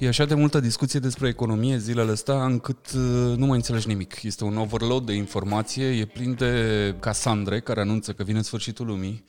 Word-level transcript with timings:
E 0.00 0.08
așa 0.08 0.24
de 0.24 0.34
multă 0.34 0.60
discuție 0.60 1.00
despre 1.00 1.28
economie 1.28 1.78
zilele 1.78 2.10
astea 2.10 2.44
încât 2.44 2.92
uh, 2.94 3.36
nu 3.36 3.46
mai 3.46 3.56
înțelegi 3.56 3.86
nimic. 3.86 4.22
Este 4.22 4.44
un 4.44 4.56
overload 4.56 5.06
de 5.06 5.12
informație, 5.12 5.84
e 5.84 6.04
plin 6.04 6.34
de 6.34 6.94
Casandre 7.00 7.60
care 7.60 7.80
anunță 7.80 8.12
că 8.12 8.22
vine 8.22 8.42
sfârșitul 8.42 8.86
lumii, 8.86 9.24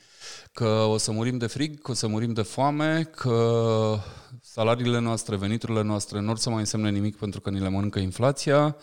că 0.52 0.66
o 0.66 0.96
să 0.96 1.12
murim 1.12 1.38
de 1.38 1.46
frig, 1.46 1.82
că 1.82 1.90
o 1.90 1.94
să 1.94 2.06
murim 2.06 2.32
de 2.32 2.42
foame, 2.42 3.10
că 3.16 3.98
salariile 4.42 5.00
noastre, 5.00 5.36
veniturile 5.36 5.82
noastre 5.82 6.20
nu 6.20 6.30
or 6.30 6.38
să 6.38 6.50
mai 6.50 6.58
însemne 6.58 6.90
nimic 6.90 7.16
pentru 7.16 7.40
că 7.40 7.50
ni 7.50 7.60
le 7.60 7.68
mănâncă 7.68 7.98
inflația, 7.98 8.76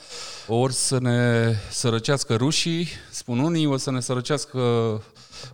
ori 0.48 0.74
să 0.74 1.00
ne 1.00 1.54
sărăcească 1.72 2.36
rușii, 2.36 2.88
spun 3.12 3.40
unii, 3.40 3.66
o 3.66 3.78
să 3.78 3.92
ne 3.92 4.00
sărăcească 4.00 4.60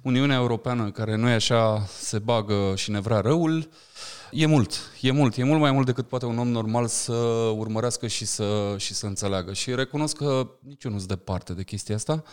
Uniunea 0.01 0.37
Europeană, 0.37 0.91
care 0.91 1.15
nu 1.15 1.29
e 1.29 1.33
așa, 1.33 1.87
se 1.99 2.19
bagă 2.19 2.73
și 2.75 2.91
ne 2.91 2.99
vrea 2.99 3.19
răul. 3.19 3.69
E 4.35 4.45
mult, 4.45 4.91
e 5.01 5.11
mult, 5.11 5.37
e 5.37 5.43
mult 5.43 5.59
mai 5.59 5.71
mult 5.71 5.85
decât 5.85 6.07
poate 6.07 6.25
un 6.25 6.37
om 6.37 6.47
normal 6.47 6.87
să 6.87 7.13
urmărească 7.57 8.07
și 8.07 8.25
să, 8.25 8.75
și 8.77 8.93
să 8.93 9.05
înțeleagă. 9.05 9.53
Și 9.53 9.75
recunosc 9.75 10.15
că 10.15 10.49
nici 10.59 10.83
eu 10.83 10.91
nu 10.91 10.97
sunt 10.97 11.09
departe 11.09 11.53
de 11.53 11.63
chestia 11.63 11.95
asta, 11.95 12.23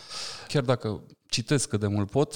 chiar 0.47 0.63
dacă 0.63 1.03
citesc 1.25 1.69
cât 1.69 1.79
de 1.79 1.87
mult 1.87 2.09
pot 2.09 2.33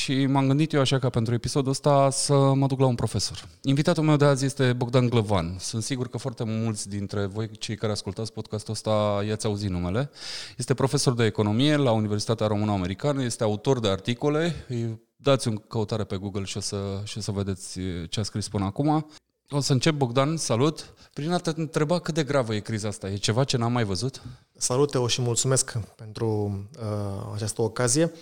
și 0.00 0.26
m-am 0.26 0.46
gândit 0.46 0.72
eu 0.72 0.80
așa 0.80 0.98
ca 0.98 1.08
pentru 1.08 1.34
episodul 1.34 1.70
ăsta 1.70 2.10
să 2.10 2.52
mă 2.54 2.66
duc 2.66 2.80
la 2.80 2.86
un 2.86 2.94
profesor. 2.94 3.48
Invitatul 3.62 4.02
meu 4.02 4.16
de 4.16 4.24
azi 4.24 4.44
este 4.44 4.72
Bogdan 4.72 5.08
Glăvan. 5.08 5.56
Sunt 5.58 5.82
sigur 5.82 6.08
că 6.08 6.18
foarte 6.18 6.44
mulți 6.44 6.88
dintre 6.88 7.26
voi, 7.26 7.50
cei 7.58 7.76
care 7.76 7.92
ascultați 7.92 8.32
podcastul 8.32 8.72
ăsta, 8.72 9.22
i-ați 9.26 9.46
auzit 9.46 9.70
numele. 9.70 10.10
Este 10.56 10.74
profesor 10.74 11.14
de 11.14 11.24
economie 11.24 11.76
la 11.76 11.92
Universitatea 11.92 12.46
Română-Americană, 12.46 13.22
este 13.22 13.42
autor 13.42 13.80
de 13.80 13.88
articole, 13.88 14.66
dați 15.20 15.48
un 15.48 15.56
căutare 15.56 16.04
pe 16.04 16.16
Google 16.16 16.44
și 16.44 16.56
o 16.56 16.60
să, 16.60 17.00
și 17.04 17.18
o 17.18 17.20
să 17.20 17.30
vedeți 17.30 17.78
ce 18.08 18.20
a 18.20 18.22
scris 18.22 18.48
până 18.48 18.64
acum. 18.64 19.06
O 19.50 19.60
să 19.60 19.72
încep, 19.72 19.94
Bogdan, 19.94 20.36
salut. 20.36 20.94
Prin 21.12 21.32
a 21.32 21.38
te 21.38 21.52
întreba 21.56 21.98
cât 21.98 22.14
de 22.14 22.24
gravă 22.24 22.54
e 22.54 22.60
criza 22.60 22.88
asta. 22.88 23.10
E 23.10 23.16
ceva 23.16 23.44
ce 23.44 23.56
n-am 23.56 23.72
mai 23.72 23.84
văzut? 23.84 24.22
Salut, 24.56 24.90
Teo, 24.90 25.06
și 25.06 25.20
mulțumesc 25.20 25.78
pentru 25.96 26.58
uh, 26.78 27.32
această 27.34 27.62
ocazie. 27.62 28.12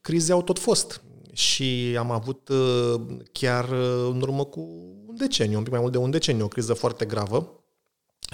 Crize 0.00 0.32
au 0.32 0.42
tot 0.42 0.58
fost 0.58 1.02
și 1.32 1.96
am 1.98 2.10
avut 2.10 2.48
uh, 2.48 3.00
chiar 3.32 3.68
uh, 3.68 4.10
în 4.12 4.20
urmă 4.20 4.44
cu 4.44 4.60
un 5.06 5.16
deceniu, 5.16 5.56
un 5.56 5.62
pic 5.62 5.72
mai 5.72 5.80
mult 5.80 5.92
de 5.92 5.98
un 5.98 6.10
deceniu, 6.10 6.44
o 6.44 6.48
criză 6.48 6.74
foarte 6.74 7.04
gravă 7.04 7.64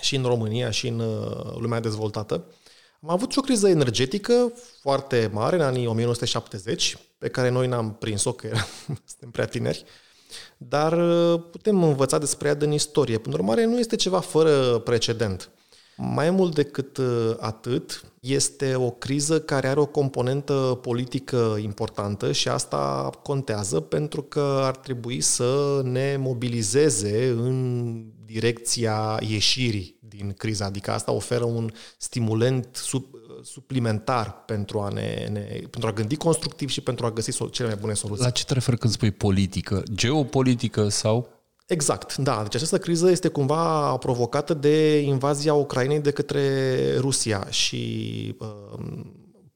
și 0.01 0.17
în 0.17 0.23
România 0.23 0.71
și 0.71 0.89
în 0.89 0.99
uh, 0.99 1.57
lumea 1.59 1.81
dezvoltată. 1.81 2.45
Am 3.03 3.11
avut 3.11 3.33
și 3.33 3.39
o 3.39 3.43
criză 3.43 3.69
energetică 3.69 4.53
foarte 4.81 5.31
mare 5.33 5.57
în 5.57 5.63
anii 5.63 5.87
1970, 5.87 6.99
pe 7.19 7.29
care 7.29 7.49
noi 7.49 7.67
n-am 7.67 7.95
prins-o, 7.95 8.33
că 8.33 8.49
suntem 9.11 9.31
prea 9.33 9.47
tineri, 9.47 9.85
dar 10.57 10.93
uh, 10.93 11.41
putem 11.51 11.83
învăța 11.83 12.19
despre 12.19 12.49
ea 12.49 12.55
din 12.55 12.73
istorie. 12.73 13.19
Până 13.19 13.35
urmare, 13.35 13.65
nu 13.65 13.79
este 13.79 13.97
ceva 13.97 14.21
fără 14.21 14.79
precedent. 14.79 15.51
Mai 15.97 16.31
mult 16.31 16.55
decât 16.55 16.97
uh, 16.97 17.37
atât, 17.39 18.03
este 18.21 18.75
o 18.75 18.91
criză 18.91 19.41
care 19.41 19.69
are 19.69 19.81
o 19.81 19.87
componentă 19.87 20.79
politică 20.83 21.57
importantă 21.61 22.33
și 22.33 22.49
asta 22.49 23.11
contează 23.23 23.81
pentru 23.81 24.23
că 24.23 24.61
ar 24.63 24.77
trebui 24.77 25.21
să 25.21 25.81
ne 25.85 26.17
mobilizeze 26.19 27.29
în 27.29 28.05
direcția 28.33 29.19
ieșirii 29.29 29.99
din 30.01 30.35
criza, 30.37 30.65
adică 30.65 30.91
asta 30.91 31.13
oferă 31.13 31.45
un 31.45 31.71
stimulent 31.99 32.69
sub, 32.73 33.05
suplimentar 33.43 34.45
pentru 34.47 34.81
a, 34.81 34.89
ne, 34.89 35.29
ne, 35.33 35.41
pentru 35.71 35.89
a 35.89 35.93
gândi 35.93 36.17
constructiv 36.17 36.69
și 36.69 36.81
pentru 36.81 37.07
a 37.07 37.11
găsi 37.11 37.51
cele 37.51 37.69
mai 37.69 37.77
bune 37.81 37.95
soluții. 37.95 38.25
La 38.25 38.31
ce 38.31 38.45
te 38.45 38.53
referi 38.53 38.79
când 38.79 38.93
spui 38.93 39.11
politică? 39.11 39.83
Geopolitică 39.95 40.89
sau? 40.89 41.29
Exact, 41.67 42.17
da. 42.17 42.43
Deci 42.43 42.55
această 42.55 42.79
criză 42.79 43.11
este 43.11 43.29
cumva 43.29 43.97
provocată 43.97 44.55
de 44.55 44.99
invazia 44.99 45.55
Ucrainei 45.55 46.01
de 46.01 46.11
către 46.11 46.97
Rusia 46.97 47.47
și 47.51 48.35
uh, 48.39 48.81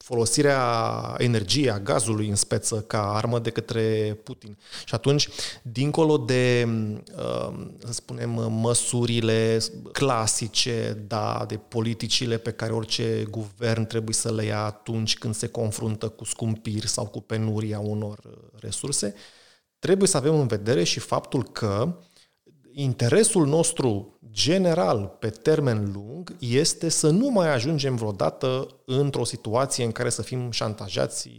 folosirea 0.03 1.15
energiei, 1.19 1.71
a 1.71 1.79
gazului 1.79 2.29
în 2.29 2.35
speță 2.35 2.81
ca 2.81 3.13
armă 3.15 3.39
de 3.39 3.51
către 3.51 4.19
Putin. 4.23 4.59
Și 4.85 4.95
atunci, 4.95 5.29
dincolo 5.63 6.17
de, 6.17 6.69
uh, 7.17 7.67
să 7.85 7.93
spunem, 7.93 8.31
măsurile 8.53 9.61
clasice, 9.93 11.05
da, 11.07 11.45
de 11.49 11.57
politicile 11.57 12.39
pe 12.39 12.51
care 12.51 12.73
orice 12.73 13.27
guvern 13.31 13.87
trebuie 13.87 14.15
să 14.15 14.33
le 14.33 14.45
ia 14.45 14.65
atunci 14.65 15.19
când 15.19 15.35
se 15.35 15.47
confruntă 15.47 16.09
cu 16.09 16.25
scumpiri 16.25 16.89
sau 16.89 17.07
cu 17.07 17.21
penuria 17.21 17.79
unor 17.79 18.21
resurse, 18.61 19.15
trebuie 19.79 20.09
să 20.09 20.17
avem 20.17 20.35
în 20.35 20.47
vedere 20.47 20.85
și 20.85 21.01
faptul 21.01 21.43
că 21.43 21.99
interesul 22.73 23.47
nostru 23.47 24.12
general 24.33 25.17
pe 25.19 25.31
termen 25.31 25.93
lung 25.93 26.37
este 26.39 26.89
să 26.89 27.11
nu 27.11 27.31
mai 27.31 27.55
ajungem 27.55 27.97
vreodată 27.97 28.67
într-o 28.85 29.25
situație 29.25 29.85
în 29.85 29.93
care 29.93 30.09
să 30.09 30.23
fim 30.23 30.51
șantajați 30.51 31.31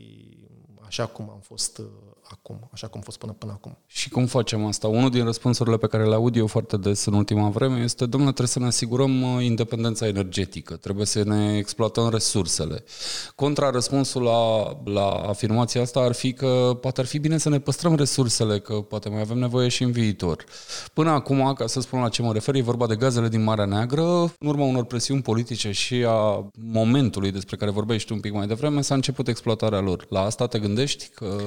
așa 0.85 1.05
cum 1.05 1.29
am 1.29 1.39
fost 1.39 1.81
acum, 2.39 2.69
așa 2.73 2.87
cum 2.87 2.99
a 2.99 3.03
fost 3.03 3.17
până 3.17 3.31
până 3.31 3.51
acum. 3.51 3.77
Și 3.87 4.09
cum 4.09 4.25
facem 4.25 4.65
asta? 4.65 4.87
Unul 4.87 5.09
din 5.09 5.23
răspunsurile 5.23 5.77
pe 5.77 5.87
care 5.87 6.05
le 6.05 6.13
aud 6.13 6.35
eu 6.35 6.47
foarte 6.47 6.77
des 6.77 7.05
în 7.05 7.13
ultima 7.13 7.49
vreme 7.49 7.79
este, 7.79 8.05
domnule, 8.05 8.31
trebuie 8.31 8.53
să 8.53 8.59
ne 8.59 8.65
asigurăm 8.65 9.21
uh, 9.21 9.43
independența 9.43 10.07
energetică, 10.07 10.75
trebuie 10.75 11.05
să 11.05 11.23
ne 11.23 11.57
exploatăm 11.57 12.09
resursele. 12.09 12.83
Contra 13.35 13.69
răspunsul 13.69 14.21
la, 14.21 14.73
la 14.83 15.09
afirmația 15.09 15.81
asta 15.81 15.99
ar 15.99 16.13
fi 16.13 16.33
că 16.33 16.77
poate 16.81 17.01
ar 17.01 17.07
fi 17.07 17.19
bine 17.19 17.37
să 17.37 17.49
ne 17.49 17.59
păstrăm 17.59 17.95
resursele, 17.95 18.59
că 18.59 18.73
poate 18.73 19.09
mai 19.09 19.21
avem 19.21 19.37
nevoie 19.37 19.67
și 19.67 19.83
în 19.83 19.91
viitor. 19.91 20.43
Până 20.93 21.09
acum, 21.09 21.53
ca 21.53 21.67
să 21.67 21.81
spun 21.81 22.01
la 22.01 22.09
ce 22.09 22.21
mă 22.21 22.33
refer, 22.33 22.55
e 22.55 22.61
vorba 22.61 22.87
de 22.87 22.95
gazele 22.95 23.27
din 23.27 23.43
Marea 23.43 23.65
Neagră, 23.65 24.03
în 24.03 24.47
urma 24.47 24.63
unor 24.65 24.85
presiuni 24.85 25.21
politice 25.21 25.71
și 25.71 26.05
a 26.07 26.49
momentului 26.53 27.31
despre 27.31 27.55
care 27.55 27.71
vorbești 27.71 28.11
un 28.11 28.19
pic 28.19 28.33
mai 28.33 28.47
devreme, 28.47 28.81
s-a 28.81 28.95
început 28.95 29.27
exploatarea 29.27 29.79
lor. 29.79 30.05
La 30.09 30.21
asta 30.21 30.47
te 30.47 30.59
gândești 30.59 31.09
că 31.15 31.37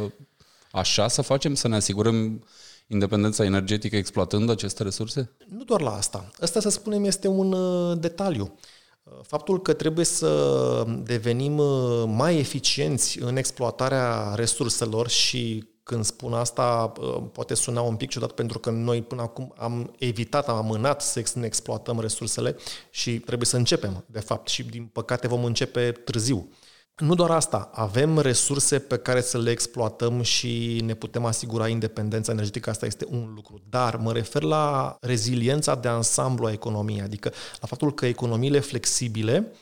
așa 0.71 1.09
să 1.09 1.22
facem, 1.22 1.54
să 1.54 1.69
ne 1.69 1.77
asigurăm 1.77 2.44
independența 2.87 3.44
energetică 3.44 3.97
exploatând 3.97 4.50
aceste 4.50 4.82
resurse? 4.82 5.31
Nu 5.49 5.65
doar 5.65 5.81
la 5.81 5.94
asta. 5.94 6.31
Asta, 6.41 6.60
să 6.60 6.69
spunem, 6.69 7.04
este 7.04 7.28
un 7.28 7.53
uh, 7.53 7.99
detaliu. 8.00 8.59
Uh, 9.03 9.12
faptul 9.22 9.62
că 9.62 9.72
trebuie 9.72 10.04
să 10.04 10.84
devenim 11.03 11.59
uh, 11.59 12.04
mai 12.06 12.38
eficienți 12.38 13.22
în 13.22 13.37
exploatarea 13.37 14.34
resurselor 14.34 15.09
și 15.09 15.65
când 15.82 16.04
spun 16.04 16.32
asta, 16.32 16.93
poate 17.33 17.54
suna 17.54 17.81
un 17.81 17.97
pic 17.97 18.09
ciudat 18.09 18.33
pentru 18.33 18.59
că 18.59 18.71
noi 18.71 19.03
până 19.03 19.22
acum 19.22 19.54
am 19.56 19.94
evitat, 19.98 20.48
am 20.48 20.56
amânat 20.56 21.03
să 21.03 21.22
ne 21.34 21.47
exploatăm 21.47 22.00
resursele 22.00 22.56
și 22.91 23.19
trebuie 23.19 23.47
să 23.47 23.56
începem, 23.56 24.04
de 24.06 24.21
fapt, 24.21 24.48
și 24.48 24.62
din 24.62 24.88
păcate 24.93 25.28
vom 25.28 25.44
începe 25.44 25.93
târziu. 25.93 26.48
Nu 26.96 27.14
doar 27.14 27.30
asta, 27.30 27.70
avem 27.72 28.18
resurse 28.18 28.78
pe 28.78 28.96
care 28.98 29.20
să 29.20 29.38
le 29.38 29.50
exploatăm 29.50 30.22
și 30.22 30.80
ne 30.84 30.94
putem 30.94 31.24
asigura 31.24 31.68
independența 31.68 32.32
energetică, 32.32 32.70
asta 32.70 32.86
este 32.86 33.06
un 33.10 33.32
lucru. 33.34 33.60
Dar 33.68 33.96
mă 33.96 34.12
refer 34.12 34.42
la 34.42 34.96
reziliența 35.00 35.74
de 35.74 35.88
ansamblu 35.88 36.46
a 36.46 36.52
economiei, 36.52 37.00
adică 37.00 37.32
la 37.60 37.66
faptul 37.66 37.94
că 37.94 38.06
economiile 38.06 38.58
flexibile, 38.58 39.52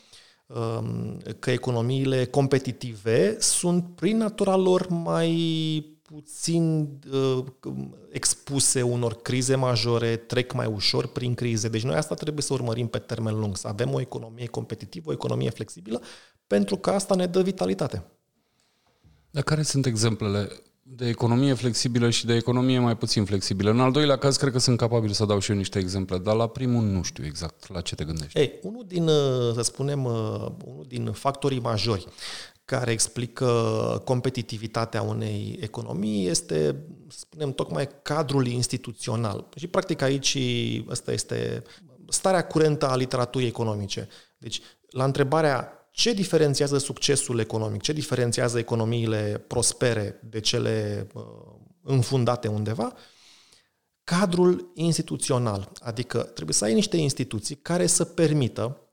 um, 0.47 1.17
că 1.39 1.51
economiile 1.51 2.25
competitive 2.25 3.37
sunt 3.39 3.85
prin 3.95 4.17
natura 4.17 4.55
lor 4.55 4.87
mai 4.87 5.93
puțin 6.01 6.89
uh, 7.11 7.45
expuse 8.09 8.81
unor 8.81 9.13
crize 9.21 9.55
majore, 9.55 10.15
trec 10.15 10.53
mai 10.53 10.65
ușor 10.65 11.07
prin 11.07 11.33
crize. 11.33 11.67
Deci 11.67 11.83
noi 11.83 11.95
asta 11.95 12.15
trebuie 12.15 12.43
să 12.43 12.53
urmărim 12.53 12.87
pe 12.87 12.97
termen 12.97 13.39
lung, 13.39 13.57
să 13.57 13.67
avem 13.67 13.93
o 13.93 13.99
economie 13.99 14.47
competitivă, 14.47 15.09
o 15.09 15.13
economie 15.13 15.49
flexibilă, 15.49 16.01
pentru 16.47 16.77
că 16.77 16.89
asta 16.89 17.15
ne 17.15 17.25
dă 17.25 17.41
vitalitate. 17.41 18.03
Dar 19.31 19.43
care 19.43 19.61
sunt 19.61 19.85
exemplele 19.85 20.49
de 20.87 21.07
economie 21.07 21.53
flexibilă 21.53 22.09
și 22.09 22.25
de 22.25 22.33
economie 22.33 22.79
mai 22.79 22.97
puțin 22.97 23.25
flexibilă? 23.25 23.69
În 23.69 23.79
al 23.79 23.91
doilea 23.91 24.17
caz, 24.17 24.37
cred 24.37 24.51
că 24.51 24.59
sunt 24.59 24.77
capabil 24.77 25.11
să 25.11 25.25
dau 25.25 25.39
și 25.39 25.51
eu 25.51 25.57
niște 25.57 25.79
exemple, 25.79 26.17
dar 26.17 26.35
la 26.35 26.47
primul 26.47 26.83
nu 26.83 27.01
știu 27.01 27.25
exact 27.25 27.73
la 27.73 27.81
ce 27.81 27.95
te 27.95 28.03
gândești. 28.03 28.39
Ei, 28.39 28.59
unul 28.61 28.83
din, 28.87 29.07
uh, 29.07 29.53
să 29.53 29.61
spunem, 29.61 30.03
uh, 30.03 30.47
unul 30.65 30.85
din 30.87 31.11
factorii 31.11 31.59
majori 31.59 32.07
care 32.65 32.91
explică 32.91 33.45
competitivitatea 34.05 35.01
unei 35.01 35.57
economii 35.61 36.27
este, 36.27 36.75
spunem, 37.07 37.51
tocmai 37.51 37.89
cadrul 38.01 38.47
instituțional. 38.47 39.47
Și 39.55 39.67
practic 39.67 40.01
aici 40.01 40.37
asta 40.89 41.11
este 41.11 41.63
starea 42.09 42.47
curentă 42.47 42.87
a 42.87 42.95
literaturii 42.95 43.47
economice. 43.47 44.07
Deci, 44.37 44.61
la 44.89 45.03
întrebarea 45.03 45.74
ce 45.95 46.13
diferențiază 46.13 46.77
succesul 46.77 47.39
economic, 47.39 47.81
ce 47.81 47.93
diferențiază 47.93 48.57
economiile 48.57 49.43
prospere 49.47 50.19
de 50.29 50.39
cele 50.39 51.07
uh, 51.13 51.23
înfundate 51.81 52.47
undeva, 52.47 52.93
cadrul 54.03 54.71
instituțional. 54.73 55.71
Adică 55.79 56.19
trebuie 56.19 56.55
să 56.55 56.63
ai 56.63 56.73
niște 56.73 56.97
instituții 56.97 57.55
care 57.55 57.85
să 57.85 58.05
permită 58.05 58.89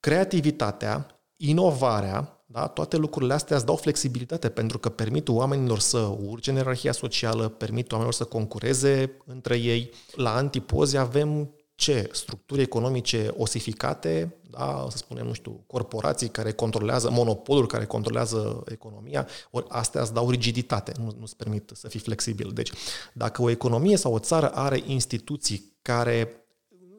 creativitatea, 0.00 1.20
inovarea, 1.36 2.42
da? 2.46 2.66
Toate 2.66 2.96
lucrurile 2.96 3.34
astea 3.34 3.56
îți 3.56 3.66
dau 3.66 3.76
flexibilitate 3.76 4.48
pentru 4.48 4.78
că 4.78 4.88
permit 4.88 5.28
oamenilor 5.28 5.78
să 5.78 5.98
urce 5.98 6.50
în 6.50 6.56
ierarhia 6.56 6.92
socială, 6.92 7.48
permit 7.48 7.90
oamenilor 7.90 8.14
să 8.14 8.24
concureze 8.24 9.16
între 9.24 9.56
ei. 9.56 9.90
La 10.14 10.34
antipoze 10.34 10.98
avem 10.98 11.54
ce? 11.74 12.08
Structuri 12.12 12.60
economice 12.60 13.34
osificate, 13.36 14.37
da, 14.50 14.86
să 14.90 14.96
spunem, 14.96 15.26
nu 15.26 15.32
știu, 15.32 15.64
corporații 15.66 16.28
care 16.28 16.52
controlează, 16.52 17.10
monopoluri 17.10 17.66
care 17.66 17.84
controlează 17.84 18.62
economia, 18.66 19.28
ori 19.50 19.66
astea 19.68 20.00
îți 20.00 20.12
dau 20.12 20.30
rigiditate, 20.30 20.92
nu, 20.98 21.14
nu-ți 21.18 21.36
permit 21.36 21.70
să 21.74 21.88
fii 21.88 22.00
flexibil. 22.00 22.50
Deci, 22.54 22.72
dacă 23.12 23.42
o 23.42 23.50
economie 23.50 23.96
sau 23.96 24.12
o 24.12 24.18
țară 24.18 24.50
are 24.50 24.82
instituții 24.86 25.76
care 25.82 26.46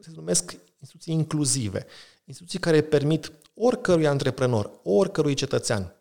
se 0.00 0.10
numesc 0.14 0.56
instituții 0.78 1.14
inclusive, 1.14 1.86
instituții 2.24 2.58
care 2.58 2.80
permit 2.80 3.32
oricărui 3.54 4.06
antreprenor, 4.06 4.70
oricărui 4.82 5.34
cetățean 5.34 5.94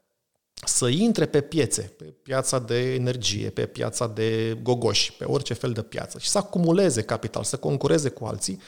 să 0.65 0.87
intre 0.87 1.25
pe 1.25 1.41
piețe, 1.41 1.81
pe 1.81 2.03
piața 2.03 2.59
de 2.59 2.93
energie, 2.93 3.49
pe 3.49 3.65
piața 3.65 4.07
de 4.07 4.57
gogoși, 4.61 5.13
pe 5.13 5.25
orice 5.25 5.53
fel 5.53 5.71
de 5.71 5.81
piață 5.81 6.19
și 6.19 6.29
să 6.29 6.37
acumuleze 6.37 7.01
capital, 7.01 7.43
să 7.43 7.57
concureze 7.57 8.09
cu 8.09 8.25
alții, 8.25 8.61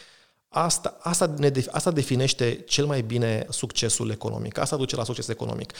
asta, 0.53 0.97
asta, 1.01 1.33
ne, 1.37 1.51
asta 1.71 1.91
definește 1.91 2.63
cel 2.67 2.85
mai 2.85 3.01
bine 3.01 3.45
succesul 3.49 4.09
economic. 4.09 4.57
Asta 4.57 4.75
duce 4.75 4.95
la 4.95 5.03
succes 5.03 5.27
economic. 5.27 5.73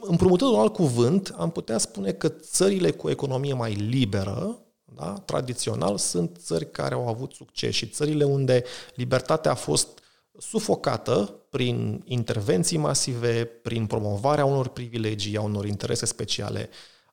Împrumutând 0.00 0.50
un 0.50 0.58
alt 0.58 0.72
cuvânt, 0.72 1.34
am 1.36 1.50
putea 1.50 1.78
spune 1.78 2.12
că 2.12 2.28
țările 2.28 2.90
cu 2.90 3.10
economie 3.10 3.54
mai 3.54 3.72
liberă, 3.74 4.58
da, 4.84 5.12
tradițional, 5.12 5.98
sunt 5.98 6.36
țări 6.38 6.70
care 6.70 6.94
au 6.94 7.08
avut 7.08 7.32
succes 7.32 7.74
și 7.74 7.88
țările 7.88 8.24
unde 8.24 8.64
libertatea 8.94 9.50
a 9.50 9.54
fost 9.54 9.98
sufocată 10.38 11.34
prin 11.50 12.02
intervenții 12.04 12.78
masive, 12.78 13.44
prin 13.44 13.86
promovarea 13.86 14.44
unor 14.44 14.68
privilegii, 14.68 15.36
a 15.36 15.40
unor 15.40 15.66
interese 15.66 16.06
speciale. 16.06 16.68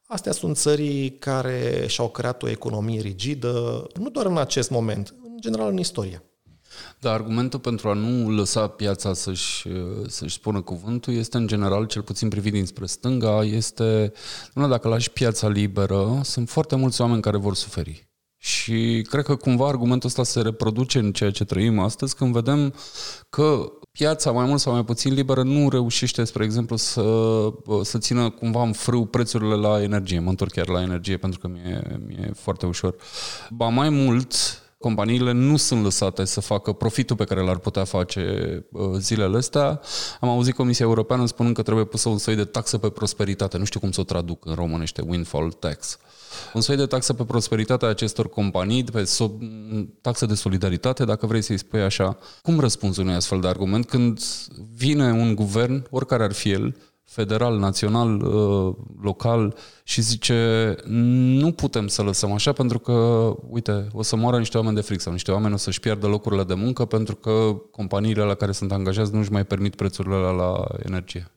Astea 0.05 0.31
sunt 0.31 0.57
țării 0.57 1.17
care 1.17 1.85
și-au 1.87 2.09
creat 2.09 2.43
o 2.43 2.49
economie 2.49 3.01
rigidă, 3.01 3.87
nu 3.99 4.09
doar 4.09 4.25
în 4.25 4.37
acest 4.37 4.69
moment, 4.69 5.13
în 5.23 5.37
general 5.39 5.69
în 5.69 5.77
istorie. 5.77 6.21
Dar 6.99 7.13
argumentul 7.13 7.59
pentru 7.59 7.89
a 7.89 7.93
nu 7.93 8.29
lăsa 8.29 8.67
piața 8.67 9.13
să-și, 9.13 9.67
să-și 10.07 10.35
spună 10.35 10.61
cuvântul 10.61 11.13
este, 11.13 11.37
în 11.37 11.47
general, 11.47 11.85
cel 11.85 12.01
puțin 12.01 12.29
privit 12.29 12.51
dinspre 12.51 12.85
stânga, 12.85 13.43
este, 13.43 14.11
nu, 14.53 14.67
dacă 14.67 14.87
lași 14.87 15.11
piața 15.11 15.47
liberă, 15.47 16.19
sunt 16.23 16.49
foarte 16.49 16.75
mulți 16.75 17.01
oameni 17.01 17.21
care 17.21 17.37
vor 17.37 17.55
suferi. 17.55 18.07
Și 18.39 19.05
cred 19.09 19.23
că 19.23 19.35
cumva 19.35 19.67
argumentul 19.67 20.09
ăsta 20.09 20.23
se 20.23 20.41
reproduce 20.41 20.99
în 20.99 21.11
ceea 21.11 21.31
ce 21.31 21.45
trăim 21.45 21.79
astăzi, 21.79 22.15
când 22.15 22.33
vedem 22.33 22.73
că 23.29 23.71
piața, 23.91 24.31
mai 24.31 24.45
mult 24.45 24.59
sau 24.59 24.73
mai 24.73 24.83
puțin 24.83 25.13
liberă, 25.13 25.43
nu 25.43 25.69
reușește, 25.69 26.23
spre 26.23 26.43
exemplu, 26.43 26.75
să, 26.75 27.03
să 27.81 27.97
țină 27.97 28.29
cumva 28.29 28.63
în 28.63 28.71
frâu 28.71 29.05
prețurile 29.05 29.55
la 29.55 29.81
energie. 29.81 30.19
Mă 30.19 30.29
întorc 30.29 30.51
chiar 30.51 30.67
la 30.67 30.81
energie 30.81 31.17
pentru 31.17 31.39
că 31.39 31.47
mi-e, 31.47 31.99
mi-e 32.07 32.31
foarte 32.35 32.65
ușor. 32.65 32.95
Ba 33.49 33.67
mai 33.67 33.89
mult, 33.89 34.35
companiile 34.77 35.31
nu 35.31 35.57
sunt 35.57 35.83
lăsate 35.83 36.25
să 36.25 36.41
facă 36.41 36.71
profitul 36.71 37.15
pe 37.15 37.23
care 37.23 37.41
l-ar 37.41 37.57
putea 37.57 37.83
face 37.83 38.65
zilele 38.97 39.37
astea. 39.37 39.81
Am 40.19 40.29
auzit 40.29 40.55
Comisia 40.55 40.85
Europeană 40.85 41.25
spunând 41.25 41.55
că 41.55 41.61
trebuie 41.61 41.85
pusă 41.85 42.09
un 42.09 42.17
soi 42.17 42.35
de 42.35 42.43
taxă 42.43 42.77
pe 42.77 42.89
prosperitate. 42.89 43.57
Nu 43.57 43.65
știu 43.65 43.79
cum 43.79 43.91
să 43.91 44.01
o 44.01 44.03
traduc 44.03 44.45
în 44.45 44.53
românește, 44.53 45.01
windfall 45.07 45.51
tax 45.51 45.99
un 46.53 46.61
soi 46.61 46.75
de 46.75 46.85
taxă 46.85 47.13
pe 47.13 47.23
prosperitatea 47.23 47.87
acestor 47.87 48.29
companii, 48.29 48.83
pe 48.83 49.03
so- 49.03 49.37
taxă 50.01 50.25
de 50.25 50.33
solidaritate, 50.33 51.05
dacă 51.05 51.25
vrei 51.25 51.41
să-i 51.41 51.57
spui 51.57 51.81
așa. 51.81 52.17
Cum 52.41 52.59
răspunzi 52.59 52.99
unui 52.99 53.13
astfel 53.13 53.39
de 53.39 53.47
argument 53.47 53.85
când 53.85 54.19
vine 54.75 55.11
un 55.11 55.35
guvern, 55.35 55.87
oricare 55.89 56.23
ar 56.23 56.31
fi 56.31 56.51
el, 56.51 56.75
federal, 57.07 57.57
național, 57.57 58.21
uh, 58.21 58.75
local 59.01 59.55
și 59.83 60.01
zice 60.01 60.75
nu 60.85 61.51
putem 61.51 61.87
să 61.87 62.01
lăsăm 62.01 62.31
așa 62.31 62.53
pentru 62.53 62.79
că, 62.79 62.93
uite, 63.49 63.87
o 63.93 64.01
să 64.01 64.15
moară 64.15 64.37
niște 64.37 64.57
oameni 64.57 64.75
de 64.75 64.81
fric 64.81 64.99
sau 64.99 65.11
niște 65.11 65.31
oameni 65.31 65.53
o 65.53 65.57
să-și 65.57 65.79
pierdă 65.79 66.07
locurile 66.07 66.43
de 66.43 66.53
muncă 66.53 66.85
pentru 66.85 67.15
că 67.15 67.55
companiile 67.71 68.23
la 68.23 68.35
care 68.35 68.51
sunt 68.51 68.71
angajați 68.71 69.13
nu 69.13 69.19
își 69.19 69.31
mai 69.31 69.45
permit 69.45 69.75
prețurile 69.75 70.15
la, 70.15 70.31
la 70.31 70.65
energie. 70.85 71.31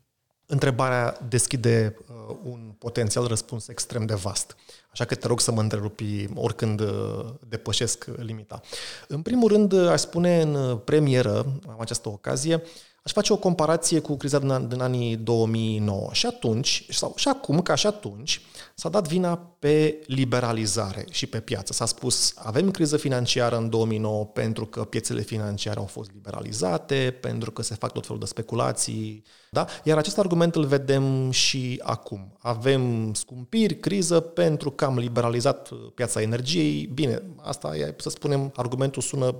Întrebarea 0.47 1.19
deschide 1.29 1.97
uh, 1.99 2.37
un 2.43 2.75
potențial 2.79 3.27
răspuns 3.27 3.69
extrem 3.69 4.07
de 4.07 4.15
vast. 4.15 4.57
Așa 4.93 5.05
că 5.05 5.15
te 5.15 5.27
rog 5.27 5.41
să 5.41 5.53
mă 5.53 5.61
întrerupi 5.61 6.29
oricând 6.35 6.81
uh, 6.81 7.25
depășesc 7.49 8.05
limita. 8.17 8.61
În 9.09 9.23
primul 9.23 9.49
rând, 9.49 9.73
aș 9.89 10.01
spune 10.01 10.41
în 10.41 10.77
premieră, 10.77 11.47
am 11.69 11.81
această 11.81 12.09
ocazie, 12.09 12.63
aș 13.03 13.13
face 13.13 13.33
o 13.33 13.37
comparație 13.37 14.01
cu 14.01 14.17
criza 14.17 14.39
din, 14.39 14.69
din 14.69 14.81
anii 14.81 15.17
2009. 15.17 16.09
Și 16.13 16.27
atunci, 16.27 16.87
sau 16.91 17.13
și 17.17 17.29
acum, 17.29 17.63
ca 17.63 17.75
și 17.75 17.87
atunci, 17.87 18.41
s-a 18.75 18.89
dat 18.89 19.09
vina 19.09 19.37
pe 19.59 20.03
liberalizare 20.07 21.05
și 21.11 21.27
pe 21.27 21.41
piață. 21.41 21.73
S-a 21.73 21.87
spus, 21.87 22.35
avem 22.37 22.71
criză 22.71 22.97
financiară 22.97 23.57
în 23.57 23.69
2009 23.69 24.25
pentru 24.25 24.67
că 24.67 24.85
piețele 24.85 25.21
financiare 25.21 25.79
au 25.79 25.85
fost 25.85 26.11
liberalizate, 26.13 27.19
pentru 27.21 27.51
că 27.51 27.63
se 27.63 27.75
fac 27.75 27.93
tot 27.93 28.05
felul 28.05 28.21
de 28.21 28.27
speculații, 28.27 29.25
da? 29.51 29.67
Iar 29.85 29.99
acest 29.99 30.19
argument 30.19 30.55
îl 30.55 30.65
vedem 30.65 31.31
și 31.31 31.81
acum. 31.83 32.37
Avem 32.39 33.15
scumpiri, 33.15 33.77
criză, 33.77 34.21
pentru 34.21 34.71
că 34.71 34.85
am 34.85 34.99
liberalizat 34.99 35.69
piața 35.95 36.23
energiei. 36.23 36.87
Bine, 36.87 37.23
asta 37.37 37.77
e, 37.77 37.95
să 37.99 38.09
spunem, 38.09 38.53
argumentul 38.55 39.03
sună 39.03 39.35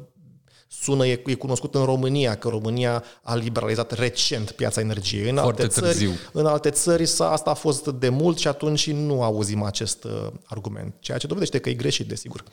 sună, 0.73 1.07
e, 1.07 1.23
e 1.27 1.35
cunoscut 1.35 1.75
în 1.75 1.85
România, 1.85 2.37
că 2.37 2.49
România 2.49 3.05
a 3.23 3.35
liberalizat 3.35 3.91
recent 3.91 4.51
piața 4.51 4.81
energiei. 4.81 5.29
În 5.29 5.37
Foarte 5.37 5.63
alte 5.63 5.81
târziu. 5.81 6.09
țări, 6.11 6.31
în 6.33 6.47
alte 6.47 6.71
țări 6.71 7.03
asta 7.19 7.51
a 7.51 7.55
fost 7.55 7.87
de 7.87 8.09
mult 8.09 8.39
și 8.39 8.49
atunci 8.49 8.91
nu 8.91 9.23
auzim 9.23 9.63
acest 9.63 10.05
uh, 10.05 10.27
argument, 10.45 10.95
ceea 11.01 11.19
ce 11.19 11.27
dovedește 11.27 11.59
că 11.59 11.69
e 11.69 11.75
greșit, 11.75 12.09
desigur. 12.09 12.45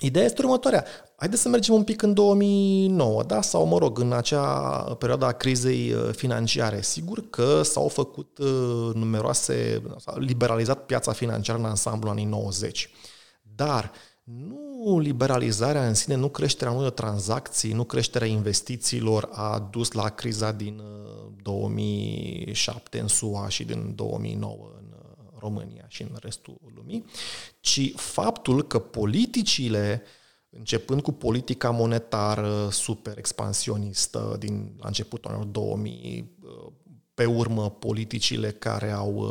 Ideea 0.00 0.24
este 0.24 0.42
următoarea. 0.42 0.84
Haideți 1.16 1.42
să 1.42 1.48
mergem 1.48 1.74
un 1.74 1.84
pic 1.84 2.02
în 2.02 2.14
2009, 2.14 3.22
da? 3.22 3.42
sau 3.42 3.66
mă 3.66 3.78
rog, 3.78 3.98
în 3.98 4.12
acea 4.12 4.46
perioadă 4.98 5.24
a 5.24 5.32
crizei 5.32 5.92
uh, 5.92 6.08
financiare. 6.12 6.82
Sigur 6.82 7.30
că 7.30 7.62
s-au 7.62 7.88
făcut 7.88 8.38
uh, 8.38 8.94
numeroase, 8.94 9.82
s-a 9.98 10.14
liberalizat 10.18 10.86
piața 10.86 11.12
financiară 11.12 11.58
în 11.58 11.64
ansamblu 11.64 12.10
anii 12.10 12.24
90. 12.24 12.90
Dar 13.42 13.92
nu 14.24 14.67
liberalizarea 15.00 15.86
în 15.86 15.94
sine, 15.94 16.14
nu 16.14 16.28
creșterea 16.28 16.72
numărului 16.72 16.96
de 16.96 17.02
tranzacții, 17.02 17.72
nu 17.72 17.84
creșterea 17.84 18.26
investițiilor 18.26 19.28
a 19.32 19.68
dus 19.70 19.92
la 19.92 20.08
criza 20.08 20.52
din 20.52 20.82
2007 21.42 22.96
uh, 22.96 23.02
în 23.02 23.08
SUA 23.08 23.48
și 23.48 23.64
din 23.64 23.92
2009 23.94 24.70
în 24.78 24.92
uh, 24.92 25.38
România 25.38 25.84
și 25.88 26.02
în 26.02 26.16
restul 26.20 26.58
lumii, 26.74 27.04
ci 27.60 27.92
faptul 27.94 28.62
că 28.66 28.78
politicile 28.78 30.02
începând 30.50 31.02
cu 31.02 31.12
politica 31.12 31.70
monetară 31.70 32.68
super 32.70 33.18
expansionistă 33.18 34.36
din 34.38 34.72
la 34.80 34.86
începutul 34.86 35.30
anilor 35.30 35.48
2000, 35.48 36.36
uh, 36.42 36.72
pe 37.14 37.24
urmă 37.24 37.70
politicile 37.70 38.50
care 38.50 38.90
au 38.90 39.26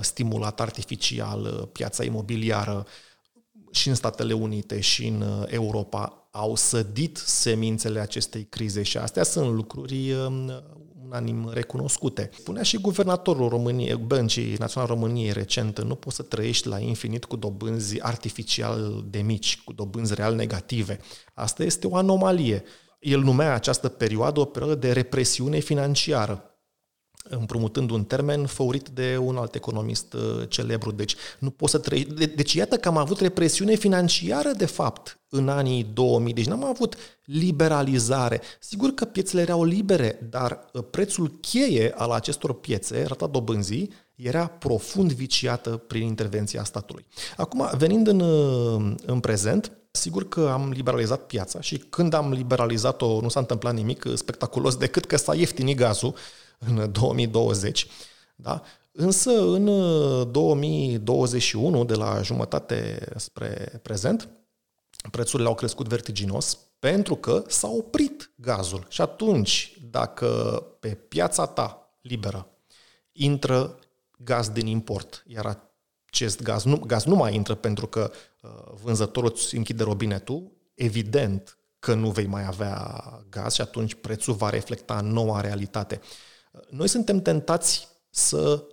stimulat 0.00 0.60
artificial 0.60 1.68
piața 1.72 2.04
imobiliară, 2.04 2.86
și 3.74 3.88
în 3.88 3.94
Statele 3.94 4.32
Unite 4.32 4.80
și 4.80 5.06
în 5.06 5.20
uh, 5.20 5.44
Europa 5.46 6.28
au 6.30 6.54
sădit 6.54 7.16
semințele 7.16 8.00
acestei 8.00 8.44
crize 8.44 8.82
și 8.82 8.98
astea 8.98 9.22
sunt 9.22 9.54
lucruri 9.54 10.12
um, 10.12 10.50
unanim 11.04 11.50
recunoscute. 11.52 12.30
Spunea 12.38 12.62
și 12.62 12.78
guvernatorul 12.78 13.48
României, 13.48 13.96
Băncii 13.96 14.56
Naționale 14.58 14.92
României 14.92 15.32
recent, 15.32 15.80
nu 15.82 15.94
poți 15.94 16.16
să 16.16 16.22
trăiești 16.22 16.68
la 16.68 16.78
infinit 16.78 17.24
cu 17.24 17.36
dobânzi 17.36 18.02
artificial 18.02 19.04
de 19.10 19.18
mici, 19.18 19.62
cu 19.64 19.72
dobânzi 19.72 20.14
real 20.14 20.34
negative. 20.34 21.00
Asta 21.34 21.62
este 21.62 21.86
o 21.86 21.96
anomalie. 21.96 22.64
El 22.98 23.20
numea 23.20 23.54
această 23.54 23.88
perioadă 23.88 24.40
o 24.40 24.44
perioadă 24.44 24.78
de 24.78 24.92
represiune 24.92 25.58
financiară 25.58 26.53
împrumutând 27.28 27.90
un 27.90 28.04
termen 28.04 28.46
făurit 28.46 28.88
de 28.88 29.16
un 29.16 29.36
alt 29.36 29.54
economist 29.54 30.12
uh, 30.12 30.48
celebru. 30.48 30.90
Deci 30.90 31.14
nu 31.38 31.50
poți 31.50 31.70
să 31.70 31.78
trăi... 31.78 32.04
Deci 32.34 32.52
iată 32.52 32.76
că 32.76 32.88
am 32.88 32.96
avut 32.96 33.20
represiune 33.20 33.74
financiară, 33.74 34.50
de 34.56 34.66
fapt, 34.66 35.18
în 35.28 35.48
anii 35.48 35.84
2000. 35.92 36.34
Deci 36.34 36.46
n-am 36.46 36.64
avut 36.64 36.96
liberalizare. 37.24 38.40
Sigur 38.60 38.90
că 38.90 39.04
piețele 39.04 39.42
erau 39.42 39.64
libere, 39.64 40.26
dar 40.30 40.64
uh, 40.72 40.84
prețul 40.90 41.38
cheie 41.40 41.92
al 41.96 42.10
acestor 42.10 42.52
piețe, 42.60 43.04
rata 43.06 43.26
dobânzii, 43.26 43.90
era 44.14 44.46
profund 44.46 45.12
viciată 45.12 45.70
prin 45.70 46.02
intervenția 46.02 46.64
statului. 46.64 47.06
Acum, 47.36 47.68
venind 47.76 48.06
în, 48.06 48.20
uh, 48.20 48.94
în 49.06 49.20
prezent, 49.20 49.72
Sigur 49.96 50.28
că 50.28 50.50
am 50.52 50.70
liberalizat 50.70 51.26
piața 51.26 51.60
și 51.60 51.78
când 51.78 52.12
am 52.12 52.32
liberalizat-o 52.32 53.20
nu 53.20 53.28
s-a 53.28 53.40
întâmplat 53.40 53.74
nimic 53.74 54.06
spectaculos 54.14 54.76
decât 54.76 55.04
că 55.04 55.16
s-a 55.16 55.34
ieftinit 55.34 55.76
gazul 55.76 56.14
în 56.58 56.92
2020. 56.92 57.86
Da? 58.36 58.62
Însă 58.92 59.30
în 59.30 59.64
2021, 60.32 61.84
de 61.84 61.94
la 61.94 62.22
jumătate 62.22 63.08
spre 63.16 63.80
prezent, 63.82 64.28
prețurile 65.10 65.48
au 65.48 65.54
crescut 65.54 65.88
vertiginos 65.88 66.58
pentru 66.78 67.14
că 67.14 67.44
s-a 67.46 67.68
oprit 67.68 68.30
gazul. 68.36 68.86
Și 68.88 69.00
atunci, 69.00 69.78
dacă 69.90 70.26
pe 70.80 70.88
piața 70.88 71.46
ta 71.46 71.96
liberă 72.00 72.48
intră 73.12 73.78
gaz 74.18 74.48
din 74.48 74.66
import, 74.66 75.24
iar 75.26 75.72
acest 76.06 76.42
gaz 76.42 76.64
nu, 76.64 76.76
gaz 76.76 77.04
nu 77.04 77.14
mai 77.14 77.34
intră 77.34 77.54
pentru 77.54 77.86
că 77.86 78.10
uh, 78.40 78.50
vânzătorul 78.82 79.30
îți 79.34 79.56
închide 79.56 79.82
robinetul, 79.82 80.50
evident 80.74 81.58
că 81.78 81.94
nu 81.94 82.10
vei 82.10 82.26
mai 82.26 82.44
avea 82.46 83.02
gaz 83.30 83.54
și 83.54 83.60
atunci 83.60 83.94
prețul 83.94 84.34
va 84.34 84.50
reflecta 84.50 85.00
noua 85.00 85.40
realitate. 85.40 86.00
Noi 86.70 86.88
suntem 86.88 87.22
tentați 87.22 87.88
să 88.10 88.64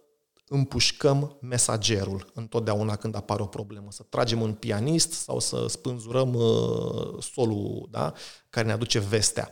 împușcăm 0.48 1.38
mesagerul 1.42 2.32
întotdeauna 2.34 2.96
când 2.96 3.16
apare 3.16 3.42
o 3.42 3.46
problemă. 3.46 3.88
Să 3.92 4.04
tragem 4.10 4.42
un 4.42 4.54
pianist 4.54 5.12
sau 5.12 5.40
să 5.40 5.66
spânzurăm 5.70 6.34
uh, 6.34 7.24
solul 7.34 7.88
da? 7.92 8.14
care 8.50 8.66
ne 8.66 8.72
aduce 8.72 9.00
vestea. 9.00 9.50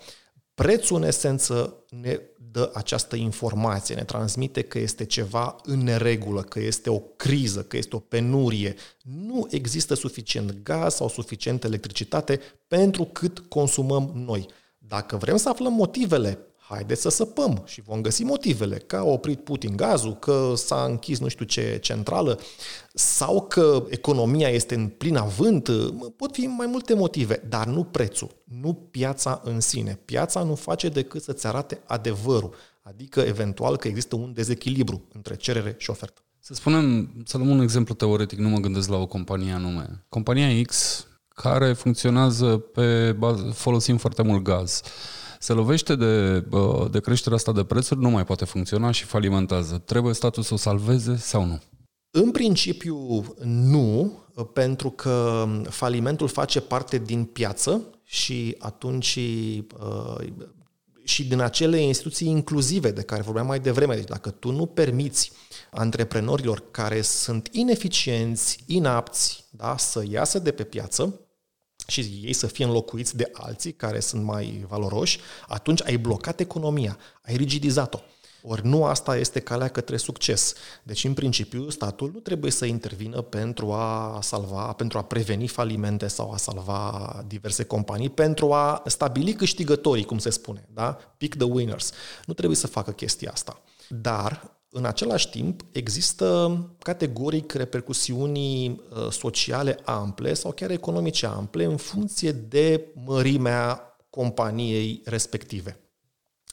Prețul, 0.53 0.95
în 0.95 1.03
esență, 1.03 1.83
ne 1.89 2.19
dă 2.51 2.71
această 2.73 3.15
informație, 3.15 3.95
ne 3.95 4.03
transmite 4.03 4.61
că 4.61 4.79
este 4.79 5.05
ceva 5.05 5.55
în 5.63 5.79
neregulă, 5.79 6.41
că 6.41 6.59
este 6.59 6.89
o 6.89 6.99
criză, 6.99 7.63
că 7.63 7.77
este 7.77 7.95
o 7.95 7.99
penurie. 7.99 8.75
Nu 9.01 9.47
există 9.49 9.93
suficient 9.93 10.63
gaz 10.63 10.93
sau 10.93 11.09
suficient 11.09 11.63
electricitate 11.63 12.39
pentru 12.67 13.03
cât 13.03 13.39
consumăm 13.39 14.11
noi. 14.13 14.45
Dacă 14.77 15.17
vrem 15.17 15.37
să 15.37 15.49
aflăm 15.49 15.73
motivele 15.73 16.48
haideți 16.69 17.01
să 17.01 17.09
săpăm 17.09 17.63
și 17.65 17.81
vom 17.81 18.01
găsi 18.01 18.23
motivele, 18.23 18.77
că 18.77 18.95
a 18.95 19.03
oprit 19.03 19.39
Putin 19.39 19.75
gazul, 19.75 20.15
că 20.15 20.53
s-a 20.55 20.85
închis 20.89 21.19
nu 21.19 21.27
știu 21.27 21.45
ce 21.45 21.79
centrală 21.81 22.39
sau 22.93 23.41
că 23.41 23.85
economia 23.89 24.49
este 24.49 24.75
în 24.75 24.87
plin 24.87 25.15
avânt, 25.15 25.69
pot 26.15 26.33
fi 26.33 26.41
mai 26.41 26.67
multe 26.67 26.93
motive, 26.93 27.41
dar 27.49 27.67
nu 27.67 27.83
prețul, 27.83 28.29
nu 28.43 28.73
piața 28.73 29.41
în 29.43 29.59
sine. 29.59 29.99
Piața 30.05 30.43
nu 30.43 30.55
face 30.55 30.89
decât 30.89 31.21
să-ți 31.21 31.47
arate 31.47 31.81
adevărul, 31.85 32.55
adică 32.81 33.19
eventual 33.19 33.77
că 33.77 33.87
există 33.87 34.15
un 34.15 34.33
dezechilibru 34.33 35.01
între 35.13 35.35
cerere 35.35 35.75
și 35.77 35.89
ofertă. 35.89 36.21
Să 36.39 36.53
spunem, 36.53 37.13
să 37.25 37.37
luăm 37.37 37.49
un 37.49 37.61
exemplu 37.61 37.93
teoretic, 37.93 38.39
nu 38.39 38.49
mă 38.49 38.57
gândesc 38.57 38.89
la 38.89 38.97
o 38.97 39.07
companie 39.07 39.51
anume. 39.51 40.05
Compania 40.09 40.61
X 40.61 41.03
care 41.27 41.73
funcționează 41.73 42.57
pe 42.57 43.11
bază, 43.11 43.51
folosind 43.53 43.99
foarte 43.99 44.21
mult 44.21 44.43
gaz 44.43 44.81
se 45.39 45.53
lovește 45.53 45.95
de, 45.95 46.39
de 46.91 46.99
creșterea 46.99 47.37
asta 47.37 47.51
de 47.51 47.63
prețuri, 47.63 47.99
nu 47.99 48.09
mai 48.09 48.25
poate 48.25 48.45
funcționa 48.45 48.91
și 48.91 49.05
falimentează. 49.05 49.77
Trebuie 49.85 50.13
statul 50.13 50.43
să 50.43 50.53
o 50.53 50.57
salveze 50.57 51.15
sau 51.15 51.45
nu? 51.45 51.59
În 52.11 52.31
principiu 52.31 53.25
nu, 53.43 54.19
pentru 54.53 54.89
că 54.89 55.45
falimentul 55.69 56.27
face 56.27 56.59
parte 56.59 56.97
din 56.97 57.23
piață 57.23 57.81
și 58.03 58.55
atunci 58.59 59.19
uh, 59.79 60.27
și 61.03 61.27
din 61.27 61.39
acele 61.39 61.77
instituții 61.77 62.27
inclusive 62.27 62.91
de 62.91 63.01
care 63.01 63.21
vorbeam 63.21 63.45
mai 63.45 63.59
devreme. 63.59 63.95
Deci 63.95 64.07
dacă 64.07 64.29
tu 64.29 64.51
nu 64.51 64.65
permiți 64.65 65.31
antreprenorilor 65.71 66.63
care 66.71 67.01
sunt 67.01 67.47
ineficienți, 67.51 68.63
inapți, 68.65 69.45
da, 69.49 69.77
să 69.77 70.03
iasă 70.09 70.39
de 70.39 70.51
pe 70.51 70.63
piață, 70.63 71.19
și 71.89 72.21
ei 72.23 72.33
să 72.33 72.47
fie 72.47 72.65
înlocuiți 72.65 73.15
de 73.15 73.29
alții 73.33 73.71
care 73.71 73.99
sunt 73.99 74.23
mai 74.23 74.65
valoroși, 74.67 75.19
atunci 75.47 75.83
ai 75.83 75.97
blocat 75.97 76.39
economia, 76.39 76.97
ai 77.21 77.35
rigidizat-o. 77.35 77.99
Ori 78.41 78.65
nu 78.67 78.85
asta 78.85 79.17
este 79.17 79.39
calea 79.39 79.67
către 79.67 79.97
succes. 79.97 80.53
Deci, 80.83 81.03
în 81.03 81.13
principiu, 81.13 81.69
statul 81.69 82.11
nu 82.13 82.19
trebuie 82.19 82.51
să 82.51 82.65
intervină 82.65 83.21
pentru 83.21 83.71
a 83.71 84.19
salva, 84.21 84.73
pentru 84.73 84.97
a 84.97 85.03
preveni 85.03 85.47
falimente 85.47 86.07
sau 86.07 86.31
a 86.31 86.37
salva 86.37 87.23
diverse 87.27 87.63
companii, 87.63 88.09
pentru 88.09 88.53
a 88.53 88.83
stabili 88.85 89.33
câștigătorii, 89.33 90.05
cum 90.05 90.17
se 90.17 90.29
spune, 90.29 90.67
da? 90.73 90.97
Pick 91.17 91.37
the 91.37 91.45
winners. 91.45 91.91
Nu 92.25 92.33
trebuie 92.33 92.57
să 92.57 92.67
facă 92.67 92.91
chestia 92.91 93.31
asta. 93.31 93.61
Dar 93.87 94.58
în 94.71 94.85
același 94.85 95.29
timp, 95.29 95.61
există 95.71 96.57
categoric 96.79 97.53
repercusiuni 97.53 98.69
uh, 98.69 99.11
sociale 99.11 99.79
ample 99.83 100.33
sau 100.33 100.51
chiar 100.51 100.71
economice 100.71 101.25
ample 101.25 101.63
în 101.63 101.77
funcție 101.77 102.31
de 102.31 102.85
mărimea 103.05 103.81
companiei 104.09 105.01
respective. 105.05 105.79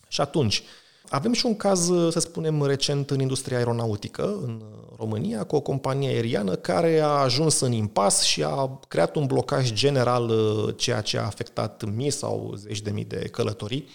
Și 0.09 0.21
atunci, 0.21 0.63
avem 1.09 1.33
și 1.33 1.47
un 1.47 1.57
caz, 1.57 1.89
uh, 1.89 2.13
să 2.13 2.21
spunem, 2.21 2.63
recent 2.63 3.11
în 3.11 3.21
industria 3.21 3.57
aeronautică, 3.57 4.39
în 4.43 4.63
România, 4.97 5.45
cu 5.45 5.57
o 5.57 5.61
companie 5.61 6.09
aeriană 6.09 6.55
care 6.55 7.01
a 7.01 7.09
ajuns 7.09 7.61
în 7.61 7.73
impas 7.73 8.23
și 8.23 8.43
a 8.43 8.81
creat 8.89 9.17
un 9.17 9.27
blocaj 9.27 9.73
general, 9.73 10.29
uh, 10.29 10.75
ceea 10.77 11.01
ce 11.01 11.19
a 11.19 11.25
afectat 11.25 11.85
mii 11.95 12.11
sau 12.11 12.55
zeci 12.57 12.81
de 12.81 12.91
mii 12.91 13.05
de 13.05 13.19
călătorii. 13.19 13.89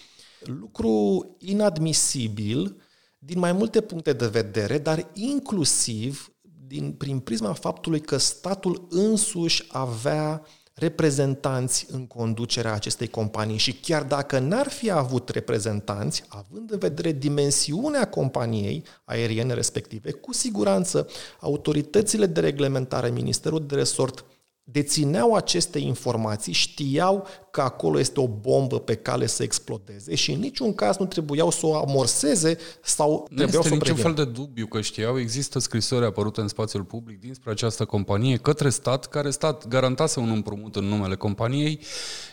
Lucru 0.44 1.26
inadmisibil 1.38 2.76
din 3.24 3.38
mai 3.38 3.52
multe 3.52 3.80
puncte 3.80 4.12
de 4.12 4.26
vedere, 4.26 4.78
dar 4.78 5.10
inclusiv 5.12 6.32
din, 6.66 6.92
prin 6.92 7.18
prisma 7.18 7.52
faptului 7.52 8.00
că 8.00 8.16
statul 8.16 8.86
însuși 8.90 9.64
avea 9.68 10.42
reprezentanți 10.74 11.86
în 11.90 12.06
conducerea 12.06 12.72
acestei 12.72 13.08
companii 13.08 13.56
și 13.56 13.72
chiar 13.72 14.02
dacă 14.02 14.38
n-ar 14.38 14.68
fi 14.68 14.90
avut 14.90 15.28
reprezentanți, 15.28 16.24
având 16.28 16.70
în 16.70 16.78
vedere 16.78 17.12
dimensiunea 17.12 18.08
companiei 18.08 18.84
aeriene 19.04 19.54
respective, 19.54 20.10
cu 20.10 20.32
siguranță 20.32 21.06
autoritățile 21.40 22.26
de 22.26 22.40
reglementare, 22.40 23.10
Ministerul 23.10 23.66
de 23.66 23.74
Resort 23.74 24.24
dețineau 24.64 25.34
aceste 25.34 25.78
informații, 25.78 26.52
știau 26.52 27.26
că 27.50 27.60
acolo 27.60 27.98
este 27.98 28.20
o 28.20 28.28
bombă 28.28 28.80
pe 28.80 28.94
cale 28.94 29.26
să 29.26 29.42
explodeze 29.42 30.14
și 30.14 30.32
în 30.32 30.40
niciun 30.40 30.74
caz 30.74 30.96
nu 30.96 31.06
trebuiau 31.06 31.50
să 31.50 31.66
o 31.66 31.76
amorseze 31.76 32.56
sau 32.82 33.10
nu 33.10 33.36
trebuiau 33.36 33.48
este 33.48 33.68
să 33.68 33.74
o 33.74 33.76
niciun 33.76 33.96
fel 33.96 34.14
de 34.14 34.24
dubiu 34.24 34.66
că 34.66 34.80
știau. 34.80 35.18
Există 35.18 35.58
scrisori 35.58 36.04
apărute 36.04 36.40
în 36.40 36.48
spațiul 36.48 36.84
public 36.84 37.20
dinspre 37.20 37.50
această 37.50 37.84
companie 37.84 38.36
către 38.36 38.68
stat, 38.68 39.06
care 39.06 39.30
stat 39.30 39.68
garantase 39.68 40.20
un 40.20 40.30
împrumut 40.30 40.76
în 40.76 40.84
numele 40.84 41.14
companiei 41.14 41.80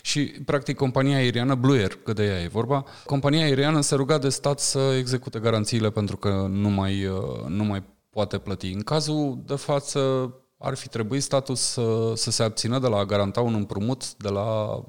și, 0.01 0.21
practic, 0.21 0.75
compania 0.75 1.17
aeriană 1.17 1.55
Blue 1.55 1.79
Air, 1.79 1.99
că 2.03 2.13
de 2.13 2.23
ea 2.23 2.41
e 2.41 2.47
vorba, 2.47 2.85
compania 3.05 3.43
aeriană 3.43 3.81
se 3.81 3.95
ruga 3.95 4.17
de 4.17 4.29
stat 4.29 4.59
să 4.59 4.95
execute 4.97 5.39
garanțiile 5.39 5.89
pentru 5.89 6.17
că 6.17 6.47
nu 6.49 6.69
mai, 6.69 7.05
uh, 7.05 7.45
nu 7.47 7.63
mai 7.63 7.83
poate 8.09 8.37
plăti. 8.37 8.71
În 8.71 8.81
cazul 8.81 9.43
de 9.45 9.55
față, 9.55 10.33
ar 10.61 10.75
fi 10.75 10.87
trebuit 10.87 11.23
statul 11.23 11.55
să, 11.55 12.13
să 12.15 12.31
se 12.31 12.43
abțină 12.43 12.79
de 12.79 12.87
la 12.87 12.97
a 12.97 13.05
garanta 13.05 13.41
un 13.41 13.53
împrumut, 13.53 14.13
de 14.15 14.29
la 14.29 14.41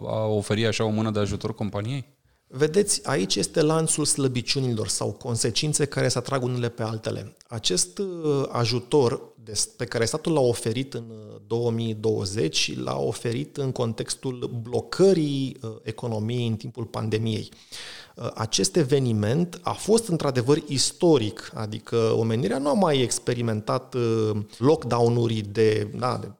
a 0.07 0.27
oferi 0.27 0.67
așa 0.67 0.85
o 0.85 0.89
mână 0.89 1.11
de 1.11 1.19
ajutor 1.19 1.55
companiei? 1.55 2.19
Vedeți, 2.53 3.07
aici 3.09 3.37
este 3.37 3.63
lanțul 3.63 4.05
slăbiciunilor 4.05 4.89
sau 4.89 5.13
consecințe 5.13 5.85
care 5.85 6.09
se 6.09 6.19
atrag 6.19 6.43
unele 6.43 6.69
pe 6.69 6.83
altele. 6.83 7.37
Acest 7.49 7.99
uh, 7.99 8.45
ajutor 8.49 9.29
pe 9.77 9.85
care 9.85 10.05
statul 10.05 10.33
l-a 10.33 10.41
oferit 10.41 10.95
în 10.95 11.13
2020 11.47 12.69
uh, 12.69 12.83
l-a 12.85 12.97
oferit 12.97 13.57
în 13.57 13.73
contextul 13.73 14.61
blocării 14.63 15.57
uh, 15.63 15.71
economiei 15.83 16.47
în 16.47 16.57
timpul 16.57 16.85
pandemiei. 16.85 17.49
Acest 18.35 18.77
eveniment 18.77 19.61
a 19.63 19.73
fost 19.73 20.09
într-adevăr 20.09 20.63
istoric, 20.67 21.53
adică 21.55 21.97
omenirea 21.97 22.59
nu 22.59 22.69
a 22.69 22.73
mai 22.73 23.01
experimentat 23.01 23.95
lockdown-uri 24.59 25.41
de, 25.41 25.91
da, 25.99 26.19
de 26.21 26.31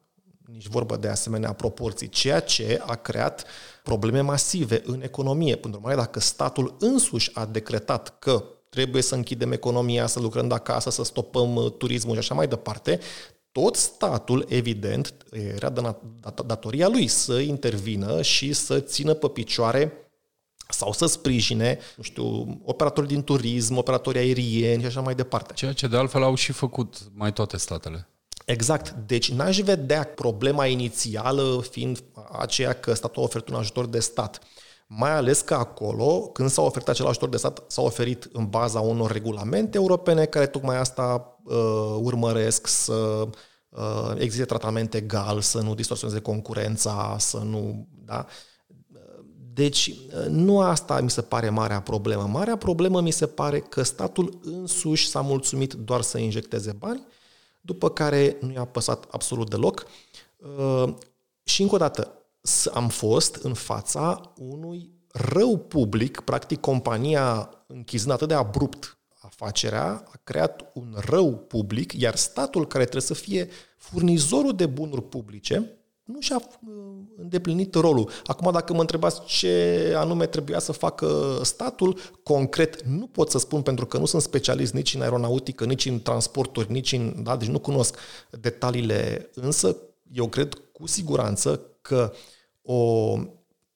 nici 0.53 0.69
vorbă 0.69 0.97
de 0.97 1.09
asemenea 1.09 1.53
proporții, 1.53 2.09
ceea 2.09 2.41
ce 2.41 2.83
a 2.87 2.95
creat 2.95 3.45
probleme 3.83 4.21
masive 4.21 4.83
în 4.85 5.03
economie. 5.03 5.57
Până 5.57 5.77
urmare, 5.77 5.97
dacă 5.97 6.21
statul 6.21 6.77
însuși 6.79 7.31
a 7.35 7.45
decretat 7.45 8.19
că 8.19 8.45
trebuie 8.69 9.03
să 9.03 9.15
închidem 9.15 9.53
economia, 9.53 10.07
să 10.07 10.21
lucrăm 10.21 10.49
de 10.49 10.55
acasă, 10.55 10.91
să 10.91 11.05
stopăm 11.05 11.55
uh, 11.55 11.73
turismul 11.79 12.13
și 12.13 12.19
așa 12.19 12.35
mai 12.35 12.49
departe, 12.49 13.01
tot 13.53 13.77
statul, 13.77 14.45
evident, 14.49 15.15
era 15.55 15.71
de 15.71 15.95
datoria 16.47 16.89
lui 16.89 17.07
să 17.07 17.39
intervină 17.39 18.23
și 18.23 18.53
să 18.53 18.81
țină 18.81 19.15
pe 19.15 19.29
picioare 19.29 20.10
sau 20.73 20.93
să 20.93 21.07
sprijine, 21.07 21.79
nu 21.97 22.03
știu, 22.03 22.61
operatori 22.65 23.07
din 23.07 23.23
turism, 23.23 23.77
operatori 23.77 24.19
aerieni 24.19 24.81
și 24.81 24.87
așa 24.87 25.01
mai 25.01 25.15
departe. 25.15 25.55
Ceea 25.55 25.73
ce 25.73 25.87
de 25.87 25.97
altfel 25.97 26.23
au 26.23 26.35
și 26.35 26.53
făcut 26.53 26.97
mai 27.15 27.33
toate 27.33 27.57
statele. 27.57 28.09
Exact. 28.45 28.91
Deci 29.07 29.31
n-aș 29.31 29.59
vedea 29.59 30.05
problema 30.05 30.67
inițială 30.67 31.65
fiind 31.71 32.03
aceea 32.39 32.73
că 32.73 32.95
statul 32.95 33.23
a 33.23 33.25
oferit 33.25 33.49
un 33.49 33.55
ajutor 33.55 33.87
de 33.87 34.01
stat. 34.01 34.39
Mai 34.87 35.11
ales 35.11 35.41
că 35.41 35.55
acolo, 35.55 36.21
când 36.21 36.51
s-a 36.51 36.63
oferit 36.63 36.89
acel 36.89 37.07
ajutor 37.07 37.29
de 37.29 37.37
stat, 37.37 37.63
s-a 37.67 37.83
oferit 37.83 38.29
în 38.33 38.47
baza 38.47 38.81
unor 38.81 39.13
regulamente 39.13 39.77
europene 39.77 40.25
care 40.25 40.47
tocmai 40.47 40.77
asta 40.77 41.37
uh, 41.45 41.97
urmăresc 42.01 42.67
să 42.67 43.29
uh, 43.69 44.13
existe 44.19 44.45
tratament 44.45 44.95
egal, 44.95 45.41
să 45.41 45.61
nu 45.61 45.75
distorsioneze 45.75 46.21
concurența, 46.21 47.17
să 47.19 47.39
nu... 47.39 47.87
Da? 48.05 48.27
Deci, 49.53 49.87
uh, 49.87 50.27
nu 50.29 50.61
asta 50.61 51.01
mi 51.01 51.11
se 51.11 51.23
pare 51.23 51.51
marea 51.51 51.81
problemă. 51.81 52.23
Marea 52.23 52.57
problemă 52.57 53.01
mi 53.01 53.11
se 53.11 53.27
pare 53.27 53.59
că 53.61 53.83
statul 53.83 54.39
însuși 54.43 55.09
s-a 55.09 55.21
mulțumit 55.21 55.73
doar 55.73 56.03
să 56.03 56.19
injecteze 56.19 56.73
bani 56.73 57.07
după 57.61 57.91
care 57.91 58.37
nu 58.41 58.53
i-a 58.53 58.65
păsat 58.65 59.07
absolut 59.11 59.51
deloc. 59.51 59.87
Uh, 60.37 60.95
și 61.43 61.63
încă 61.63 61.75
o 61.75 61.79
dată, 61.79 62.15
am 62.73 62.89
fost 62.89 63.35
în 63.35 63.55
fața 63.55 64.33
unui 64.37 64.91
rău 65.13 65.59
public, 65.59 66.21
practic 66.21 66.61
compania 66.61 67.51
închizând 67.67 68.13
atât 68.13 68.29
de 68.29 68.35
abrupt 68.35 68.99
afacerea, 69.21 70.05
a 70.13 70.21
creat 70.25 70.71
un 70.75 70.97
rău 70.97 71.37
public, 71.37 71.93
iar 71.93 72.17
statul 72.17 72.67
care 72.67 72.83
trebuie 72.83 73.03
să 73.03 73.15
fie 73.15 73.49
furnizorul 73.77 74.57
de 74.57 74.67
bunuri 74.67 75.03
publice, 75.03 75.80
nu 76.13 76.21
și-a 76.21 76.37
uh, 76.37 76.75
îndeplinit 77.17 77.75
rolul. 77.75 78.11
Acum, 78.25 78.53
dacă 78.53 78.73
mă 78.73 78.81
întrebați 78.81 79.21
ce 79.27 79.95
anume 79.97 80.27
trebuia 80.27 80.59
să 80.59 80.73
facă 80.73 81.41
statul, 81.43 81.99
concret 82.23 82.83
nu 82.83 83.07
pot 83.07 83.31
să 83.31 83.39
spun 83.39 83.63
pentru 83.63 83.87
că 83.87 83.99
nu 83.99 84.05
sunt 84.05 84.23
specialist 84.23 84.73
nici 84.73 84.95
în 84.95 85.01
aeronautică, 85.01 85.65
nici 85.65 85.87
în 85.87 86.01
transporturi, 86.01 86.73
nici 86.73 86.93
în... 86.93 87.23
Da, 87.23 87.37
deci 87.37 87.49
nu 87.49 87.59
cunosc 87.59 87.97
detaliile, 88.31 89.31
însă 89.35 89.77
eu 90.13 90.29
cred 90.29 90.55
cu 90.73 90.87
siguranță 90.87 91.61
că 91.81 92.13
o 92.63 93.15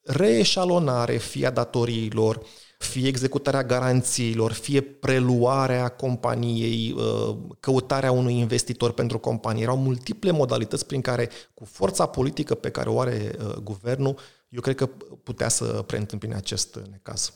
reeșalonare 0.02 1.16
fie 1.16 1.46
a 1.46 1.50
datoriilor, 1.50 2.40
fie 2.78 3.08
executarea 3.08 3.64
garanțiilor, 3.64 4.52
fie 4.52 4.80
preluarea 4.80 5.88
companiei, 5.88 6.94
uh, 6.96 7.36
căutarea 7.60 8.10
unui 8.10 8.38
investitor 8.38 8.92
pentru 8.92 9.18
companie. 9.18 9.62
Erau 9.62 9.76
multiple 9.76 10.30
modalități 10.30 10.86
prin 10.86 11.00
care, 11.00 11.30
cu 11.54 11.64
forța 11.64 12.06
politică 12.06 12.54
pe 12.54 12.70
care 12.70 12.88
o 12.88 13.00
are 13.00 13.36
uh, 13.38 13.54
guvernul, 13.54 14.18
eu 14.48 14.60
cred 14.60 14.74
că 14.74 14.86
putea 15.22 15.48
să 15.48 15.64
preîntâmpine 15.64 16.34
acest 16.34 16.78
necaz. 16.90 17.32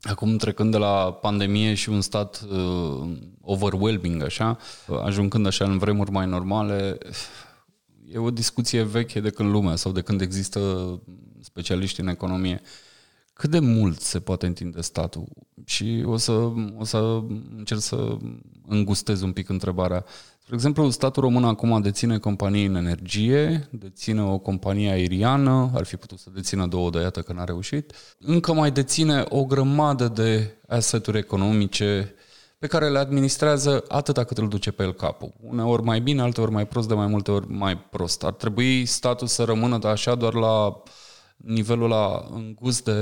Acum, 0.00 0.36
trecând 0.36 0.70
de 0.70 0.76
la 0.76 1.12
pandemie 1.12 1.74
și 1.74 1.88
un 1.88 2.00
stat 2.00 2.44
uh, 2.50 3.10
overwhelming, 3.40 4.22
așa, 4.22 4.58
ajungând 5.04 5.46
așa 5.46 5.64
în 5.64 5.78
vremuri 5.78 6.10
mai 6.10 6.26
normale, 6.26 6.98
e 8.12 8.18
o 8.18 8.30
discuție 8.30 8.82
veche 8.82 9.20
de 9.20 9.30
când 9.30 9.50
lumea 9.50 9.76
sau 9.76 9.92
de 9.92 10.00
când 10.00 10.20
există 10.20 10.60
specialiști 11.40 12.00
în 12.00 12.08
economie. 12.08 12.62
Cât 13.38 13.50
de 13.50 13.58
mult 13.58 14.00
se 14.00 14.20
poate 14.20 14.46
întinde 14.46 14.80
statul? 14.80 15.24
Și 15.64 16.02
o 16.06 16.16
să, 16.16 16.32
o 16.78 16.84
să 16.84 17.22
încerc 17.56 17.80
să 17.80 18.16
îngustez 18.66 19.20
un 19.20 19.32
pic 19.32 19.48
întrebarea. 19.48 20.04
Spre 20.40 20.54
exemplu, 20.54 20.90
statul 20.90 21.22
român 21.22 21.44
acum 21.44 21.80
deține 21.80 22.18
companii 22.18 22.64
în 22.64 22.74
energie, 22.74 23.68
deține 23.70 24.22
o 24.22 24.38
companie 24.38 24.90
aeriană, 24.90 25.70
ar 25.74 25.84
fi 25.84 25.96
putut 25.96 26.18
să 26.18 26.30
dețină 26.34 26.66
două, 26.66 26.90
de 26.90 26.98
iată 26.98 27.20
că 27.20 27.32
n-a 27.32 27.44
reușit. 27.44 27.92
Încă 28.18 28.52
mai 28.52 28.70
deține 28.70 29.24
o 29.28 29.44
grămadă 29.44 30.08
de 30.08 30.56
aseturi 30.68 31.18
economice 31.18 32.14
pe 32.58 32.66
care 32.66 32.88
le 32.88 32.98
administrează 32.98 33.84
atâta 33.88 34.24
cât 34.24 34.38
îl 34.38 34.48
duce 34.48 34.70
pe 34.70 34.82
el 34.82 34.92
capul. 34.92 35.32
Uneori 35.40 35.82
mai 35.82 36.00
bine, 36.00 36.22
alteori 36.22 36.52
mai 36.52 36.66
prost, 36.66 36.88
de 36.88 36.94
mai 36.94 37.06
multe 37.06 37.30
ori 37.30 37.52
mai 37.52 37.78
prost. 37.78 38.24
Ar 38.24 38.32
trebui 38.32 38.86
statul 38.86 39.26
să 39.26 39.44
rămână 39.44 39.78
așa 39.86 40.14
doar 40.14 40.34
la 40.34 40.82
nivelul 41.38 41.88
la 41.88 42.28
îngust 42.30 42.84
de, 42.84 42.92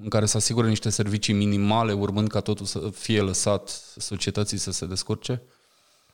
în 0.00 0.08
care 0.08 0.26
să 0.26 0.36
asigure 0.36 0.68
niște 0.68 0.90
servicii 0.90 1.34
minimale, 1.34 1.92
urmând 1.92 2.28
ca 2.28 2.40
totul 2.40 2.66
să 2.66 2.90
fie 2.94 3.20
lăsat 3.20 3.68
societății 3.96 4.58
să 4.58 4.70
se 4.72 4.86
descurce? 4.86 5.42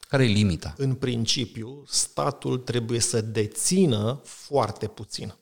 Care 0.08 0.24
e 0.24 0.26
limita? 0.26 0.74
În 0.76 0.94
principiu, 0.94 1.84
statul 1.86 2.58
trebuie 2.58 3.00
să 3.00 3.20
dețină 3.20 4.20
foarte 4.24 4.86
puțin. 4.86 5.34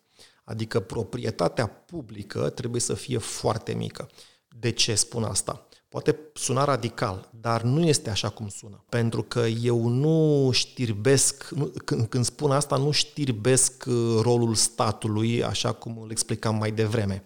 Adică 0.44 0.80
proprietatea 0.80 1.66
publică 1.66 2.48
trebuie 2.48 2.80
să 2.80 2.94
fie 2.94 3.18
foarte 3.18 3.74
mică. 3.74 4.08
De 4.48 4.70
ce 4.70 4.94
spun 4.94 5.24
asta? 5.24 5.67
Poate 5.88 6.18
suna 6.34 6.64
radical, 6.64 7.30
dar 7.40 7.62
nu 7.62 7.86
este 7.86 8.10
așa 8.10 8.28
cum 8.28 8.48
sună. 8.48 8.84
Pentru 8.88 9.22
că 9.22 9.40
eu 9.62 9.86
nu 9.86 10.48
știrbesc, 10.52 11.48
nu, 11.50 11.72
când, 11.84 12.06
când 12.06 12.24
spun 12.24 12.50
asta, 12.50 12.76
nu 12.76 12.90
știrbesc 12.90 13.84
uh, 13.86 14.18
rolul 14.22 14.54
statului, 14.54 15.44
așa 15.44 15.72
cum 15.72 15.98
îl 16.02 16.10
explicam 16.10 16.56
mai 16.56 16.70
devreme. 16.70 17.24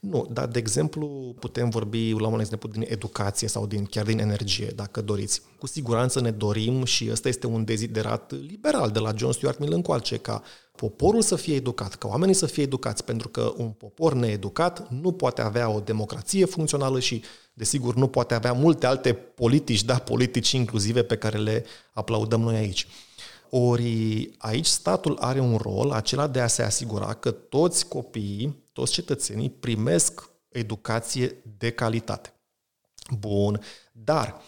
Nu, 0.00 0.28
dar, 0.30 0.46
de 0.46 0.58
exemplu, 0.58 1.34
putem 1.38 1.68
vorbi 1.68 2.12
la 2.12 2.26
un 2.26 2.40
exemplu 2.40 2.68
din 2.68 2.84
educație 2.88 3.48
sau 3.48 3.66
din, 3.66 3.84
chiar 3.84 4.04
din 4.04 4.18
energie, 4.18 4.72
dacă 4.74 5.00
doriți. 5.00 5.42
Cu 5.58 5.66
siguranță 5.66 6.20
ne 6.20 6.30
dorim 6.30 6.84
și 6.84 7.08
ăsta 7.10 7.28
este 7.28 7.46
un 7.46 7.64
deziderat 7.64 8.32
liberal 8.32 8.90
de 8.90 8.98
la 8.98 9.12
John 9.16 9.32
Stuart 9.32 9.58
Mill 9.58 9.72
încoace, 9.72 10.16
ca 10.16 10.42
poporul 10.80 11.22
să 11.22 11.36
fie 11.36 11.54
educat, 11.54 11.94
ca 11.94 12.08
oamenii 12.08 12.34
să 12.34 12.46
fie 12.46 12.62
educați, 12.62 13.04
pentru 13.04 13.28
că 13.28 13.52
un 13.56 13.70
popor 13.70 14.14
needucat 14.14 14.90
nu 14.90 15.12
poate 15.12 15.42
avea 15.42 15.68
o 15.68 15.80
democrație 15.80 16.44
funcțională 16.44 17.00
și, 17.00 17.22
desigur, 17.52 17.94
nu 17.94 18.08
poate 18.08 18.34
avea 18.34 18.52
multe 18.52 18.86
alte 18.86 19.12
politici, 19.12 19.84
da, 19.84 19.98
politici 19.98 20.50
inclusive 20.52 21.02
pe 21.02 21.16
care 21.16 21.38
le 21.38 21.64
aplaudăm 21.92 22.40
noi 22.40 22.56
aici. 22.56 22.86
Ori 23.50 24.30
aici 24.38 24.66
statul 24.66 25.16
are 25.18 25.40
un 25.40 25.56
rol 25.56 25.90
acela 25.90 26.26
de 26.26 26.40
a 26.40 26.46
se 26.46 26.62
asigura 26.62 27.14
că 27.14 27.30
toți 27.30 27.86
copiii, 27.88 28.64
toți 28.72 28.92
cetățenii 28.92 29.50
primesc 29.50 30.30
educație 30.48 31.42
de 31.58 31.70
calitate. 31.70 32.34
Bun, 33.18 33.60
dar 33.92 34.40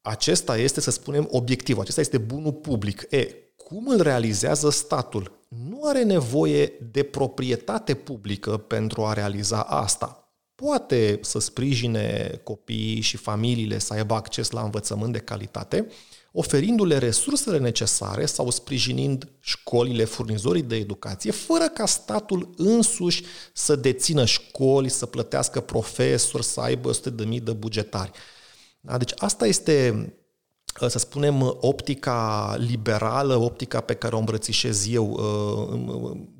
acesta 0.00 0.56
este, 0.56 0.80
să 0.80 0.90
spunem, 0.90 1.28
obiectivul, 1.30 1.82
acesta 1.82 2.00
este 2.00 2.18
bunul 2.18 2.52
public. 2.52 3.06
E, 3.10 3.28
cum 3.56 3.88
îl 3.88 4.00
realizează 4.00 4.70
statul? 4.70 5.42
Nu 5.68 5.80
are 5.84 6.02
nevoie 6.02 6.72
de 6.92 7.02
proprietate 7.02 7.94
publică 7.94 8.56
pentru 8.56 9.04
a 9.04 9.12
realiza 9.12 9.60
asta. 9.60 10.18
Poate 10.54 11.18
să 11.22 11.38
sprijine 11.38 12.40
copiii 12.44 13.00
și 13.00 13.16
familiile 13.16 13.78
să 13.78 13.92
aibă 13.92 14.14
acces 14.14 14.50
la 14.50 14.62
învățământ 14.62 15.12
de 15.12 15.18
calitate, 15.18 15.86
oferindu-le 16.32 16.98
resursele 16.98 17.58
necesare 17.58 18.26
sau 18.26 18.50
sprijinind 18.50 19.28
școlile, 19.40 20.04
furnizorii 20.04 20.62
de 20.62 20.76
educație, 20.76 21.30
fără 21.30 21.68
ca 21.68 21.86
statul 21.86 22.54
însuși 22.56 23.24
să 23.52 23.76
dețină 23.76 24.24
școli, 24.24 24.88
să 24.88 25.06
plătească 25.06 25.60
profesori, 25.60 26.44
să 26.44 26.60
aibă 26.60 26.90
100.000 26.92 27.42
de 27.42 27.52
bugetari. 27.52 28.10
Da? 28.80 28.98
Deci 28.98 29.12
asta 29.16 29.46
este, 29.46 30.08
să 30.88 30.98
spunem, 30.98 31.56
optica 31.60 32.54
liberală, 32.58 33.36
optica 33.36 33.80
pe 33.80 33.94
care 33.94 34.14
o 34.14 34.18
îmbrățișez 34.18 34.86
eu. 34.90 35.20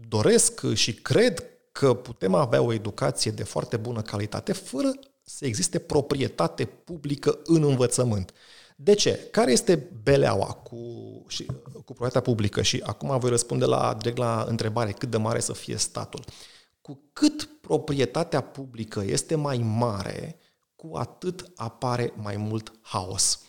Doresc 0.09 0.73
și 0.73 0.95
cred 0.95 1.45
că 1.73 1.95
putem 1.95 2.35
avea 2.35 2.63
o 2.63 2.73
educație 2.73 3.31
de 3.31 3.45
foarte 3.45 3.77
bună 3.77 4.03
calitate 4.03 4.53
fără 4.53 4.91
să 5.25 5.47
existe 5.47 5.79
proprietate 5.79 6.65
publică 6.65 7.39
în 7.45 7.63
învățământ. 7.63 8.33
De 8.77 8.95
ce? 8.95 9.29
Care 9.31 9.53
este 9.53 9.91
beleaua 10.03 10.47
cu, 10.47 10.79
și, 11.27 11.45
cu 11.45 11.83
proprietatea 11.83 12.21
publică? 12.21 12.63
Și 12.63 12.83
acum 12.87 13.19
voi 13.19 13.31
răspunde 13.31 13.65
la, 13.65 13.95
direct 13.99 14.17
la 14.17 14.45
întrebare, 14.49 14.93
cât 14.93 15.11
de 15.11 15.17
mare 15.17 15.41
să 15.41 15.53
fie 15.53 15.77
statul. 15.77 16.25
Cu 16.81 17.01
cât 17.13 17.49
proprietatea 17.61 18.41
publică 18.41 19.03
este 19.07 19.35
mai 19.35 19.59
mare, 19.59 20.39
cu 20.77 20.97
atât 20.97 21.53
apare 21.57 22.13
mai 22.17 22.37
mult 22.37 22.73
haos. 22.81 23.41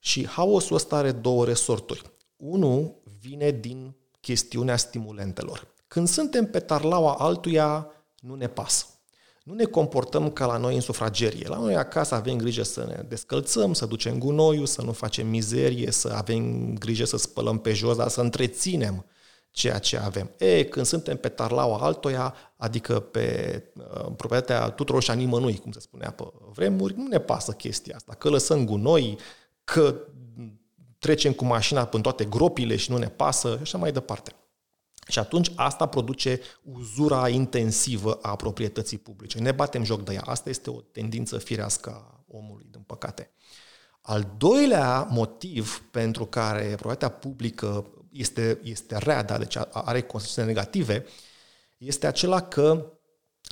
Și 0.00 0.26
haosul 0.26 0.76
ăsta 0.76 0.96
are 0.96 1.12
două 1.12 1.44
resorturi. 1.44 2.02
Unul 2.36 3.02
vine 3.20 3.50
din 3.50 3.94
chestiunea 4.20 4.76
stimulentelor. 4.76 5.74
Când 5.86 6.08
suntem 6.08 6.46
pe 6.46 6.60
tarlaua 6.60 7.14
altuia, 7.14 7.86
nu 8.20 8.34
ne 8.34 8.48
pasă 8.48 8.84
nu 9.50 9.54
ne 9.54 9.64
comportăm 9.64 10.30
ca 10.30 10.46
la 10.46 10.56
noi 10.56 10.74
în 10.74 10.80
sufragerie. 10.80 11.48
La 11.48 11.58
noi 11.58 11.76
acasă 11.76 12.14
avem 12.14 12.36
grijă 12.36 12.62
să 12.62 12.84
ne 12.88 13.02
descălțăm, 13.08 13.72
să 13.72 13.86
ducem 13.86 14.18
gunoiul, 14.18 14.66
să 14.66 14.82
nu 14.82 14.92
facem 14.92 15.26
mizerie, 15.26 15.90
să 15.90 16.12
avem 16.16 16.74
grijă 16.78 17.04
să 17.04 17.16
spălăm 17.16 17.58
pe 17.58 17.72
jos, 17.72 17.96
dar 17.96 18.08
să 18.08 18.20
întreținem 18.20 19.06
ceea 19.50 19.78
ce 19.78 19.98
avem. 19.98 20.30
E, 20.38 20.64
când 20.64 20.86
suntem 20.86 21.16
pe 21.16 21.28
tarlaua 21.28 21.78
altoia, 21.78 22.34
adică 22.56 23.00
pe 23.00 23.62
uh, 23.76 24.12
proprietatea 24.16 24.70
tuturor 24.70 25.02
și 25.02 25.10
a 25.10 25.14
nimănui, 25.14 25.58
cum 25.58 25.72
se 25.72 25.80
spunea 25.80 26.10
pe 26.10 26.24
vremuri, 26.52 26.96
nu 26.96 27.06
ne 27.06 27.18
pasă 27.18 27.52
chestia 27.52 27.96
asta. 27.96 28.14
Că 28.14 28.28
lăsăm 28.28 28.64
gunoi, 28.64 29.18
că 29.64 30.00
trecem 30.98 31.32
cu 31.32 31.44
mașina 31.44 31.84
până 31.84 32.02
toate 32.02 32.24
gropile 32.24 32.76
și 32.76 32.90
nu 32.90 32.96
ne 32.96 33.08
pasă 33.08 33.54
și 33.54 33.62
așa 33.62 33.78
mai 33.78 33.92
departe. 33.92 34.34
Și 35.08 35.18
atunci 35.18 35.52
asta 35.54 35.86
produce 35.86 36.40
uzura 36.62 37.28
intensivă 37.28 38.18
a 38.22 38.36
proprietății 38.36 38.98
publice. 38.98 39.38
Ne 39.38 39.52
batem 39.52 39.84
joc 39.84 40.04
de 40.04 40.12
ea. 40.12 40.22
Asta 40.24 40.48
este 40.48 40.70
o 40.70 40.80
tendință 40.80 41.38
firească 41.38 41.90
a 41.90 42.24
omului, 42.26 42.66
din 42.70 42.80
păcate. 42.80 43.30
Al 44.00 44.34
doilea 44.36 45.02
motiv 45.10 45.82
pentru 45.90 46.26
care 46.26 46.62
proprietatea 46.62 47.08
publică 47.08 47.90
este, 48.10 48.60
este 48.62 48.98
rea, 48.98 49.22
da, 49.22 49.38
deci 49.38 49.56
are 49.70 50.00
consecințe 50.00 50.44
negative, 50.44 51.04
este 51.78 52.06
acela 52.06 52.42
că 52.42 52.92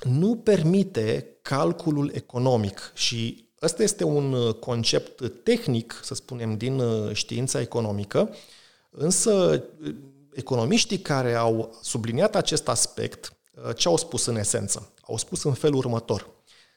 nu 0.03 0.35
permite 0.35 1.37
calculul 1.41 2.11
economic 2.13 2.91
și 2.95 3.48
ăsta 3.61 3.83
este 3.83 4.03
un 4.03 4.51
concept 4.51 5.43
tehnic, 5.43 5.99
să 6.03 6.13
spunem, 6.13 6.57
din 6.57 6.81
știința 7.13 7.61
economică, 7.61 8.35
însă 8.89 9.63
economiștii 10.33 10.99
care 10.99 11.33
au 11.33 11.77
subliniat 11.81 12.35
acest 12.35 12.67
aspect, 12.67 13.33
uh, 13.65 13.75
ce 13.75 13.87
au 13.87 13.97
spus 13.97 14.25
în 14.25 14.35
esență? 14.35 14.91
Au 15.01 15.17
spus 15.17 15.43
în 15.43 15.53
felul 15.53 15.77
următor. 15.77 16.29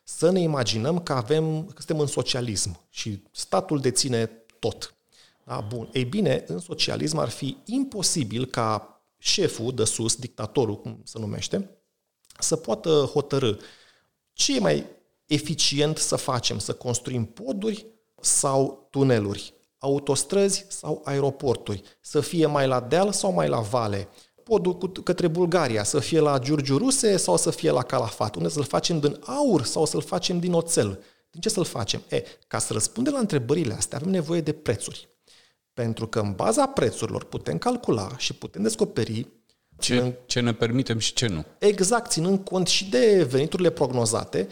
Să 0.05 0.31
ne 0.31 0.41
imaginăm 0.41 1.01
că 1.01 1.13
avem, 1.13 1.65
că 1.67 1.75
suntem 1.77 1.99
în 1.99 2.07
socialism 2.07 2.81
și 2.91 3.23
statul 3.31 3.81
deține 3.81 4.31
tot. 4.59 4.95
Da? 5.45 5.61
Bun. 5.69 5.89
Ei 5.93 6.05
bine, 6.05 6.45
în 6.47 6.59
socialism 6.59 7.19
ar 7.19 7.29
fi 7.29 7.57
imposibil 7.65 8.47
ca 8.47 9.01
șeful 9.19 9.75
de 9.75 9.85
sus, 9.85 10.15
dictatorul, 10.15 10.81
cum 10.81 11.01
se 11.05 11.19
numește, 11.19 11.71
să 12.39 12.57
poată 12.57 12.91
hotărâ 12.91 13.57
ce 14.33 14.57
e 14.57 14.59
mai 14.59 14.87
eficient 15.33 15.99
să 15.99 16.17
facem, 16.17 16.59
să 16.59 16.73
construim 16.73 17.25
poduri 17.25 17.87
sau 18.21 18.89
tuneluri 18.91 19.55
autostrăzi 19.79 20.67
sau 20.69 21.03
aeroporturi, 21.05 21.83
să 22.01 22.21
fie 22.21 22.47
mai 22.47 22.67
la 22.67 22.81
deal 22.81 23.13
sau 23.13 23.33
mai 23.33 23.49
la 23.49 23.61
vale, 23.61 24.09
podul 24.43 24.93
către 25.05 25.29
Bulgaria, 25.29 25.85
să 25.85 25.99
fie 25.99 26.21
la 26.21 26.39
Giurgiu 26.39 26.79
Ruse 26.79 27.17
sau 27.17 27.37
să 27.37 27.51
fie 27.51 27.71
la 27.71 27.83
Calafat? 27.83 28.35
Unde 28.35 28.49
să-l 28.49 28.65
facem 28.65 29.01
din 29.01 29.21
aur 29.25 29.65
sau 29.65 29.87
să-l 29.87 30.03
facem 30.03 30.39
din 30.39 30.53
oțel? 30.53 31.03
Din 31.31 31.41
ce 31.41 31.49
să-l 31.49 31.65
facem? 31.65 32.03
E, 32.09 32.25
ca 32.47 32.59
să 32.59 32.73
răspundem 32.73 33.13
la 33.13 33.19
întrebările 33.19 33.75
astea, 33.75 33.99
avem 33.99 34.11
nevoie 34.11 34.41
de 34.41 34.53
prețuri. 34.53 35.09
Pentru 35.75 36.07
că 36.07 36.21
în 36.21 36.33
baza 36.33 36.67
prețurilor 36.67 37.25
putem 37.25 37.59
calcula 37.59 38.09
și 38.17 38.35
putem 38.35 38.63
descoperi 38.63 39.29
ce, 39.79 40.19
ce 40.27 40.41
ne 40.41 40.55
permitem 40.55 40.99
și 40.99 41.13
ce 41.13 41.27
nu. 41.27 41.45
Exact, 41.59 42.11
ținând 42.11 42.45
cont 42.45 42.67
și 42.67 42.89
de 42.89 43.27
veniturile 43.31 43.71
prognozate, 43.71 44.49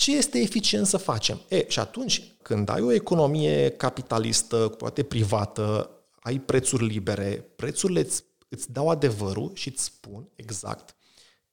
ce 0.00 0.16
este 0.16 0.38
eficient 0.38 0.86
să 0.86 0.96
facem? 0.96 1.40
E, 1.48 1.64
și 1.68 1.78
atunci, 1.78 2.22
când 2.42 2.68
ai 2.68 2.80
o 2.80 2.92
economie 2.92 3.70
capitalistă, 3.70 4.56
poate 4.56 5.02
privată, 5.02 5.90
ai 6.20 6.38
prețuri 6.38 6.86
libere, 6.86 7.52
prețurile 7.56 8.00
îți, 8.00 8.24
îți 8.48 8.72
dau 8.72 8.88
adevărul 8.88 9.50
și 9.54 9.68
îți 9.68 9.84
spun 9.84 10.28
exact 10.34 10.94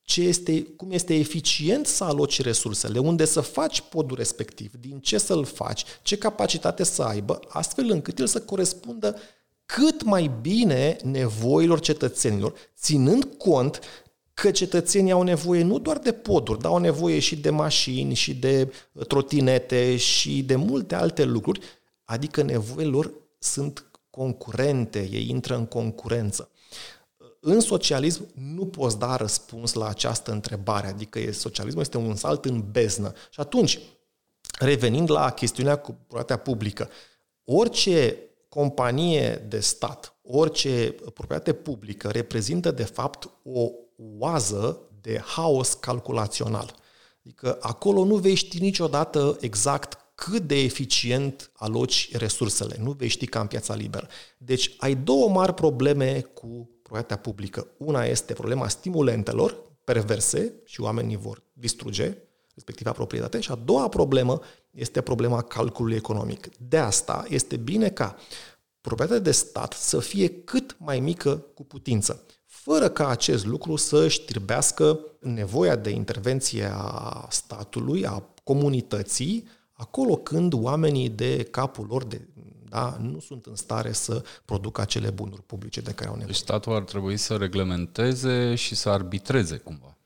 ce 0.02 0.22
este, 0.22 0.62
cum 0.62 0.92
este 0.92 1.16
eficient 1.16 1.88
să 1.88 2.04
aloci 2.04 2.42
resursele, 2.42 3.00
unde 3.00 3.26
să 3.26 3.42
faci 3.42 3.82
podul 3.82 4.18
respectiv, 4.18 4.72
din 4.80 5.00
ce 5.00 5.18
să-l 5.18 5.46
faci, 5.46 5.84
ce 6.02 6.18
capacitate 6.18 6.84
să 6.84 7.04
aibă, 7.04 7.40
astfel 7.48 7.90
încât 7.90 8.20
el 8.20 8.28
să 8.28 8.42
corespundă 8.42 9.20
cât 9.66 10.04
mai 10.04 10.32
bine 10.42 10.98
nevoilor 11.04 11.80
cetățenilor, 11.80 12.54
ținând 12.78 13.24
cont 13.38 13.80
că 14.42 14.52
cetățenii 14.52 15.12
au 15.12 15.22
nevoie 15.22 15.64
nu 15.64 15.80
doar 15.80 15.98
de 15.98 16.12
poduri, 16.12 16.62
dar 16.62 16.72
au 16.72 16.78
nevoie 16.78 17.20
și 17.20 17.36
de 17.38 17.50
mașini, 17.50 18.14
și 18.14 18.36
de 18.36 18.72
trotinete, 19.08 19.96
și 19.96 20.44
de 20.44 20.56
multe 20.56 20.96
alte 20.96 21.24
lucruri, 21.24 21.60
adică 22.04 22.42
nevoile 22.42 22.90
lor 22.90 23.14
sunt 23.40 23.86
concurente, 24.10 25.10
ei 25.12 25.30
intră 25.30 25.56
în 25.56 25.66
concurență. 25.66 26.50
În 27.40 27.60
socialism 27.60 28.28
nu 28.34 28.66
poți 28.66 29.00
da 29.00 29.16
răspuns 29.16 29.74
la 29.74 29.88
această 29.88 30.32
întrebare, 30.32 30.88
adică 30.88 31.32
socialismul 31.32 31.82
este 31.82 31.98
un 31.98 32.16
salt 32.16 32.46
în 32.46 32.66
beznă. 32.72 33.14
Și 33.30 33.40
atunci, 33.40 33.80
revenind 34.60 35.12
la 35.12 35.32
chestiunea 35.32 35.76
cu 35.76 35.92
proprietatea 35.92 36.38
publică, 36.38 36.90
orice 37.44 38.18
companie 38.50 39.46
de 39.48 39.60
stat, 39.60 40.18
orice 40.22 40.96
proprietate 41.14 41.54
publică 41.54 42.08
reprezintă 42.08 42.72
de 42.72 42.84
fapt 42.84 43.30
o 43.44 43.70
oază 44.18 44.82
de 45.02 45.22
haos 45.26 45.74
calculațional. 45.74 46.76
Adică 47.24 47.58
acolo 47.62 48.04
nu 48.06 48.16
vei 48.16 48.36
ști 48.36 48.60
niciodată 48.60 49.38
exact 49.40 49.98
cât 50.16 50.42
de 50.48 50.56
eficient 50.56 51.52
aloci 51.56 52.10
resursele. 52.18 52.78
Nu 52.80 52.92
vei 52.92 53.08
ști 53.08 53.26
ca 53.26 53.40
în 53.40 53.48
piața 53.48 53.76
liberă. 53.76 54.08
Deci 54.38 54.76
ai 54.78 54.96
două 54.96 55.30
mari 55.30 55.54
probleme 55.54 56.22
cu 56.22 56.70
proprietatea 56.82 57.18
publică. 57.18 57.68
Una 57.78 58.06
este 58.06 58.34
problema 58.34 58.68
stimulentelor 58.68 59.66
perverse 59.84 60.54
și 60.66 60.82
oamenii 60.82 61.16
vor 61.16 61.44
distruge 61.54 62.18
respectiva 62.54 62.92
proprietate 62.92 63.40
și 63.40 63.52
a 63.52 63.56
doua 63.56 63.90
problemă 63.90 64.40
este 64.72 65.02
problema 65.02 65.42
calculului 65.42 65.98
economic. 65.98 66.50
De 66.58 66.78
asta 66.78 67.26
este 67.30 67.58
bine 67.58 67.90
ca 67.90 68.16
proprietatea 68.82 69.24
de 69.24 69.32
stat 69.32 69.74
să 69.74 70.00
fie 70.00 70.30
cât 70.44 70.76
mai 70.80 71.00
mică 71.00 71.46
cu 71.54 71.64
putință, 71.64 72.26
fără 72.68 72.90
ca 72.90 73.08
acest 73.08 73.46
lucru 73.46 73.76
să 73.76 74.08
știrbească 74.08 75.00
nevoia 75.20 75.76
de 75.76 75.90
intervenție 75.90 76.70
a 76.74 77.28
statului, 77.30 78.06
a 78.06 78.24
comunității, 78.44 79.48
acolo 79.74 80.16
când 80.16 80.54
oamenii 80.54 81.10
de 81.10 81.44
capul 81.52 81.86
lor, 81.90 82.04
de, 82.04 82.28
da, 82.70 82.98
nu 83.02 83.20
sunt 83.20 83.46
în 83.46 83.56
stare 83.56 83.92
să 83.92 84.24
producă 84.46 84.82
acele 84.82 85.10
bunuri 85.10 85.42
publice 85.42 85.82
de 85.82 85.92
care 85.92 86.08
au 86.10 86.16
nevoie. 86.16 86.32
Deci 86.32 86.42
statul 86.42 86.76
ar 86.76 86.84
trebui 86.84 87.18
să 87.18 87.36
reglementeze 87.36 88.56
și 88.56 88.76
să 88.76 88.90
arbitreze 88.90 89.58
cumva. 89.58 89.97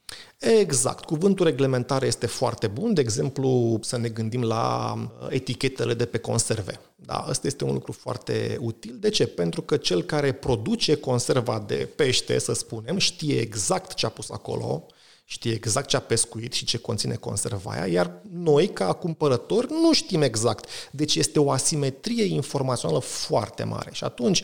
Exact. 0.41 1.05
Cuvântul 1.05 1.45
reglementare 1.45 2.05
este 2.05 2.25
foarte 2.25 2.67
bun. 2.67 2.93
De 2.93 3.01
exemplu, 3.01 3.79
să 3.81 3.97
ne 3.97 4.09
gândim 4.09 4.43
la 4.43 4.93
uh, 4.93 5.27
etichetele 5.29 5.93
de 5.93 6.05
pe 6.05 6.17
conserve. 6.17 6.79
Da, 6.95 7.13
asta 7.13 7.47
este 7.47 7.63
un 7.63 7.73
lucru 7.73 7.91
foarte 7.91 8.57
util. 8.59 8.97
De 8.99 9.09
ce? 9.09 9.27
Pentru 9.27 9.61
că 9.61 9.77
cel 9.77 10.03
care 10.03 10.31
produce 10.31 10.95
conserva 10.95 11.63
de 11.67 11.89
pește, 11.95 12.39
să 12.39 12.53
spunem, 12.53 12.97
știe 12.97 13.39
exact 13.39 13.93
ce 13.93 14.05
a 14.05 14.09
pus 14.09 14.29
acolo, 14.29 14.85
știe 15.25 15.51
exact 15.51 15.87
ce 15.87 15.95
a 15.95 15.99
pescuit 15.99 16.53
și 16.53 16.65
ce 16.65 16.77
conține 16.77 17.15
conserva 17.15 17.71
aia, 17.71 17.85
iar 17.85 18.21
noi, 18.31 18.67
ca 18.67 18.93
cumpărători, 18.93 19.67
nu 19.71 19.93
știm 19.93 20.21
exact. 20.21 20.65
Deci 20.91 21.15
este 21.15 21.39
o 21.39 21.51
asimetrie 21.51 22.23
informațională 22.23 22.99
foarte 22.99 23.63
mare. 23.63 23.89
Și 23.93 24.03
atunci, 24.03 24.43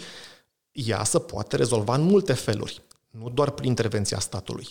ea 0.71 1.03
se 1.03 1.19
poate 1.19 1.55
rezolva 1.55 1.95
în 1.95 2.01
multe 2.01 2.33
feluri, 2.33 2.81
nu 3.10 3.29
doar 3.29 3.49
prin 3.51 3.67
intervenția 3.67 4.19
statului 4.19 4.67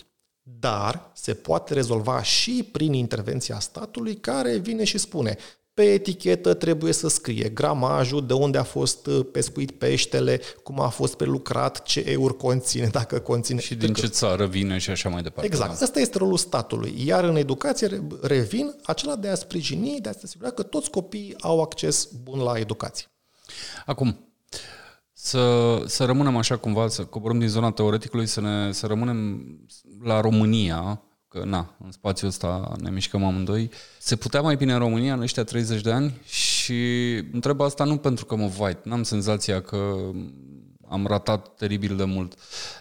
dar 0.59 1.11
se 1.13 1.33
poate 1.33 1.73
rezolva 1.73 2.23
și 2.23 2.69
prin 2.71 2.93
intervenția 2.93 3.59
statului 3.59 4.15
care 4.15 4.57
vine 4.57 4.83
și 4.83 4.97
spune 4.97 5.37
pe 5.77 5.83
etichetă 5.83 6.53
trebuie 6.53 6.93
să 6.93 7.07
scrie 7.07 7.49
gramajul, 7.49 8.25
de 8.25 8.33
unde 8.33 8.57
a 8.57 8.63
fost 8.63 9.05
uh, 9.05 9.25
pescuit 9.31 9.71
peștele, 9.71 10.41
cum 10.63 10.79
a 10.79 10.87
fost 10.87 11.15
prelucrat, 11.15 11.83
ce 11.83 12.03
eur 12.07 12.37
conține, 12.37 12.87
dacă 12.87 13.19
conține. 13.19 13.59
Și 13.59 13.75
din 13.75 13.93
ce 13.93 14.07
țară 14.07 14.45
vine 14.45 14.77
și 14.77 14.89
așa 14.89 15.09
mai 15.09 15.21
departe. 15.21 15.49
Exact. 15.49 15.81
Asta 15.81 15.99
este 15.99 16.17
rolul 16.17 16.37
statului. 16.37 16.93
Iar 17.05 17.23
în 17.23 17.35
educație 17.35 18.07
revin 18.21 18.75
acela 18.83 19.15
de 19.15 19.27
a 19.27 19.35
sprijini, 19.35 19.99
de 20.01 20.09
a 20.09 20.11
se 20.11 20.21
asigura 20.23 20.49
că 20.49 20.63
toți 20.63 20.89
copiii 20.89 21.35
au 21.39 21.61
acces 21.61 22.09
bun 22.23 22.39
la 22.39 22.59
educație. 22.59 23.07
Acum, 23.85 24.27
să, 25.13 25.83
să 25.85 26.05
rămânem 26.05 26.37
așa 26.37 26.57
cumva, 26.57 26.87
să 26.87 27.03
coborâm 27.03 27.39
din 27.39 27.47
zona 27.47 27.71
teoreticului, 27.71 28.25
să, 28.25 28.41
ne, 28.41 28.71
să 28.71 28.87
rămânem 28.87 29.45
la 30.03 30.21
România, 30.21 31.01
că 31.27 31.43
na, 31.45 31.75
în 31.83 31.91
spațiul 31.91 32.29
ăsta 32.29 32.75
ne 32.81 32.89
mișcăm 32.89 33.23
amândoi, 33.23 33.69
se 33.99 34.15
putea 34.15 34.41
mai 34.41 34.55
bine 34.55 34.73
în 34.73 34.79
România 34.79 35.13
în 35.13 35.21
ăștia 35.21 35.43
30 35.43 35.81
de 35.81 35.91
ani 35.91 36.21
și 36.25 36.83
întreb 37.31 37.61
asta 37.61 37.83
nu 37.83 37.97
pentru 37.97 38.25
că 38.25 38.35
mă 38.35 38.47
vai, 38.47 38.77
n-am 38.83 39.03
senzația 39.03 39.61
că 39.61 39.95
am 40.87 41.05
ratat 41.07 41.55
teribil 41.55 41.95
de 41.95 42.03
mult, 42.03 42.33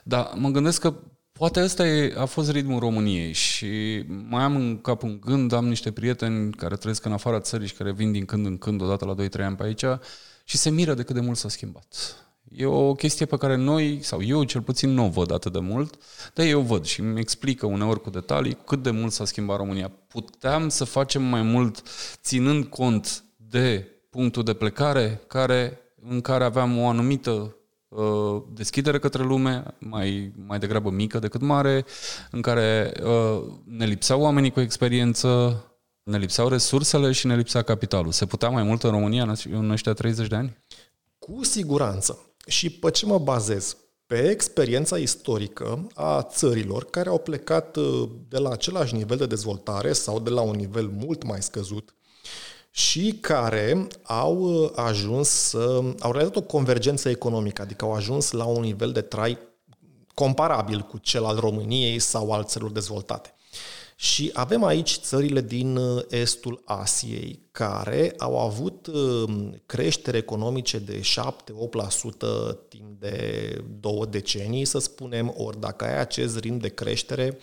dar 0.03 0.33
mă 0.35 0.49
gândesc 0.49 0.81
că 0.81 0.95
Poate 1.39 1.63
ăsta 1.63 1.87
e, 1.87 2.15
a 2.19 2.25
fost 2.25 2.51
ritmul 2.51 2.79
României 2.79 3.33
și 3.33 4.05
mai 4.29 4.43
am 4.43 4.57
în 4.57 4.81
cap 4.81 5.03
un 5.03 5.21
gând, 5.21 5.53
am 5.53 5.69
niște 5.69 5.93
prieteni 5.93 6.53
care 6.53 6.77
trăiesc 6.77 7.05
în 7.05 7.13
afara 7.13 7.41
țării 7.41 7.67
și 7.67 7.75
care 7.75 7.93
vin 7.93 8.13
din 8.13 8.25
când 8.25 8.47
în 8.47 8.59
când, 8.59 8.81
odată 8.81 9.05
la 9.05 9.15
2-3 9.15 9.45
ani 9.45 9.57
pe 9.57 9.63
aici 9.63 9.85
și 10.45 10.57
se 10.57 10.71
miră 10.71 10.95
de 10.95 11.03
cât 11.03 11.15
de 11.15 11.21
mult 11.21 11.37
s-a 11.37 11.49
schimbat. 11.49 11.87
E 12.53 12.67
o 12.67 12.95
chestie 12.95 13.27
pe 13.27 13.37
care 13.37 13.57
noi, 13.57 13.99
sau 14.03 14.23
eu 14.23 14.45
cel 14.45 14.63
puțin 14.63 14.91
nu 14.91 15.05
o 15.05 15.09
văd 15.09 15.33
atât 15.33 15.53
de 15.53 15.59
mult, 15.59 15.99
dar 16.35 16.47
eu 16.47 16.61
văd 16.61 16.85
și 16.85 17.01
îmi 17.01 17.21
explică 17.21 17.67
uneori 17.67 18.01
cu 18.01 18.11
detalii 18.11 18.59
cât 18.65 18.83
de 18.83 18.91
mult 18.91 19.13
s-a 19.13 19.25
schimbat 19.25 19.57
România. 19.57 19.93
Puteam 20.09 20.69
să 20.69 20.85
facem 20.85 21.23
mai 21.23 21.43
mult 21.43 21.83
ținând 22.23 22.65
cont 22.65 23.25
de 23.37 23.89
punctul 24.11 24.43
de 24.43 24.55
plecare 24.55 25.21
care, 25.27 25.79
în 26.09 26.21
care 26.21 26.45
aveam 26.45 26.79
o 26.79 26.89
anumită 26.89 27.57
uh, 27.89 28.43
deschidere 28.53 28.99
către 28.99 29.23
lume, 29.23 29.65
mai, 29.79 30.33
mai 30.47 30.59
degrabă 30.59 30.91
mică 30.91 31.19
decât 31.19 31.41
mare, 31.41 31.85
în 32.31 32.41
care 32.41 32.93
uh, 33.05 33.43
ne 33.65 33.85
lipseau 33.85 34.21
oamenii 34.21 34.51
cu 34.51 34.61
experiență, 34.61 35.63
ne 36.03 36.19
lipseau 36.19 36.49
resursele 36.49 37.13
și 37.13 37.27
ne 37.27 37.37
lipsea 37.37 37.63
capitalul. 37.63 38.13
Se 38.13 38.27
putea 38.27 38.49
mai 38.49 38.63
mult 38.63 38.83
în 38.83 38.91
România 38.91 39.35
în 39.51 39.71
ăștia 39.71 39.93
30 39.93 40.27
de 40.27 40.37
ani? 40.37 40.57
Cu 41.19 41.45
siguranță. 41.45 42.26
Și 42.47 42.71
pe 42.71 42.91
ce 42.91 43.07
mă 43.07 43.19
bazez? 43.19 43.77
Pe 44.07 44.31
experiența 44.31 44.99
istorică 44.99 45.87
a 45.95 46.23
țărilor 46.23 46.85
care 46.85 47.09
au 47.09 47.19
plecat 47.19 47.77
uh, 47.77 48.09
de 48.29 48.39
la 48.39 48.51
același 48.51 48.95
nivel 48.95 49.17
de 49.17 49.27
dezvoltare 49.27 49.93
sau 49.93 50.21
de 50.21 50.31
la 50.31 50.41
un 50.41 50.57
nivel 50.57 50.87
mult 50.87 51.23
mai 51.23 51.43
scăzut 51.43 51.95
și 52.71 53.19
care 53.21 53.87
au 54.03 54.37
uh, 54.37 54.71
ajuns 54.75 55.29
să, 55.29 55.83
au 55.99 56.13
realizat 56.13 56.37
o 56.37 56.43
convergență 56.43 57.09
economică, 57.09 57.63
adică 57.63 57.85
au 57.85 57.93
ajuns 57.93 58.31
la 58.31 58.45
un 58.45 58.61
nivel 58.61 58.93
de 58.93 59.01
trai 59.01 59.39
comparabil 60.15 60.81
cu 60.81 60.99
cel 60.99 61.25
al 61.25 61.37
României 61.37 61.99
sau 61.99 62.33
al 62.33 62.45
țărilor 62.45 62.73
dezvoltate. 62.73 63.35
Și 63.99 64.31
avem 64.33 64.65
aici 64.65 64.99
țările 64.99 65.41
din 65.41 65.77
uh, 65.77 66.05
estul 66.09 66.63
Asiei, 66.65 67.49
care 67.53 68.15
au 68.19 68.39
avut 68.39 68.87
uh, 68.87 69.53
creștere 69.67 70.17
economice 70.17 70.79
de 70.79 71.01
7-8% 71.01 71.03
timp 72.69 73.01
de 73.01 73.65
două 73.81 74.07
decenii, 74.07 74.65
să 74.65 74.79
spunem, 74.79 75.35
ori 75.37 75.61
dacă 75.61 75.85
ai 75.85 75.99
acest 75.99 76.39
ritm 76.39 76.57
de 76.57 76.69
creștere 76.69 77.39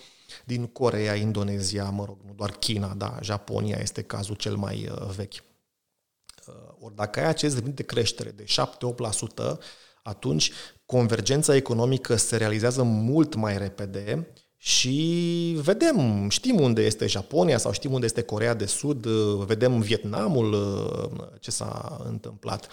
din 0.46 0.68
Corea, 0.68 1.16
Indonezia, 1.16 1.90
mă 1.90 2.06
rog, 2.06 2.18
nu 2.26 2.34
doar 2.34 2.52
China, 2.52 2.94
da, 2.94 3.18
Japonia 3.22 3.78
este 3.82 4.02
cazul 4.02 4.36
cel 4.36 4.56
mai 4.56 4.90
uh, 4.92 5.10
vechi. 5.16 5.44
Ori 6.80 6.96
dacă 6.96 7.20
ai 7.20 7.28
acest 7.28 7.56
ritm 7.58 7.74
de 7.74 7.84
creștere 7.84 8.30
de 8.30 8.44
7-8%, 8.44 9.58
atunci 10.04 10.52
convergența 10.86 11.56
economică 11.56 12.16
se 12.16 12.38
realizează 12.38 12.84
mult 12.84 13.36
mai 13.36 13.58
repede 13.58 14.34
și 14.66 15.58
vedem, 15.62 16.30
știm 16.30 16.60
unde 16.60 16.82
este 16.82 17.08
Japonia 17.08 17.58
sau 17.58 17.72
știm 17.72 17.92
unde 17.94 18.06
este 18.06 18.22
Corea 18.22 18.54
de 18.54 18.66
Sud, 18.66 19.06
vedem 19.46 19.80
Vietnamul, 19.80 20.56
ce 21.40 21.52
s-a 21.52 22.02
întâmplat. 22.10 22.68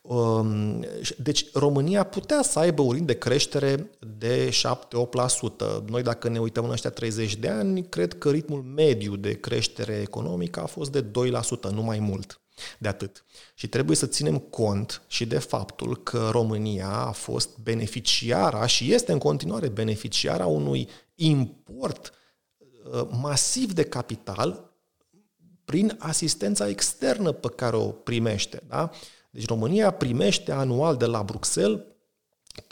Um, 0.00 0.84
deci 1.16 1.52
România 1.52 2.04
putea 2.04 2.42
să 2.42 2.58
aibă 2.58 2.82
un 2.82 2.92
ritm 2.92 3.04
de 3.04 3.18
creștere 3.18 3.90
de 4.18 4.50
7-8%. 4.50 5.84
Noi 5.86 6.02
dacă 6.02 6.28
ne 6.28 6.40
uităm 6.40 6.64
în 6.64 6.70
ăștia 6.70 6.90
30 6.90 7.36
de 7.36 7.48
ani, 7.48 7.88
cred 7.88 8.18
că 8.18 8.30
ritmul 8.30 8.62
mediu 8.62 9.16
de 9.16 9.32
creștere 9.32 10.00
economică 10.00 10.60
a 10.60 10.66
fost 10.66 10.92
de 10.92 11.04
2%, 11.04 11.72
nu 11.72 11.82
mai 11.82 11.98
mult 11.98 12.40
de 12.78 12.88
atât. 12.88 13.24
Și 13.54 13.68
trebuie 13.68 13.96
să 13.96 14.06
ținem 14.06 14.38
cont 14.38 15.02
și 15.06 15.26
de 15.26 15.38
faptul 15.38 16.02
că 16.02 16.28
România 16.30 16.90
a 16.90 17.12
fost 17.12 17.58
beneficiara 17.58 18.66
și 18.66 18.92
este 18.92 19.12
în 19.12 19.18
continuare 19.18 19.68
beneficiara 19.68 20.46
unui 20.46 20.88
import 21.14 22.12
uh, 22.92 23.08
masiv 23.10 23.72
de 23.72 23.84
capital 23.84 24.70
prin 25.64 25.96
asistența 25.98 26.68
externă 26.68 27.32
pe 27.32 27.48
care 27.48 27.76
o 27.76 27.86
primește. 27.86 28.62
Da? 28.68 28.90
Deci 29.30 29.46
România 29.46 29.90
primește 29.90 30.52
anual 30.52 30.96
de 30.96 31.06
la 31.06 31.22
Bruxelles 31.22 31.80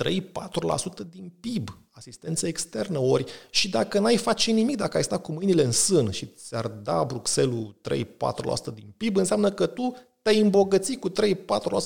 3-4% 0.03 1.09
din 1.11 1.33
PIB, 1.41 1.79
asistență 1.97 2.47
externă, 2.47 2.99
ori 2.99 3.25
și 3.51 3.69
dacă 3.69 3.99
n-ai 3.99 4.17
face 4.17 4.51
nimic, 4.51 4.77
dacă 4.77 4.97
ai 4.97 5.03
sta 5.03 5.19
cu 5.19 5.33
mâinile 5.33 5.65
în 5.65 5.73
sân 5.73 6.11
și 6.11 6.27
ți-ar 6.27 6.67
da 6.67 7.05
Bruxelles 7.05 7.65
3-4% 7.91 8.75
din 8.75 8.95
PIB, 8.97 9.17
înseamnă 9.17 9.51
că 9.51 9.67
tu 9.67 9.95
te-ai 10.23 10.41
îmbogățit 10.41 11.01
cu 11.01 11.11
3-4% 11.11 11.15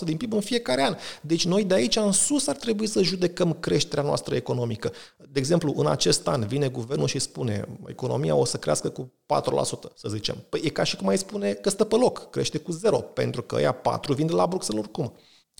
din 0.04 0.16
PIB 0.16 0.32
în 0.32 0.40
fiecare 0.40 0.82
an. 0.82 0.96
Deci 1.20 1.46
noi 1.46 1.64
de 1.64 1.74
aici 1.74 1.96
în 1.96 2.12
sus 2.12 2.46
ar 2.46 2.56
trebui 2.56 2.86
să 2.86 3.02
judecăm 3.02 3.52
creșterea 3.52 4.04
noastră 4.04 4.34
economică. 4.34 4.92
De 5.30 5.38
exemplu, 5.38 5.74
în 5.76 5.86
acest 5.86 6.28
an 6.28 6.46
vine 6.46 6.68
guvernul 6.68 7.06
și 7.06 7.18
spune 7.18 7.78
economia 7.86 8.34
o 8.34 8.44
să 8.44 8.56
crească 8.56 8.88
cu 8.88 9.12
4%, 9.26 9.92
să 9.94 10.08
zicem. 10.08 10.36
Păi 10.48 10.60
e 10.64 10.68
ca 10.68 10.82
și 10.82 10.96
cum 10.96 11.08
ai 11.08 11.18
spune 11.18 11.52
că 11.52 11.70
stă 11.70 11.84
pe 11.84 11.96
loc, 11.96 12.30
crește 12.30 12.58
cu 12.58 12.72
0, 12.72 12.98
pentru 12.98 13.42
că 13.42 13.60
ea 13.60 13.72
4 13.72 14.12
vin 14.14 14.26
de 14.26 14.32
la 14.32 14.46
Bruxelles 14.46 14.84
oricum. 14.84 15.12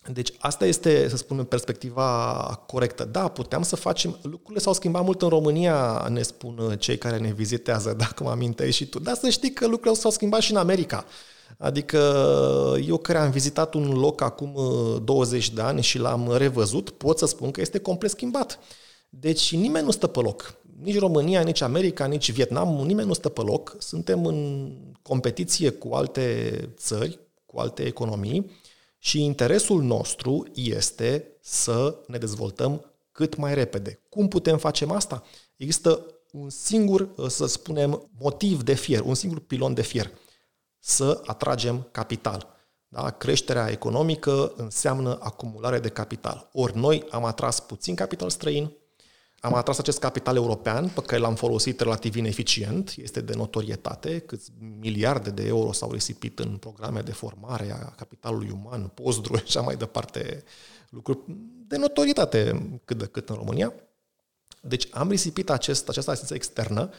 Deci 0.07 0.33
asta 0.39 0.67
este, 0.67 1.09
să 1.09 1.17
spunem, 1.17 1.45
perspectiva 1.45 2.65
corectă. 2.67 3.05
Da, 3.05 3.29
puteam 3.29 3.63
să 3.63 3.77
facem... 3.77 4.19
Lucrurile 4.23 4.61
s-au 4.61 4.73
schimbat 4.73 5.05
mult 5.05 5.23
în 5.23 5.29
România, 5.29 6.07
ne 6.11 6.23
spun 6.23 6.77
cei 6.79 6.99
care 6.99 7.19
ne 7.19 7.33
vizitează, 7.33 7.95
dacă 7.99 8.23
mă 8.23 8.31
amintești 8.31 8.77
și 8.77 8.89
tu. 8.89 8.99
Dar 8.99 9.15
să 9.15 9.29
știi 9.29 9.53
că 9.53 9.67
lucrurile 9.67 10.01
s-au 10.01 10.11
schimbat 10.11 10.41
și 10.41 10.51
în 10.51 10.57
America. 10.57 11.05
Adică 11.59 11.99
eu 12.87 12.97
care 12.97 13.19
am 13.19 13.31
vizitat 13.31 13.75
un 13.75 13.99
loc 13.99 14.21
acum 14.21 14.55
20 15.05 15.47
uh, 15.47 15.53
de 15.55 15.61
ani 15.61 15.83
și 15.83 15.99
l-am 15.99 16.33
revăzut, 16.37 16.91
pot 16.91 17.19
să 17.19 17.27
spun 17.27 17.51
că 17.51 17.61
este 17.61 17.79
complet 17.79 18.11
schimbat. 18.11 18.59
Deci 19.09 19.55
nimeni 19.55 19.85
nu 19.85 19.91
stă 19.91 20.07
pe 20.07 20.21
loc. 20.21 20.55
Nici 20.83 20.99
România, 20.99 21.43
nici 21.43 21.61
America, 21.61 22.07
nici 22.07 22.33
Vietnam, 22.33 22.69
nimeni 22.69 23.07
nu 23.07 23.13
stă 23.13 23.29
pe 23.29 23.41
loc. 23.41 23.77
Suntem 23.79 24.27
în 24.27 24.71
competiție 25.03 25.71
cu 25.71 25.95
alte 25.95 26.51
țări, 26.77 27.19
cu 27.47 27.59
alte 27.59 27.83
economii 27.83 28.51
și 28.99 29.25
interesul 29.25 29.83
nostru 29.83 30.47
este 30.55 31.37
să 31.41 31.99
ne 32.07 32.19
dezvoltăm 32.19 32.93
cât 33.13 33.37
mai 33.37 33.55
repede. 33.55 34.01
Cum 34.09 34.29
putem 34.29 34.59
face 34.59 34.87
asta? 34.89 35.23
Există 35.57 36.07
un 36.33 36.51
singur, 36.51 37.09
să 37.29 37.47
spunem, 37.47 38.11
motiv 38.19 38.63
de 38.63 38.75
fier, 38.75 39.01
un 39.01 39.15
singur 39.15 39.41
pilon 39.41 39.75
de 39.75 39.83
fier– 39.83 40.11
să 40.79 41.21
atragem 41.25 41.89
capital. 41.91 42.57
Da? 42.89 43.11
Creșterea 43.11 43.71
economică 43.71 44.53
înseamnă 44.57 45.19
acumulare 45.21 45.79
de 45.79 45.89
capital. 45.89 46.49
Ori 46.53 46.77
noi 46.77 47.07
am 47.11 47.25
atras 47.25 47.61
puțin 47.61 47.95
capital 47.95 48.31
străin, 48.31 48.73
am 49.49 49.55
atras 49.55 49.79
acest 49.79 49.99
capital 49.99 50.37
european 50.37 50.89
pe 50.89 51.01
care 51.01 51.21
l-am 51.21 51.35
folosit 51.35 51.81
relativ 51.81 52.17
ineficient, 52.17 52.95
este 52.97 53.21
de 53.21 53.35
notorietate, 53.35 54.19
câți 54.19 54.51
miliarde 54.81 55.31
de 55.31 55.47
euro 55.47 55.73
s-au 55.73 55.93
risipit 55.93 56.39
în 56.39 56.57
programe 56.57 57.01
de 57.01 57.13
formare 57.13 57.73
a 57.73 57.91
capitalului 57.97 58.51
uman, 58.51 58.91
postdru 58.95 59.37
și 59.37 59.43
așa 59.47 59.61
mai 59.61 59.77
departe, 59.77 60.45
lucruri 60.89 61.19
de 61.67 61.77
notorietate 61.77 62.71
cât 62.85 62.99
de 62.99 63.05
cât 63.05 63.29
în 63.29 63.37
România. 63.37 63.73
Deci 64.61 64.89
am 64.91 65.09
risipit 65.11 65.51
acest, 65.51 65.89
această 65.89 66.11
asistență 66.11 66.35
externă 66.35 66.91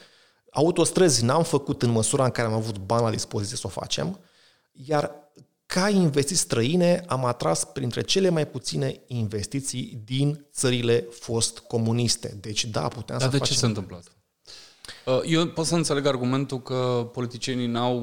Autostrăzi 0.50 1.24
n-am 1.24 1.42
făcut 1.42 1.82
în 1.82 1.90
măsura 1.90 2.24
în 2.24 2.30
care 2.30 2.48
am 2.48 2.54
avut 2.54 2.78
bani 2.78 3.02
la 3.02 3.10
dispoziție 3.10 3.56
să 3.56 3.66
o 3.66 3.70
facem, 3.70 4.18
iar 4.72 5.14
ca 5.74 5.88
investiții 5.88 6.36
străine 6.36 7.04
am 7.06 7.24
atras 7.24 7.64
printre 7.64 8.00
cele 8.00 8.28
mai 8.28 8.46
puține 8.46 9.00
investiții 9.06 10.02
din 10.04 10.46
țările 10.52 11.06
fost 11.10 11.58
comuniste. 11.58 12.36
Deci 12.40 12.64
da, 12.64 12.88
puteam 12.88 13.18
Dar 13.18 13.28
să 13.28 13.32
de 13.32 13.38
facem... 13.38 13.54
ce 13.54 13.60
s-a 13.60 13.66
întâmplat? 13.66 14.02
Uh, 15.06 15.20
eu 15.26 15.46
pot 15.46 15.66
să 15.66 15.74
înțeleg 15.74 16.06
argumentul 16.06 16.62
că 16.62 17.10
politicienii 17.12 17.66
n-au, 17.66 17.96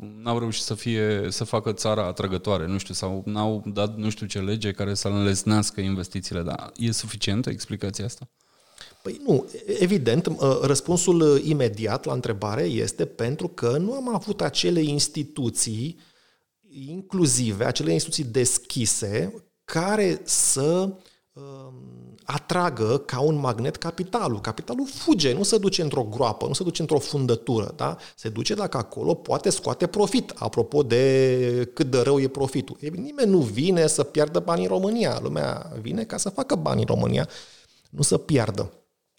uh, 0.00 0.08
n-au 0.22 0.38
reușit 0.38 0.62
să, 0.62 0.74
fie, 0.74 1.26
să 1.28 1.44
facă 1.44 1.72
țara 1.72 2.06
atrăgătoare, 2.06 2.66
nu 2.66 2.78
știu, 2.78 2.94
sau 2.94 3.22
n-au 3.26 3.62
dat 3.66 3.96
nu 3.96 4.10
știu 4.10 4.26
ce 4.26 4.38
lege 4.38 4.70
care 4.70 4.94
să 4.94 5.08
înlesnească 5.08 5.80
investițiile, 5.80 6.42
dar 6.42 6.72
e 6.76 6.90
suficientă 6.90 7.50
explicația 7.50 8.04
asta? 8.04 8.28
Păi 9.02 9.20
nu, 9.26 9.46
evident, 9.78 10.36
răspunsul 10.62 11.20
uh, 11.20 11.42
imediat 11.44 12.04
la 12.04 12.12
întrebare 12.12 12.62
este 12.62 13.04
pentru 13.04 13.48
că 13.48 13.76
nu 13.78 13.92
am 13.92 14.14
avut 14.14 14.40
acele 14.40 14.80
instituții 14.80 15.98
inclusive, 16.70 17.64
acele 17.64 17.92
instituții 17.92 18.24
deschise 18.24 19.34
care 19.64 20.20
să 20.24 20.96
um, 21.32 22.14
atragă 22.24 22.98
ca 22.98 23.20
un 23.20 23.34
magnet 23.34 23.76
capitalul. 23.76 24.40
Capitalul 24.40 24.86
fuge, 24.86 25.32
nu 25.32 25.42
se 25.42 25.58
duce 25.58 25.82
într-o 25.82 26.02
groapă, 26.02 26.46
nu 26.46 26.52
se 26.52 26.62
duce 26.62 26.80
într-o 26.80 26.98
fundătură, 26.98 27.72
da? 27.76 27.96
Se 28.16 28.28
duce 28.28 28.54
dacă 28.54 28.76
acolo 28.76 29.14
poate 29.14 29.50
scoate 29.50 29.86
profit. 29.86 30.32
Apropo 30.36 30.82
de 30.82 31.70
cât 31.74 31.90
de 31.90 32.00
rău 32.00 32.20
e 32.20 32.28
profitul. 32.28 32.76
E, 32.80 32.88
nimeni 32.88 33.30
nu 33.30 33.38
vine 33.38 33.86
să 33.86 34.02
piardă 34.02 34.38
bani 34.38 34.62
în 34.62 34.68
România. 34.68 35.18
Lumea 35.22 35.72
vine 35.80 36.04
ca 36.04 36.16
să 36.16 36.28
facă 36.28 36.54
bani 36.54 36.80
în 36.80 36.86
România, 36.86 37.28
nu 37.90 38.02
să 38.02 38.18
piardă. 38.18 38.72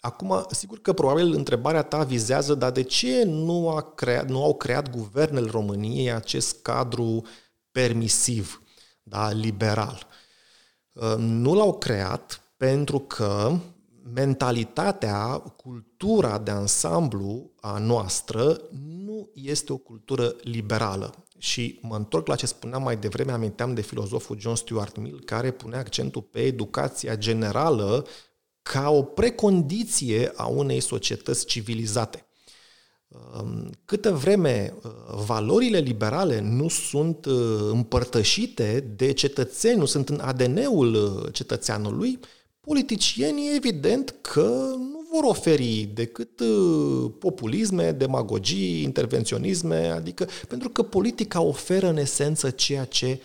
Acum, 0.04 0.46
sigur 0.50 0.80
că 0.80 0.92
probabil 0.92 1.32
întrebarea 1.32 1.82
ta 1.82 2.04
vizează, 2.04 2.54
dar 2.54 2.70
de 2.70 2.82
ce 2.82 3.24
nu, 3.24 3.68
a 3.68 3.82
creat, 3.82 4.28
nu 4.28 4.44
au 4.44 4.54
creat 4.54 4.90
guvernele 4.90 5.50
României 5.50 6.12
acest 6.12 6.62
cadru 6.62 7.22
permisiv, 7.70 8.62
da, 9.02 9.30
liberal? 9.30 10.06
Uh, 10.92 11.14
nu 11.18 11.54
l-au 11.54 11.78
creat 11.78 12.42
pentru 12.56 12.98
că 12.98 13.52
mentalitatea, 14.14 15.38
cultura 15.38 16.38
de 16.38 16.50
ansamblu 16.50 17.50
a 17.60 17.78
noastră 17.78 18.60
nu 19.04 19.28
este 19.34 19.72
o 19.72 19.76
cultură 19.76 20.34
liberală. 20.40 21.14
Și 21.38 21.78
mă 21.82 21.96
întorc 21.96 22.26
la 22.26 22.34
ce 22.34 22.46
spuneam 22.46 22.82
mai 22.82 22.96
devreme, 22.96 23.32
aminteam 23.32 23.74
de 23.74 23.80
filozoful 23.80 24.38
John 24.38 24.54
Stuart 24.54 24.96
Mill, 24.96 25.22
care 25.24 25.50
pune 25.50 25.76
accentul 25.76 26.22
pe 26.22 26.40
educația 26.40 27.16
generală 27.16 28.06
ca 28.62 28.90
o 28.90 29.02
precondiție 29.02 30.32
a 30.34 30.46
unei 30.46 30.80
societăți 30.80 31.46
civilizate. 31.46 32.26
Um, 33.40 33.70
câtă 33.84 34.10
vreme 34.10 34.74
uh, 34.82 34.90
valorile 35.26 35.78
liberale 35.78 36.40
nu 36.40 36.68
sunt 36.68 37.24
uh, 37.24 37.34
împărtășite 37.70 38.92
de 38.96 39.12
cetățeni, 39.12 39.78
nu 39.78 39.84
sunt 39.84 40.08
în 40.08 40.20
ADN-ul 40.20 40.94
uh, 40.94 41.32
cetățeanului, 41.32 42.18
politicienii 42.60 43.54
evident 43.56 44.14
că 44.20 44.74
nu 44.78 45.06
vor 45.12 45.24
oferi 45.24 45.90
decât 45.94 46.42
populisme, 47.18 47.92
demagogii, 47.92 48.82
intervenționisme, 48.82 49.86
adică 49.86 50.28
pentru 50.48 50.68
că 50.68 50.82
politica 50.82 51.40
oferă 51.40 51.88
în 51.88 51.96
esență 51.96 52.50
ceea 52.50 52.84
ce 52.84 53.20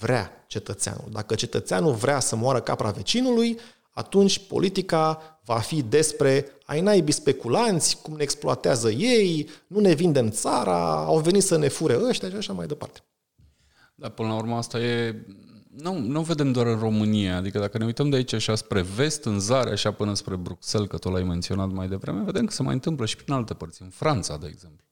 vrea 0.00 0.44
cetățeanul. 0.46 1.08
Dacă 1.12 1.34
cetățeanul 1.34 1.92
vrea 1.92 2.20
să 2.20 2.36
moară 2.36 2.60
capra 2.60 2.90
vecinului, 2.90 3.58
atunci 3.94 4.46
politica 4.46 5.20
va 5.44 5.58
fi 5.58 5.82
despre 5.82 6.46
ai 6.66 6.80
naibii 6.80 7.12
speculanți, 7.12 7.98
cum 8.02 8.14
ne 8.16 8.22
exploatează 8.22 8.90
ei, 8.90 9.48
nu 9.66 9.80
ne 9.80 9.94
vindem 9.94 10.30
țara, 10.30 11.04
au 11.04 11.18
venit 11.18 11.42
să 11.42 11.56
ne 11.56 11.68
fure 11.68 11.98
ăștia 12.08 12.28
și 12.28 12.36
așa 12.36 12.52
mai 12.52 12.66
departe. 12.66 13.00
Da, 13.94 14.08
până 14.08 14.28
la 14.28 14.34
urmă 14.34 14.56
asta 14.56 14.80
e... 14.80 15.24
Nu, 15.76 15.98
nu 15.98 16.22
vedem 16.22 16.52
doar 16.52 16.66
în 16.66 16.78
România, 16.78 17.36
adică 17.36 17.58
dacă 17.58 17.78
ne 17.78 17.84
uităm 17.84 18.10
de 18.10 18.16
aici 18.16 18.32
așa 18.32 18.54
spre 18.54 18.82
vest, 18.82 19.24
în 19.24 19.40
zare, 19.40 19.70
așa 19.70 19.92
până 19.92 20.14
spre 20.14 20.36
Bruxelles, 20.36 20.88
că 20.88 20.98
tu 20.98 21.08
l-ai 21.08 21.22
menționat 21.22 21.70
mai 21.70 21.88
devreme, 21.88 22.22
vedem 22.22 22.44
că 22.44 22.52
se 22.52 22.62
mai 22.62 22.74
întâmplă 22.74 23.06
și 23.06 23.16
prin 23.16 23.34
alte 23.34 23.54
părți, 23.54 23.82
în 23.82 23.88
Franța, 23.88 24.36
de 24.36 24.46
exemplu. 24.46 24.84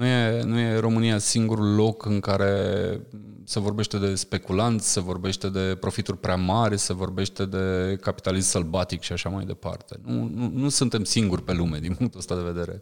Nu 0.00 0.06
e, 0.06 0.42
nu 0.42 0.58
e 0.58 0.78
România 0.78 1.18
singurul 1.18 1.74
loc 1.74 2.04
în 2.04 2.20
care 2.20 3.00
se 3.44 3.60
vorbește 3.60 3.98
de 3.98 4.14
speculanți, 4.14 4.92
se 4.92 5.00
vorbește 5.00 5.48
de 5.48 5.76
profituri 5.80 6.18
prea 6.18 6.36
mari, 6.36 6.78
se 6.78 6.92
vorbește 6.92 7.44
de 7.44 7.96
capitalism 8.00 8.48
sălbatic 8.48 9.00
și 9.00 9.12
așa 9.12 9.28
mai 9.28 9.44
departe. 9.44 10.00
Nu, 10.04 10.30
nu, 10.34 10.50
nu 10.54 10.68
suntem 10.68 11.04
singuri 11.04 11.42
pe 11.42 11.52
lume 11.52 11.78
din 11.78 11.94
punctul 11.94 12.20
ăsta 12.20 12.34
de 12.34 12.50
vedere. 12.52 12.80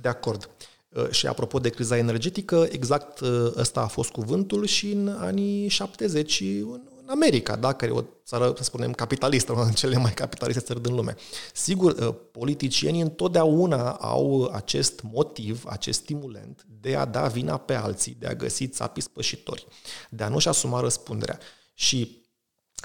De 0.00 0.08
acord. 0.08 0.50
Uh, 0.88 1.10
și 1.10 1.26
apropo 1.26 1.58
de 1.58 1.68
criza 1.68 1.96
energetică, 1.96 2.66
exact 2.70 3.20
uh, 3.20 3.52
ăsta 3.56 3.80
a 3.80 3.86
fost 3.86 4.10
cuvântul 4.10 4.64
și 4.64 4.92
în 4.92 5.08
anii 5.08 5.68
70 5.68 6.40
în 6.40 6.80
în 7.06 7.12
America, 7.12 7.56
da, 7.56 7.72
care 7.72 7.92
e 7.92 7.94
o 7.94 8.02
țară, 8.24 8.52
să 8.56 8.62
spunem, 8.62 8.92
capitalistă, 8.92 9.52
una 9.52 9.62
dintre 9.62 9.80
cele 9.80 9.96
mai 9.96 10.14
capitaliste 10.14 10.62
țări 10.62 10.82
din 10.82 10.94
lume. 10.94 11.14
Sigur, 11.52 11.92
uh, 11.92 12.14
politicienii 12.32 13.00
întotdeauna 13.00 13.90
au 13.90 14.50
acest 14.52 15.00
motiv, 15.02 15.64
acest 15.66 16.00
stimulent 16.00 16.66
de 16.80 16.96
a 16.96 17.04
da 17.04 17.26
vina 17.26 17.56
pe 17.56 17.74
alții, 17.74 18.16
de 18.18 18.26
a 18.26 18.34
găsi 18.34 18.68
țapii 18.68 19.02
spășitori, 19.02 19.66
de 20.10 20.22
a 20.22 20.28
nu-și 20.28 20.48
asuma 20.48 20.80
răspunderea. 20.80 21.38
Și 21.74 22.24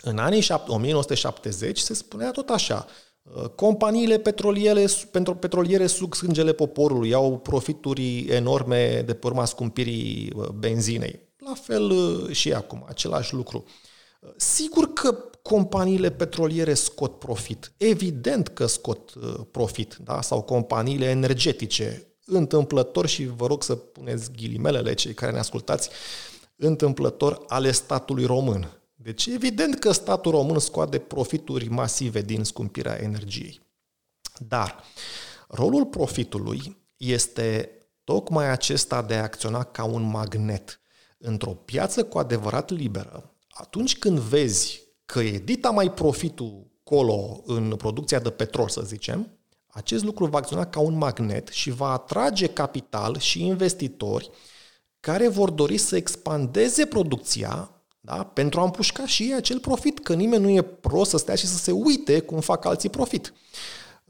în 0.02 0.18
anii 0.18 0.48
1970 0.68 1.78
se 1.78 1.94
spunea 1.94 2.32
tot 2.32 2.50
așa, 2.50 2.86
uh, 3.22 3.50
companiile 3.50 4.18
petroliere, 4.18 4.86
pentru 5.12 5.36
petroliere 5.36 5.88
suc 5.88 6.16
sângele 6.16 6.54
poporului, 6.54 7.14
au 7.14 7.38
profituri 7.38 8.20
enorme 8.20 9.02
de 9.06 9.14
pe 9.14 9.28
urma 9.28 9.46
scumpirii 9.46 10.34
uh, 10.36 10.48
benzinei. 10.48 11.20
La 11.38 11.54
fel 11.54 11.90
uh, 11.90 12.32
și 12.32 12.54
acum, 12.54 12.86
același 12.88 13.34
lucru. 13.34 13.66
Sigur 14.36 14.94
că 14.94 15.12
companiile 15.42 16.12
petroliere 16.12 16.74
scot 16.74 17.20
profit. 17.20 17.74
Evident 17.78 18.48
că 18.48 18.66
scot 18.66 19.14
profit, 19.52 19.98
da? 20.04 20.22
sau 20.22 20.42
companiile 20.42 21.06
energetice, 21.06 22.12
întâmplător 22.26 23.08
și 23.08 23.26
vă 23.26 23.48
rog 23.48 23.64
să 23.64 23.76
puneți 23.76 24.32
ghilimelele 24.32 24.94
cei 24.94 25.14
care 25.14 25.32
ne 25.32 25.40
ascultați, 25.40 25.90
întâmplător 26.56 27.44
ale 27.48 27.72
statului 27.72 28.26
român. 28.26 28.82
Deci 28.96 29.26
evident 29.26 29.80
că 29.80 29.92
statul 29.92 30.32
român 30.32 30.60
scoate 30.60 30.98
profituri 30.98 31.68
masive 31.68 32.22
din 32.22 32.44
scumpirea 32.44 33.02
energiei. 33.02 33.62
Dar 34.48 34.84
rolul 35.48 35.86
profitului 35.86 36.78
este 36.98 37.70
tocmai 38.04 38.50
acesta 38.50 39.02
de 39.02 39.16
a 39.16 39.22
acționa 39.22 39.64
ca 39.64 39.84
un 39.84 40.02
magnet. 40.02 40.82
Într-o 41.18 41.52
piață 41.52 42.06
cu 42.06 42.18
adevărat 42.18 42.70
liberă, 42.70 43.31
atunci 43.52 43.98
când 43.98 44.20
vezi 44.20 44.82
că 45.06 45.20
e 45.20 45.40
dita 45.40 45.70
mai 45.70 45.92
profitul 45.92 46.68
colo 46.84 47.42
în 47.46 47.76
producția 47.76 48.20
de 48.20 48.30
petrol, 48.30 48.70
să 48.70 48.82
zicem, 48.82 49.38
acest 49.68 50.04
lucru 50.04 50.26
va 50.26 50.38
acționa 50.38 50.66
ca 50.66 50.80
un 50.80 50.98
magnet 50.98 51.48
și 51.48 51.70
va 51.70 51.92
atrage 51.92 52.48
capital 52.48 53.18
și 53.18 53.46
investitori 53.46 54.30
care 55.00 55.28
vor 55.28 55.50
dori 55.50 55.78
să 55.78 55.96
expandeze 55.96 56.86
producția 56.86 57.82
da? 58.00 58.24
pentru 58.24 58.60
a 58.60 58.64
împușca 58.64 59.06
și 59.06 59.24
ei 59.24 59.34
acel 59.34 59.60
profit, 59.60 60.00
că 60.00 60.14
nimeni 60.14 60.44
nu 60.44 60.50
e 60.50 60.62
prost 60.62 61.10
să 61.10 61.18
stea 61.18 61.36
și 61.36 61.48
să 61.48 61.58
se 61.58 61.72
uite 61.72 62.20
cum 62.20 62.40
fac 62.40 62.66
alții 62.66 62.90
profit. 62.90 63.34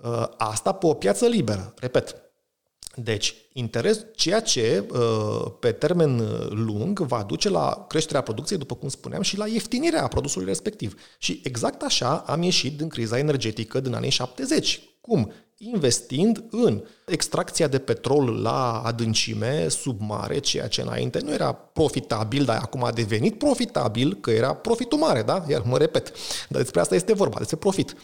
Uh, 0.03 0.25
asta 0.37 0.71
pe 0.71 0.85
o 0.85 0.93
piață 0.93 1.25
liberă, 1.25 1.73
repet. 1.77 2.20
Deci, 2.95 3.35
interes, 3.53 4.05
ceea 4.15 4.39
ce 4.39 4.85
uh, 4.91 5.51
pe 5.59 5.71
termen 5.71 6.17
lung 6.49 6.99
va 6.99 7.23
duce 7.23 7.49
la 7.49 7.85
creșterea 7.89 8.21
producției, 8.21 8.59
după 8.59 8.75
cum 8.75 8.89
spuneam, 8.89 9.21
și 9.21 9.37
la 9.37 9.47
ieftinirea 9.47 10.07
produsului 10.07 10.47
respectiv. 10.47 11.01
Și 11.17 11.41
exact 11.43 11.81
așa 11.81 12.17
am 12.17 12.41
ieșit 12.41 12.77
din 12.77 12.87
criza 12.87 13.17
energetică 13.17 13.79
din 13.79 13.93
anii 13.93 14.09
70. 14.09 14.81
Cum? 15.01 15.31
Investind 15.63 16.43
în 16.49 16.83
extracția 17.05 17.67
de 17.67 17.79
petrol 17.79 18.41
la 18.41 18.81
adâncime, 18.85 19.67
sub 19.67 19.99
mare, 19.99 20.39
ceea 20.39 20.67
ce 20.67 20.81
înainte 20.81 21.19
nu 21.23 21.31
era 21.31 21.53
profitabil, 21.53 22.45
dar 22.45 22.57
acum 22.61 22.83
a 22.83 22.91
devenit 22.91 23.37
profitabil, 23.37 24.13
că 24.13 24.31
era 24.31 24.53
profitul 24.53 24.97
mare, 24.97 25.21
da? 25.21 25.43
Iar 25.47 25.61
mă 25.65 25.77
repet, 25.77 26.11
dar 26.49 26.61
despre 26.61 26.79
asta 26.79 26.95
este 26.95 27.13
vorba, 27.13 27.37
despre 27.37 27.55
profit. 27.55 27.95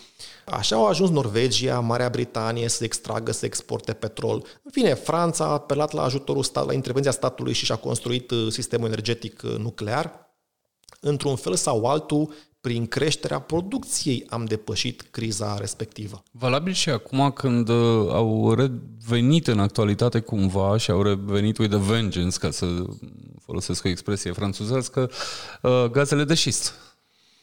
Așa 0.45 0.75
au 0.75 0.85
ajuns 0.85 1.09
Norvegia, 1.09 1.79
Marea 1.79 2.09
Britanie 2.09 2.67
să 2.67 2.83
extragă, 2.83 3.31
să 3.31 3.45
exporte 3.45 3.93
petrol. 3.93 4.45
În 4.63 4.71
fine, 4.71 4.93
Franța 4.93 5.45
a 5.45 5.51
apelat 5.51 5.91
la 5.91 6.03
ajutorul 6.03 6.43
stat, 6.43 6.65
la 6.65 6.73
intervenția 6.73 7.11
statului 7.11 7.53
și 7.53 7.65
și-a 7.65 7.75
construit 7.75 8.31
uh, 8.31 8.47
sistemul 8.49 8.87
energetic 8.87 9.41
uh, 9.43 9.55
nuclear. 9.57 10.25
Într-un 10.99 11.35
fel 11.35 11.55
sau 11.55 11.85
altul, 11.85 12.33
prin 12.67 12.87
creșterea 12.87 13.39
producției 13.39 14.25
am 14.29 14.45
depășit 14.45 15.07
criza 15.11 15.57
respectivă. 15.57 16.23
Valabil 16.31 16.73
și 16.73 16.89
acum 16.89 17.31
când 17.31 17.69
uh, 17.69 17.75
au 18.11 18.53
revenit 18.53 19.47
în 19.47 19.59
actualitate 19.59 20.19
cumva 20.19 20.77
și 20.77 20.91
au 20.91 21.01
revenit 21.01 21.57
with 21.57 21.73
a 21.73 21.77
vengeance, 21.77 22.37
ca 22.39 22.51
să 22.51 22.65
folosesc 23.41 23.85
o 23.85 23.89
expresie 23.89 24.31
franțuzească, 24.31 25.11
uh, 25.61 25.85
gazele 25.91 26.23
de 26.23 26.33
șist. 26.33 26.73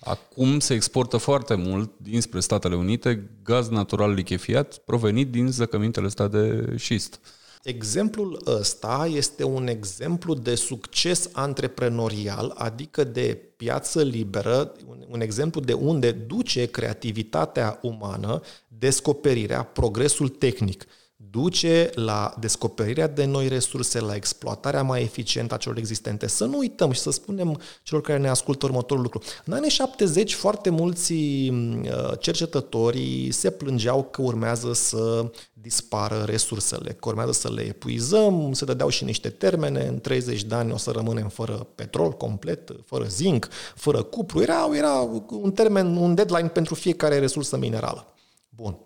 Acum 0.00 0.58
se 0.58 0.74
exportă 0.74 1.16
foarte 1.16 1.54
mult 1.54 1.90
dinspre 1.96 2.40
Statele 2.40 2.74
Unite 2.74 3.30
gaz 3.42 3.68
natural 3.68 4.12
lichefiat 4.12 4.78
provenit 4.78 5.30
din 5.30 5.50
zăcămintele 5.50 6.06
ăsta 6.06 6.28
de 6.28 6.74
șist. 6.78 7.20
Exemplul 7.64 8.42
ăsta 8.46 9.08
este 9.10 9.44
un 9.44 9.66
exemplu 9.66 10.34
de 10.34 10.54
succes 10.54 11.28
antreprenorial, 11.32 12.52
adică 12.56 13.04
de 13.04 13.52
piață 13.56 14.02
liberă, 14.02 14.72
un 15.08 15.20
exemplu 15.20 15.60
de 15.60 15.72
unde 15.72 16.12
duce 16.12 16.66
creativitatea 16.66 17.78
umană, 17.82 18.40
descoperirea, 18.68 19.62
progresul 19.62 20.28
tehnic 20.28 20.86
duce 21.34 21.90
la 21.94 22.34
descoperirea 22.38 23.06
de 23.06 23.24
noi 23.24 23.48
resurse, 23.48 24.00
la 24.00 24.14
exploatarea 24.14 24.82
mai 24.82 25.02
eficientă 25.02 25.54
a 25.54 25.56
celor 25.56 25.78
existente. 25.78 26.26
Să 26.26 26.44
nu 26.44 26.58
uităm 26.58 26.90
și 26.90 27.00
să 27.00 27.10
spunem 27.10 27.60
celor 27.82 28.02
care 28.02 28.18
ne 28.18 28.28
ascultă 28.28 28.66
următorul 28.66 29.02
lucru. 29.02 29.20
În 29.44 29.52
anii 29.52 29.70
70, 29.70 30.34
foarte 30.34 30.70
mulți 30.70 31.12
uh, 31.12 32.18
cercetători 32.18 33.28
se 33.32 33.50
plângeau 33.50 34.02
că 34.02 34.22
urmează 34.22 34.72
să 34.72 35.30
dispară 35.52 36.22
resursele, 36.26 36.92
că 36.92 37.08
urmează 37.08 37.32
să 37.32 37.50
le 37.52 37.62
epuizăm, 37.62 38.52
se 38.52 38.64
dădeau 38.64 38.88
și 38.88 39.04
niște 39.04 39.28
termene, 39.28 39.86
în 39.86 40.00
30 40.00 40.42
de 40.44 40.54
ani 40.54 40.72
o 40.72 40.76
să 40.76 40.90
rămânem 40.90 41.28
fără 41.28 41.66
petrol 41.74 42.10
complet, 42.10 42.70
fără 42.84 43.04
zinc, 43.04 43.48
fără 43.74 44.02
cupru. 44.02 44.42
Era, 44.42 44.68
era 44.72 45.08
un 45.30 45.52
termen, 45.52 45.96
un 45.96 46.14
deadline 46.14 46.48
pentru 46.48 46.74
fiecare 46.74 47.18
resursă 47.18 47.56
minerală. 47.56 48.06
Bun. 48.48 48.78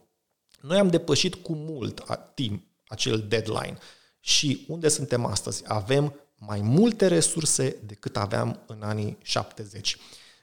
Noi 0.61 0.79
am 0.79 0.89
depășit 0.89 1.35
cu 1.35 1.53
mult 1.55 2.05
timp 2.35 2.65
acel 2.89 3.25
deadline. 3.29 3.79
Și 4.21 4.65
unde 4.69 4.89
suntem 4.89 5.25
astăzi? 5.25 5.63
Avem 5.67 6.15
mai 6.39 6.61
multe 6.61 7.07
resurse 7.07 7.77
decât 7.87 8.17
aveam 8.17 8.61
în 8.67 8.83
anii 8.83 9.19
70. 9.23 9.97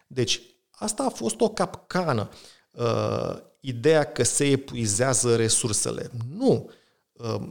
Deci, 0.08 0.42
asta 0.72 1.04
a 1.04 1.10
fost 1.10 1.40
o 1.40 1.50
capcană. 1.50 2.30
Uh, 2.72 3.38
ideea 3.60 4.04
că 4.04 4.24
se 4.24 4.46
epuizează 4.46 5.36
resursele. 5.36 6.10
Nu. 6.38 6.70
Uh, 7.12 7.50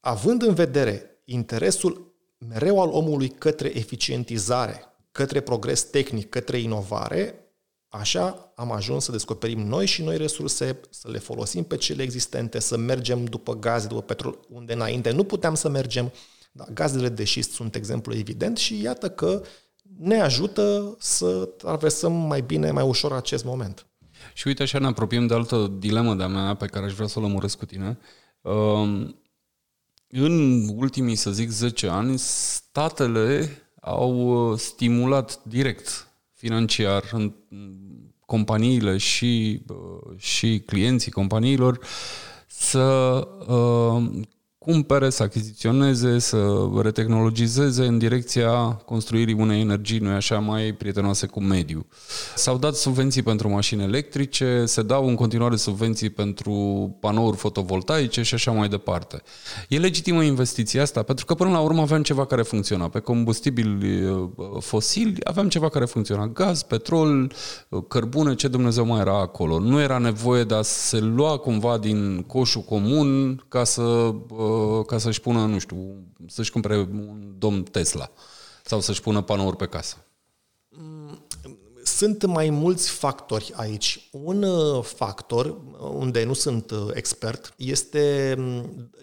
având 0.00 0.42
în 0.42 0.54
vedere 0.54 1.22
interesul 1.24 2.14
mereu 2.38 2.80
al 2.80 2.88
omului 2.88 3.28
către 3.28 3.76
eficientizare, 3.76 4.84
către 5.12 5.40
progres 5.40 5.82
tehnic, 5.82 6.28
către 6.28 6.58
inovare, 6.58 7.41
Așa 7.94 8.52
am 8.54 8.72
ajuns 8.72 9.04
să 9.04 9.10
descoperim 9.10 9.60
noi 9.66 9.86
și 9.86 10.02
noi 10.02 10.16
resurse, 10.16 10.80
să 10.90 11.10
le 11.10 11.18
folosim 11.18 11.64
pe 11.64 11.76
cele 11.76 12.02
existente, 12.02 12.58
să 12.58 12.76
mergem 12.76 13.24
după 13.24 13.54
gaze, 13.54 13.86
după 13.86 14.00
petrol, 14.00 14.38
unde 14.48 14.72
înainte 14.72 15.10
nu 15.10 15.24
puteam 15.24 15.54
să 15.54 15.68
mergem. 15.68 16.12
Da, 16.52 16.64
gazele 16.72 17.08
de 17.08 17.24
șist 17.24 17.52
sunt 17.52 17.74
exemplu 17.74 18.14
evident 18.14 18.56
și 18.56 18.82
iată 18.82 19.10
că 19.10 19.42
ne 19.98 20.20
ajută 20.20 20.96
să 20.98 21.44
traversăm 21.44 22.12
mai 22.12 22.40
bine, 22.40 22.70
mai 22.70 22.84
ușor 22.84 23.12
acest 23.12 23.44
moment. 23.44 23.86
Și 24.34 24.46
uite, 24.46 24.62
așa 24.62 24.78
ne 24.78 24.86
apropiem 24.86 25.26
de 25.26 25.34
altă 25.34 25.72
dilemă 25.78 26.14
de-a 26.14 26.28
mea 26.28 26.54
pe 26.54 26.66
care 26.66 26.86
aș 26.86 26.92
vrea 26.92 27.06
să 27.06 27.18
o 27.18 27.22
lămuresc 27.22 27.58
cu 27.58 27.64
tine. 27.64 27.98
Um, 28.40 29.22
în 30.08 30.68
ultimii, 30.68 31.14
să 31.14 31.30
zic, 31.30 31.50
10 31.50 31.88
ani, 31.88 32.18
statele 32.18 33.48
au 33.80 34.50
uh, 34.50 34.58
stimulat 34.58 35.44
direct 35.44 36.11
financiar 36.42 37.04
în 37.12 37.32
companiile 38.26 38.96
și, 38.96 39.62
și 40.16 40.62
clienții 40.66 41.10
companiilor 41.10 41.78
să 42.46 42.80
uh, 43.48 44.20
cumpere, 44.64 45.10
să 45.10 45.22
achiziționeze, 45.22 46.18
să 46.18 46.68
retehnologizeze 46.82 47.84
în 47.84 47.98
direcția 47.98 48.52
construirii 48.84 49.34
unei 49.34 49.60
energii, 49.60 49.98
nu 49.98 50.10
așa, 50.10 50.38
mai 50.38 50.72
prietenoase 50.72 51.26
cu 51.26 51.40
mediul. 51.40 51.86
S-au 52.34 52.58
dat 52.58 52.74
subvenții 52.74 53.22
pentru 53.22 53.48
mașini 53.48 53.82
electrice, 53.82 54.64
se 54.66 54.82
dau 54.82 55.08
în 55.08 55.14
continuare 55.14 55.56
subvenții 55.56 56.10
pentru 56.10 56.52
panouri 57.00 57.36
fotovoltaice 57.36 58.22
și 58.22 58.34
așa 58.34 58.50
mai 58.50 58.68
departe. 58.68 59.22
E 59.68 59.78
legitimă 59.78 60.22
investiția 60.22 60.82
asta, 60.82 61.02
pentru 61.02 61.24
că 61.24 61.34
până 61.34 61.50
la 61.50 61.60
urmă 61.60 61.80
aveam 61.80 62.02
ceva 62.02 62.26
care 62.26 62.42
funcționa. 62.42 62.88
Pe 62.88 62.98
combustibili 62.98 64.04
uh, 64.04 64.28
fosili 64.60 65.20
aveam 65.24 65.48
ceva 65.48 65.68
care 65.68 65.84
funcționa. 65.84 66.26
Gaz, 66.26 66.62
petrol, 66.62 67.32
uh, 67.68 67.82
cărbune, 67.88 68.34
ce 68.34 68.48
Dumnezeu 68.48 68.86
mai 68.86 69.00
era 69.00 69.20
acolo. 69.20 69.58
Nu 69.58 69.80
era 69.80 69.98
nevoie 69.98 70.44
de 70.44 70.54
a 70.54 70.62
se 70.62 70.98
lua 70.98 71.36
cumva 71.36 71.78
din 71.78 72.24
coșul 72.26 72.60
comun 72.60 73.42
ca 73.48 73.64
să 73.64 73.82
uh, 73.82 74.51
ca 74.86 74.98
să-și 74.98 75.20
pună, 75.20 75.46
nu 75.46 75.58
știu, 75.58 76.06
să-și 76.26 76.50
cumpere 76.50 76.78
un 76.78 77.34
domn 77.38 77.62
Tesla 77.62 78.10
sau 78.64 78.80
să-și 78.80 79.00
pună 79.00 79.22
panouri 79.22 79.56
pe 79.56 79.66
casă? 79.66 79.96
Sunt 81.84 82.24
mai 82.24 82.50
mulți 82.50 82.90
factori 82.90 83.52
aici. 83.56 84.08
Un 84.12 84.42
uh, 84.42 84.84
factor, 84.84 85.60
unde 85.78 86.24
nu 86.24 86.32
sunt 86.32 86.70
uh, 86.70 86.88
expert, 86.92 87.54
este, 87.56 88.36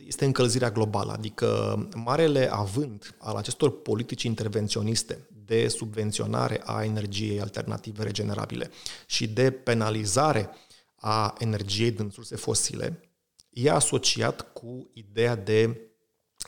este 0.07 0.25
încălzirea 0.25 0.71
globală, 0.71 1.11
adică 1.11 1.77
marele 1.95 2.49
avânt 2.51 3.15
al 3.17 3.35
acestor 3.35 3.81
politici 3.81 4.23
intervenționiste 4.23 5.27
de 5.45 5.67
subvenționare 5.67 6.61
a 6.65 6.83
energiei 6.83 7.41
alternative 7.41 8.03
regenerabile 8.03 8.71
și 9.05 9.27
de 9.27 9.51
penalizare 9.51 10.49
a 10.95 11.35
energiei 11.37 11.91
din 11.91 12.09
surse 12.09 12.35
fosile, 12.35 13.08
e 13.49 13.71
asociat 13.71 14.53
cu 14.53 14.89
ideea 14.93 15.35
de 15.35 15.89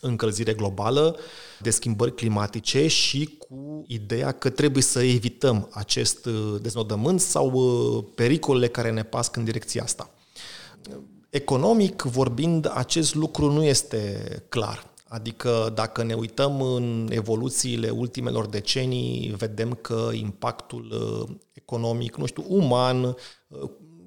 încălzire 0.01 0.53
globală, 0.53 1.17
de 1.59 1.69
schimbări 1.69 2.15
climatice 2.15 2.87
și 2.87 3.37
cu 3.37 3.83
ideea 3.87 4.31
că 4.31 4.49
trebuie 4.49 4.83
să 4.83 5.03
evităm 5.03 5.69
acest 5.71 6.25
uh, 6.25 6.55
deznodământ 6.61 7.21
sau 7.21 7.51
uh, 7.51 8.03
pericolele 8.15 8.67
care 8.67 8.91
ne 8.91 9.03
pasc 9.03 9.35
în 9.35 9.43
direcția 9.43 9.83
asta. 9.83 10.09
Economic 11.29 12.01
vorbind, 12.01 12.71
acest 12.73 13.15
lucru 13.15 13.51
nu 13.51 13.63
este 13.63 14.21
clar. 14.49 14.89
Adică 15.07 15.71
dacă 15.75 16.03
ne 16.03 16.13
uităm 16.13 16.61
în 16.61 17.07
evoluțiile 17.11 17.89
ultimelor 17.89 18.45
decenii, 18.45 19.33
vedem 19.37 19.73
că 19.73 20.09
impactul 20.13 20.91
uh, 20.91 21.35
economic, 21.53 22.15
nu 22.15 22.25
știu, 22.25 22.45
uman, 22.47 23.15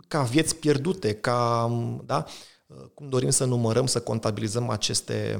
ca 0.08 0.22
vieți 0.22 0.56
pierdute, 0.56 1.14
ca, 1.14 1.70
da, 2.04 2.24
cum 2.94 3.08
dorim 3.08 3.30
să 3.30 3.44
numărăm, 3.44 3.86
să 3.86 4.00
contabilizăm 4.00 4.68
aceste 4.68 5.38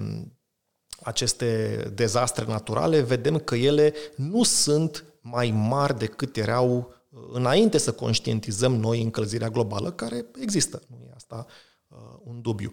aceste 1.03 1.77
dezastre 1.95 2.45
naturale, 2.45 3.01
vedem 3.01 3.39
că 3.39 3.55
ele 3.55 3.95
nu 4.17 4.43
sunt 4.43 5.05
mai 5.21 5.51
mari 5.51 5.99
decât 5.99 6.37
erau 6.37 6.95
uh, 7.11 7.21
înainte 7.33 7.79
să 7.79 7.93
conștientizăm 7.93 8.75
noi 8.75 9.03
încălzirea 9.03 9.49
globală, 9.49 9.93
care 9.93 10.27
există. 10.41 10.83
Nu 10.87 10.97
e 11.07 11.13
asta 11.15 11.47
uh, 11.89 11.99
un 12.25 12.41
dubiu. 12.41 12.73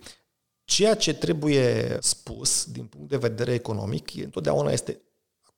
Ceea 0.64 0.96
ce 0.96 1.14
trebuie 1.14 1.98
spus 2.02 2.66
din 2.66 2.86
punct 2.86 3.10
de 3.10 3.18
vedere 3.18 3.54
economic 3.54 4.14
întotdeauna 4.16 4.72
este 4.72 5.02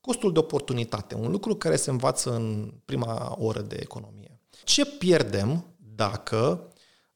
costul 0.02 0.34
de 0.34 0.40
oportunitate, 0.40 1.16
un 1.16 1.32
lucru 1.32 1.56
care 1.56 1.76
se 1.76 1.90
învață 1.90 2.36
în 2.36 2.74
prima 2.86 3.36
oră 3.40 3.62
de 3.62 3.78
economie. 3.80 4.40
Ce 4.64 4.86
pierdem 4.86 5.66
dacă 5.96 6.73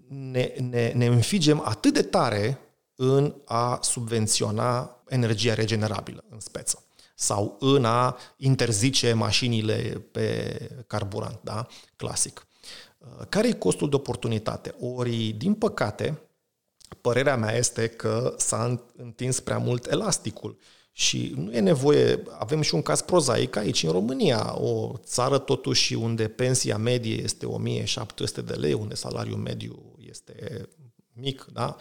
ne, 0.08 0.54
ne, 0.70 0.92
ne 0.96 1.06
înfigem 1.06 1.62
atât 1.66 1.94
de 1.94 2.02
tare 2.02 2.60
în 2.96 3.34
a 3.46 3.80
subvenționa 3.82 5.02
energia 5.08 5.54
regenerabilă 5.54 6.24
în 6.30 6.40
speță 6.40 6.82
sau 7.16 7.58
în 7.60 7.86
a 7.86 8.18
interzice 8.38 9.14
mașinile 9.14 10.08
pe 10.12 10.58
carburant, 10.88 11.40
da? 11.44 11.68
clasic. 11.96 12.48
Uh, 12.98 13.26
care 13.30 13.48
e 13.48 13.52
costul 13.52 13.90
de 13.90 13.96
oportunitate? 13.96 14.76
Ori, 14.80 15.28
din 15.38 15.54
păcate, 15.54 16.22
părerea 17.02 17.38
mea 17.38 17.56
este 17.56 17.88
că 17.88 18.34
s-a 18.38 18.80
întins 18.98 19.40
prea 19.40 19.58
mult 19.58 19.86
elasticul 19.86 20.58
și 20.92 21.34
nu 21.36 21.52
e 21.52 21.60
nevoie, 21.60 22.24
avem 22.38 22.62
și 22.62 22.76
un 22.76 22.82
caz 22.82 23.02
prozaic 23.02 23.56
aici 23.56 23.84
în 23.84 23.92
România, 23.92 24.60
o 24.60 24.94
țară 25.04 25.38
totuși 25.38 25.94
unde 25.94 26.28
pensia 26.28 26.78
medie 26.78 27.22
este 27.22 27.46
1700 27.46 28.42
de 28.42 28.54
lei, 28.54 28.74
unde 28.74 28.96
salariul 28.96 29.38
mediu 29.38 29.97
este 30.10 30.68
mic, 31.20 31.48
da? 31.54 31.76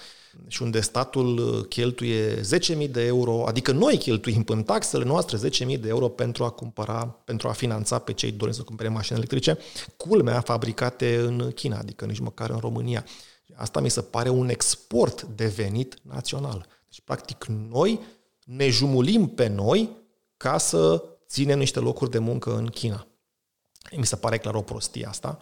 și 0.46 0.62
unde 0.62 0.80
statul 0.80 1.38
uh, 1.38 1.66
cheltuie 1.68 2.40
10.000 2.40 2.90
de 2.90 3.04
euro, 3.04 3.46
adică 3.46 3.72
noi 3.72 3.98
cheltuim 3.98 4.44
în 4.46 4.62
taxele 4.62 5.04
noastre 5.04 5.48
10.000 5.48 5.80
de 5.80 5.88
euro 5.88 6.08
pentru 6.08 6.44
a 6.44 6.50
cumpăra, 6.50 7.06
pentru 7.24 7.48
a 7.48 7.52
finanța 7.52 7.98
pe 7.98 8.12
cei 8.12 8.32
doresc 8.32 8.56
să 8.56 8.62
cumpere 8.62 8.88
mașini 8.88 9.18
electrice, 9.18 9.58
culmea 9.96 10.40
fabricate 10.40 11.16
în 11.16 11.50
China, 11.50 11.78
adică 11.78 12.04
nici 12.04 12.18
măcar 12.18 12.50
în 12.50 12.58
România. 12.58 13.04
Asta 13.54 13.80
mi 13.80 13.90
se 13.90 14.02
pare 14.02 14.28
un 14.28 14.48
export 14.48 15.22
de 15.22 15.46
venit 15.46 15.98
național. 16.02 16.66
Deci, 16.88 17.00
practic, 17.04 17.44
noi 17.44 18.00
ne 18.44 18.68
jumulim 18.68 19.28
pe 19.28 19.46
noi 19.46 19.90
ca 20.36 20.58
să 20.58 21.04
ținem 21.28 21.58
niște 21.58 21.78
locuri 21.80 22.10
de 22.10 22.18
muncă 22.18 22.56
în 22.56 22.66
China. 22.66 23.06
Mi 23.96 24.06
se 24.06 24.16
pare 24.16 24.38
clar 24.38 24.54
o 24.54 24.62
prostie 24.62 25.06
asta. 25.06 25.38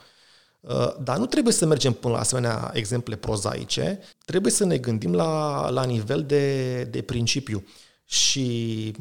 Uh, 0.69 0.95
dar 1.03 1.19
nu 1.19 1.27
trebuie 1.27 1.53
să 1.53 1.67
mergem 1.67 1.93
până 1.93 2.15
la 2.15 2.21
asemenea 2.21 2.71
exemple 2.75 3.17
prozaice, 3.17 4.01
trebuie 4.25 4.53
să 4.53 4.65
ne 4.65 4.79
gândim 4.79 5.15
la, 5.15 5.69
la 5.71 5.85
nivel 5.85 6.25
de, 6.25 6.83
de 6.85 7.03
principiu. 7.03 7.65
Și 8.05 8.93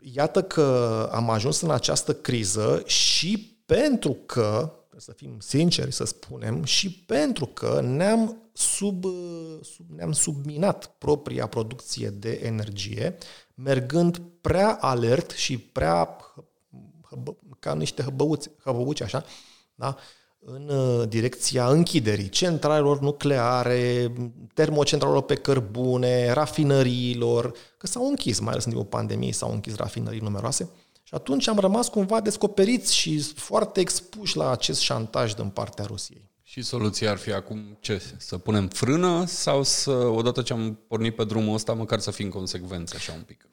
iată 0.00 0.42
că 0.42 1.08
am 1.12 1.30
ajuns 1.30 1.60
în 1.60 1.70
această 1.70 2.14
criză 2.14 2.82
și 2.86 3.56
pentru 3.66 4.12
că, 4.26 4.72
să 4.96 5.12
fim 5.12 5.36
sinceri 5.38 5.92
să 5.92 6.04
spunem, 6.04 6.64
și 6.64 6.90
pentru 6.90 7.46
că 7.46 7.80
ne-am, 7.84 8.50
sub, 8.52 9.04
sub, 9.62 9.86
ne-am 9.96 10.12
subminat 10.12 10.86
propria 10.86 11.46
producție 11.46 12.08
de 12.08 12.40
energie, 12.42 13.18
mergând 13.54 14.22
prea 14.40 14.78
alert 14.80 15.30
și 15.30 15.58
prea 15.58 16.16
hăbă, 17.08 17.36
ca 17.58 17.74
niște 17.74 18.02
hăbăuți, 18.02 18.50
hăbăuți 18.64 19.02
așa, 19.02 19.24
da? 19.74 19.96
În 20.44 20.68
uh, 20.68 21.08
direcția 21.08 21.68
închiderii 21.68 22.28
centralelor 22.28 23.00
nucleare, 23.00 24.12
termocentralelor 24.54 25.22
pe 25.22 25.34
cărbune, 25.34 26.32
rafinăriilor, 26.32 27.52
că 27.78 27.86
s-au 27.86 28.06
închis, 28.06 28.38
mai 28.38 28.50
ales 28.50 28.64
în 28.64 28.70
timpul 28.70 28.90
pandemiei, 28.90 29.32
s-au 29.32 29.52
închis 29.52 29.76
rafinării 29.76 30.20
numeroase. 30.20 30.70
Și 31.02 31.14
atunci 31.14 31.48
am 31.48 31.58
rămas 31.58 31.88
cumva 31.88 32.20
descoperiți 32.20 32.94
și 32.94 33.18
foarte 33.20 33.80
expuși 33.80 34.36
la 34.36 34.50
acest 34.50 34.80
șantaj 34.80 35.34
din 35.34 35.48
partea 35.48 35.84
Rusiei. 35.84 36.30
Și 36.42 36.62
soluția 36.62 37.10
ar 37.10 37.16
fi 37.16 37.32
acum 37.32 37.76
ce? 37.80 38.02
Să 38.18 38.38
punem 38.38 38.68
frână 38.68 39.24
sau 39.26 39.62
să, 39.62 39.90
odată 39.90 40.42
ce 40.42 40.52
am 40.52 40.78
pornit 40.88 41.14
pe 41.14 41.24
drumul 41.24 41.54
ăsta, 41.54 41.72
măcar 41.72 41.98
să 41.98 42.10
fim 42.10 42.28
consecvenți 42.28 42.94
așa 42.94 43.12
un 43.12 43.22
pic? 43.26 43.46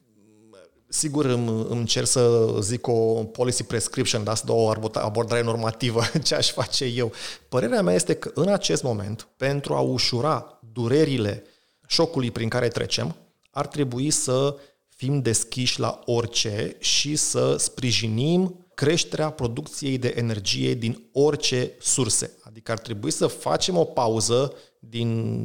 Sigur 0.92 1.26
îmi, 1.26 1.66
îmi 1.70 1.86
cer 1.86 2.06
să 2.06 2.56
zic 2.62 2.88
o 2.88 3.24
policy 3.24 3.64
prescription, 3.64 4.24
da, 4.24 4.36
să 4.36 4.44
dau 4.46 4.60
o 4.60 4.70
abordare 4.94 5.42
normativă, 5.42 6.02
ce 6.24 6.36
aș 6.36 6.52
face 6.52 6.86
eu. 6.86 7.12
Părerea 7.50 7.82
mea 7.82 7.94
este 7.94 8.14
că 8.14 8.32
în 8.34 8.48
acest 8.48 8.84
moment, 8.84 9.28
pentru 9.38 9.74
a 9.74 9.80
ușura 9.80 10.60
durerile 10.74 11.44
șocului 11.88 12.32
prin 12.32 12.50
care 12.50 12.68
trecem, 12.68 13.16
ar 13.52 13.68
trebui 13.68 14.10
să 14.10 14.56
fim 14.88 15.22
deschiși 15.22 15.80
la 15.80 16.00
orice 16.06 16.76
și 16.80 17.16
să 17.16 17.56
sprijinim 17.58 18.68
creșterea 18.74 19.30
producției 19.30 19.98
de 19.98 20.14
energie 20.16 20.74
din 20.74 21.10
orice 21.14 21.72
surse. 21.80 22.38
Adică 22.42 22.72
ar 22.72 22.80
trebui 22.80 23.12
să 23.12 23.28
facem 23.28 23.78
o 23.78 23.84
pauză 23.84 24.54
din 24.80 25.44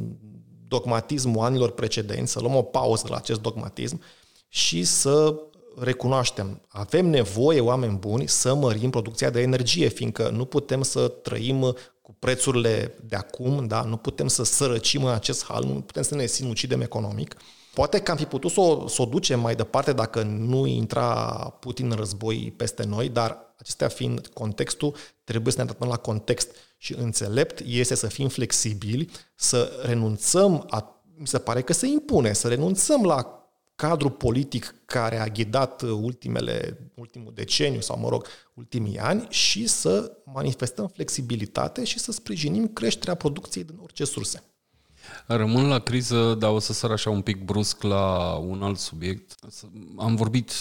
dogmatismul 0.67 1.43
anilor 1.43 1.71
precedenți, 1.71 2.31
să 2.31 2.39
luăm 2.39 2.55
o 2.55 2.61
pauză 2.61 3.05
la 3.09 3.15
acest 3.15 3.41
dogmatism 3.41 4.01
și 4.55 4.83
să 4.83 5.35
recunoaștem, 5.79 6.61
avem 6.67 7.05
nevoie, 7.05 7.59
oameni 7.59 7.97
buni, 7.97 8.27
să 8.27 8.53
mărim 8.53 8.89
producția 8.89 9.29
de 9.29 9.41
energie, 9.41 9.87
fiindcă 9.87 10.29
nu 10.29 10.45
putem 10.45 10.81
să 10.81 11.07
trăim 11.07 11.75
cu 12.01 12.15
prețurile 12.19 12.95
de 13.03 13.15
acum, 13.15 13.67
da? 13.67 13.81
nu 13.81 13.97
putem 13.97 14.27
să 14.27 14.43
sărăcim 14.43 15.03
în 15.03 15.13
acest 15.13 15.45
hal, 15.45 15.63
nu 15.63 15.73
putem 15.73 16.03
să 16.03 16.15
ne 16.15 16.25
sinucidem 16.25 16.81
economic. 16.81 17.35
Poate 17.73 17.99
că 17.99 18.11
am 18.11 18.17
fi 18.17 18.25
putut 18.25 18.51
să 18.51 18.59
o, 18.59 18.87
să 18.87 19.01
o 19.01 19.05
ducem 19.05 19.39
mai 19.39 19.55
departe 19.55 19.93
dacă 19.93 20.21
nu 20.23 20.65
intra 20.65 21.13
Putin 21.59 21.91
în 21.91 21.97
război 21.97 22.53
peste 22.57 22.83
noi, 22.83 23.09
dar 23.09 23.53
acestea 23.57 23.87
fiind 23.87 24.27
contextul, 24.27 24.95
trebuie 25.23 25.51
să 25.51 25.57
ne 25.57 25.63
adaptăm 25.63 25.87
la 25.87 25.97
context 25.97 26.55
și 26.77 26.93
înțelept 26.93 27.61
este 27.65 27.95
să 27.95 28.07
fim 28.07 28.27
flexibili, 28.27 29.09
să 29.35 29.71
renunțăm, 29.83 30.65
a, 30.69 31.03
mi 31.17 31.27
se 31.27 31.37
pare 31.37 31.61
că 31.61 31.73
se 31.73 31.87
impune, 31.87 32.33
să 32.33 32.47
renunțăm 32.47 33.03
la 33.03 33.44
cadru 33.75 34.09
politic 34.09 34.75
care 34.85 35.19
a 35.19 35.27
ghidat 35.27 35.81
ultimele, 35.81 36.77
ultimul 36.95 37.31
deceniu 37.35 37.81
sau, 37.81 37.99
mă 37.99 38.09
rog, 38.09 38.27
ultimii 38.53 38.99
ani 38.99 39.27
și 39.29 39.67
să 39.67 40.11
manifestăm 40.33 40.87
flexibilitate 40.87 41.83
și 41.83 41.99
să 41.99 42.11
sprijinim 42.11 42.67
creșterea 42.67 43.15
producției 43.15 43.63
din 43.63 43.77
orice 43.81 44.05
surse. 44.05 44.43
Rămân 45.27 45.67
la 45.67 45.79
criză, 45.79 46.35
dar 46.39 46.51
o 46.51 46.59
să 46.59 46.73
sar 46.73 46.91
așa 46.91 47.09
un 47.09 47.21
pic 47.21 47.43
brusc 47.43 47.81
la 47.81 48.35
un 48.35 48.63
alt 48.63 48.77
subiect. 48.77 49.35
Am 49.97 50.15
vorbit 50.15 50.51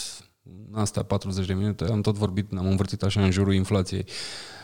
astea 0.72 1.02
40 1.02 1.46
de 1.46 1.54
minute, 1.54 1.84
am 1.84 2.00
tot 2.00 2.16
vorbit, 2.16 2.52
am 2.56 2.66
învârtit 2.66 3.02
așa 3.02 3.22
în 3.22 3.30
jurul 3.30 3.54
inflației. 3.54 4.06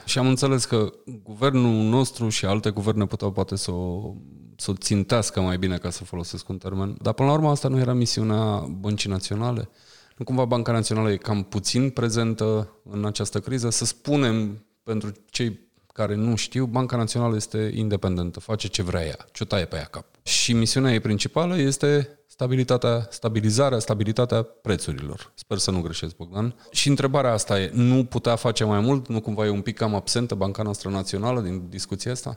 Și 0.04 0.18
am 0.18 0.26
înțeles 0.26 0.64
că 0.64 0.92
guvernul 1.22 1.88
nostru 1.88 2.28
și 2.28 2.44
alte 2.44 2.70
guverne 2.70 3.06
puteau 3.06 3.32
poate 3.32 3.56
să 3.56 3.70
o, 3.70 4.14
să 4.60 4.70
o 4.70 4.74
țintească 4.74 5.40
mai 5.40 5.58
bine, 5.58 5.76
ca 5.76 5.90
să 5.90 6.04
folosesc 6.04 6.48
un 6.48 6.58
termen. 6.58 6.96
Dar 7.02 7.12
până 7.12 7.28
la 7.28 7.34
urmă 7.34 7.50
asta 7.50 7.68
nu 7.68 7.78
era 7.78 7.92
misiunea 7.92 8.66
băncii 8.80 9.10
naționale. 9.10 9.68
Nu 10.16 10.24
cumva 10.24 10.44
Banca 10.44 10.72
Națională 10.72 11.10
e 11.10 11.16
cam 11.16 11.42
puțin 11.42 11.90
prezentă 11.90 12.76
în 12.90 13.04
această 13.04 13.40
criză. 13.40 13.70
Să 13.70 13.84
spunem, 13.84 14.64
pentru 14.82 15.12
cei 15.30 15.60
care 15.92 16.14
nu 16.14 16.36
știu, 16.36 16.64
Banca 16.64 16.96
Națională 16.96 17.36
este 17.36 17.70
independentă, 17.74 18.40
face 18.40 18.68
ce 18.68 18.82
vrea 18.82 19.04
ea, 19.04 19.16
ce 19.32 19.42
o 19.42 19.46
taie 19.46 19.64
pe 19.64 19.76
ea 19.76 19.84
cap. 19.84 20.04
Și 20.22 20.52
misiunea 20.52 20.92
ei 20.92 21.00
principală 21.00 21.58
este 21.58 22.18
stabilitatea, 22.26 23.06
stabilizarea, 23.10 23.78
stabilitatea 23.78 24.42
prețurilor. 24.42 25.32
Sper 25.34 25.58
să 25.58 25.70
nu 25.70 25.80
greșesc, 25.80 26.16
Bogdan. 26.16 26.54
Și 26.70 26.88
întrebarea 26.88 27.32
asta 27.32 27.60
e, 27.60 27.70
nu 27.74 28.04
putea 28.04 28.36
face 28.36 28.64
mai 28.64 28.80
mult? 28.80 29.08
Nu 29.08 29.20
cumva 29.20 29.46
e 29.46 29.48
un 29.48 29.60
pic 29.60 29.76
cam 29.76 29.94
absentă 29.94 30.34
Banca 30.34 30.62
noastră 30.62 30.90
națională 30.90 31.40
din 31.40 31.68
discuția 31.68 32.12
asta? 32.12 32.36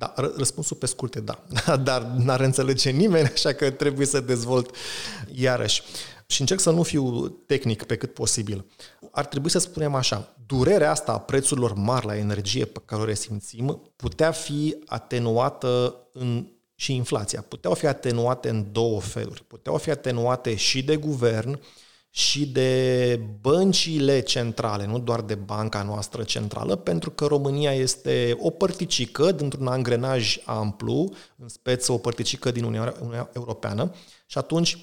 Da, 0.00 0.14
răspunsul 0.36 0.76
pe 0.76 0.86
scurt 0.86 1.14
e 1.14 1.20
da. 1.20 1.42
Dar 1.88 2.02
n-ar 2.02 2.40
înțelege 2.40 2.90
nimeni, 2.90 3.30
așa 3.34 3.52
că 3.52 3.70
trebuie 3.70 4.06
să 4.06 4.20
dezvolt 4.20 4.74
iarăși. 5.34 5.82
Și 6.26 6.40
încerc 6.40 6.60
să 6.60 6.70
nu 6.70 6.82
fiu 6.82 7.28
tehnic 7.28 7.82
pe 7.82 7.96
cât 7.96 8.14
posibil. 8.14 8.66
Ar 9.10 9.26
trebui 9.26 9.50
să 9.50 9.58
spunem 9.58 9.94
așa, 9.94 10.36
durerea 10.46 10.90
asta 10.90 11.12
a 11.12 11.18
prețurilor 11.18 11.74
mari 11.74 12.06
la 12.06 12.16
energie 12.16 12.64
pe 12.64 12.80
care 12.84 13.02
o 13.02 13.04
resimțim 13.04 13.92
putea 13.96 14.30
fi 14.30 14.76
atenuată 14.86 15.96
în 16.12 16.46
și 16.74 16.94
inflația 16.94 17.44
puteau 17.48 17.74
fi 17.74 17.86
atenuate 17.86 18.48
în 18.48 18.72
două 18.72 19.00
feluri. 19.00 19.44
Puteau 19.46 19.76
fi 19.76 19.90
atenuate 19.90 20.54
și 20.54 20.82
de 20.82 20.96
guvern 20.96 21.60
și 22.10 22.46
de 22.46 23.20
băncile 23.40 24.20
centrale, 24.20 24.86
nu 24.86 24.98
doar 24.98 25.20
de 25.20 25.34
banca 25.34 25.82
noastră 25.82 26.22
centrală, 26.22 26.76
pentru 26.76 27.10
că 27.10 27.26
România 27.26 27.72
este 27.72 28.36
o 28.40 28.50
părticică 28.50 29.32
dintr-un 29.32 29.66
angrenaj 29.66 30.38
amplu, 30.44 31.12
în 31.36 31.48
speță 31.48 31.92
o 31.92 31.98
părticică 31.98 32.50
din 32.50 32.64
Uniunea 32.64 33.30
Europeană 33.32 33.94
și 34.26 34.38
atunci 34.38 34.78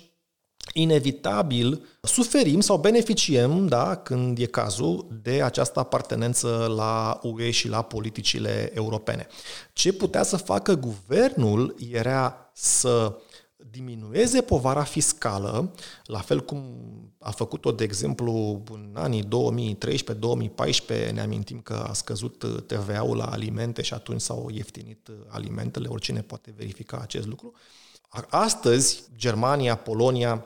inevitabil 0.74 1.86
suferim 2.02 2.60
sau 2.60 2.78
beneficiem, 2.78 3.68
da, 3.68 3.96
când 3.96 4.38
e 4.38 4.46
cazul, 4.46 5.08
de 5.22 5.42
această 5.42 5.80
apartenență 5.80 6.74
la 6.76 7.20
UE 7.24 7.52
și 7.52 7.68
la 7.68 7.82
politicile 7.82 8.72
europene. 8.74 9.28
Ce 9.74 9.94
putea 9.94 10.24
să 10.24 10.38
facă 10.38 10.76
guvernul 10.76 11.76
era 11.92 12.52
să 12.54 13.18
diminueze 13.72 14.42
povara 14.42 14.84
fiscală, 14.84 15.74
la 16.06 16.20
fel 16.20 16.46
cum 16.46 16.64
a 17.20 17.32
făcut-o, 17.32 17.72
de 17.72 17.84
exemplu, 17.84 18.64
în 18.72 18.94
anii 18.94 19.24
2013-2014, 19.24 21.12
ne 21.12 21.22
amintim 21.22 21.60
că 21.60 21.74
a 21.74 21.94
scăzut 21.94 22.66
TVA-ul 22.68 23.18
la 23.18 23.26
alimente 23.26 23.82
și 23.82 23.94
atunci 23.94 24.22
s-au 24.22 24.50
ieftinit 24.54 25.10
alimentele, 25.28 25.88
oricine 25.88 26.22
poate 26.22 26.54
verifica 26.58 27.00
acest 27.02 27.28
lucru. 27.28 27.54
Astăzi, 28.30 29.04
Germania, 29.16 29.76
Polonia, 29.76 30.46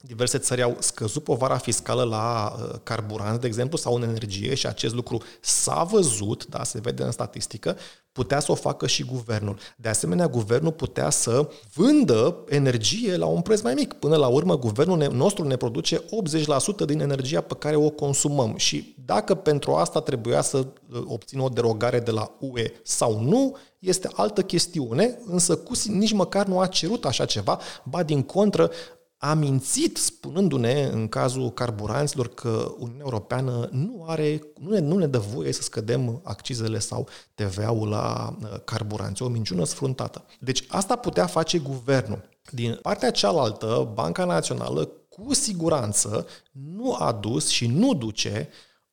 diverse 0.00 0.38
țări 0.38 0.62
au 0.62 0.76
scăzut 0.78 1.24
povara 1.24 1.56
fiscală 1.56 2.02
la 2.02 2.56
uh, 2.58 2.78
carburanți, 2.82 3.40
de 3.40 3.46
exemplu, 3.46 3.78
sau 3.78 3.94
în 3.94 4.02
energie 4.02 4.54
și 4.54 4.66
acest 4.66 4.94
lucru 4.94 5.22
s-a 5.40 5.82
văzut, 5.82 6.46
da, 6.46 6.64
se 6.64 6.80
vede 6.80 7.02
în 7.02 7.10
statistică, 7.10 7.76
putea 8.16 8.40
să 8.40 8.52
o 8.52 8.54
facă 8.54 8.86
și 8.86 9.04
guvernul. 9.04 9.56
De 9.76 9.88
asemenea, 9.88 10.28
guvernul 10.28 10.72
putea 10.72 11.10
să 11.10 11.48
vândă 11.74 12.36
energie 12.48 13.16
la 13.16 13.26
un 13.26 13.40
preț 13.40 13.60
mai 13.60 13.74
mic. 13.74 13.92
Până 13.92 14.16
la 14.16 14.26
urmă, 14.26 14.58
guvernul 14.58 15.10
nostru 15.12 15.46
ne 15.46 15.56
produce 15.56 15.98
80% 15.98 16.86
din 16.86 17.00
energia 17.00 17.40
pe 17.40 17.54
care 17.58 17.76
o 17.76 17.90
consumăm 17.90 18.54
și 18.56 18.94
dacă 19.04 19.34
pentru 19.34 19.74
asta 19.74 20.00
trebuia 20.00 20.40
să 20.40 20.56
uh, 20.56 21.02
obțină 21.06 21.42
o 21.42 21.48
derogare 21.48 22.00
de 22.00 22.10
la 22.10 22.30
UE 22.40 22.72
sau 22.82 23.20
nu, 23.20 23.56
este 23.78 24.08
altă 24.12 24.42
chestiune, 24.42 25.18
însă 25.26 25.56
cu, 25.56 25.72
nici 25.86 26.12
măcar 26.12 26.46
nu 26.46 26.60
a 26.60 26.66
cerut 26.66 27.04
așa 27.04 27.24
ceva, 27.24 27.58
ba 27.84 28.02
din 28.02 28.22
contră, 28.22 28.70
a 29.18 29.34
mințit 29.34 29.96
spunându-ne 29.96 30.82
în 30.92 31.08
cazul 31.08 31.50
carburanților 31.50 32.28
că 32.28 32.74
Uniunea 32.78 33.04
Europeană 33.04 33.68
nu 33.72 34.04
are, 34.06 34.40
nu 34.60 34.70
ne, 34.70 34.78
nu 34.78 34.98
ne 34.98 35.06
dă 35.06 35.18
voie 35.18 35.52
să 35.52 35.62
scădem 35.62 36.20
accizele 36.24 36.78
sau 36.78 37.08
TVA-ul 37.34 37.88
la 37.88 38.36
uh, 38.42 38.60
carburanți. 38.64 39.22
O 39.22 39.28
minciună 39.28 39.64
sfruntată. 39.64 40.24
Deci 40.40 40.64
asta 40.68 40.96
putea 40.96 41.26
face 41.26 41.58
guvernul. 41.58 42.28
Din 42.50 42.78
partea 42.82 43.10
cealaltă, 43.10 43.90
Banca 43.94 44.24
Națională 44.24 44.90
cu 45.08 45.34
siguranță 45.34 46.26
nu 46.52 46.94
a 46.94 47.12
dus 47.12 47.48
și 47.48 47.66
nu 47.66 47.94
duce 47.94 48.48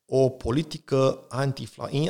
o 0.06 0.30
politică 0.30 1.26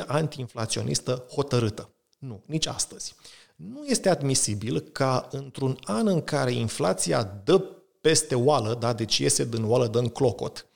anti-inflaționistă 0.06 1.26
hotărâtă. 1.34 1.90
Nu, 2.18 2.42
nici 2.46 2.66
astăzi. 2.66 3.14
Nu 3.56 3.84
este 3.84 4.08
admisibil 4.08 4.80
ca 4.80 5.28
într-un 5.30 5.78
an 5.84 6.06
în 6.06 6.22
care 6.22 6.52
inflația 6.52 7.40
dă 7.44 7.64
peste 8.04 8.34
oală, 8.34 8.74
da? 8.74 8.92
deci 8.92 9.18
iese 9.18 9.44
din 9.44 9.64
oală, 9.64 9.86
dă 9.86 9.98
în 9.98 10.08
clocot. 10.08 10.66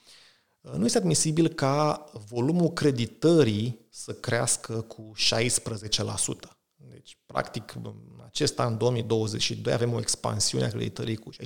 Nu 0.60 0.84
este 0.84 0.98
admisibil 0.98 1.48
ca 1.48 2.04
volumul 2.28 2.72
creditării 2.72 3.86
să 3.90 4.12
crească 4.12 4.80
cu 4.80 5.12
16%. 5.16 6.58
Deci, 6.74 7.18
practic, 7.26 7.74
în 7.74 7.94
acest 8.24 8.58
an 8.58 8.76
2022 8.76 9.72
avem 9.72 9.92
o 9.92 9.98
expansiune 9.98 10.64
a 10.64 10.68
creditării 10.68 11.16
cu 11.16 11.30
16%. 11.32 11.36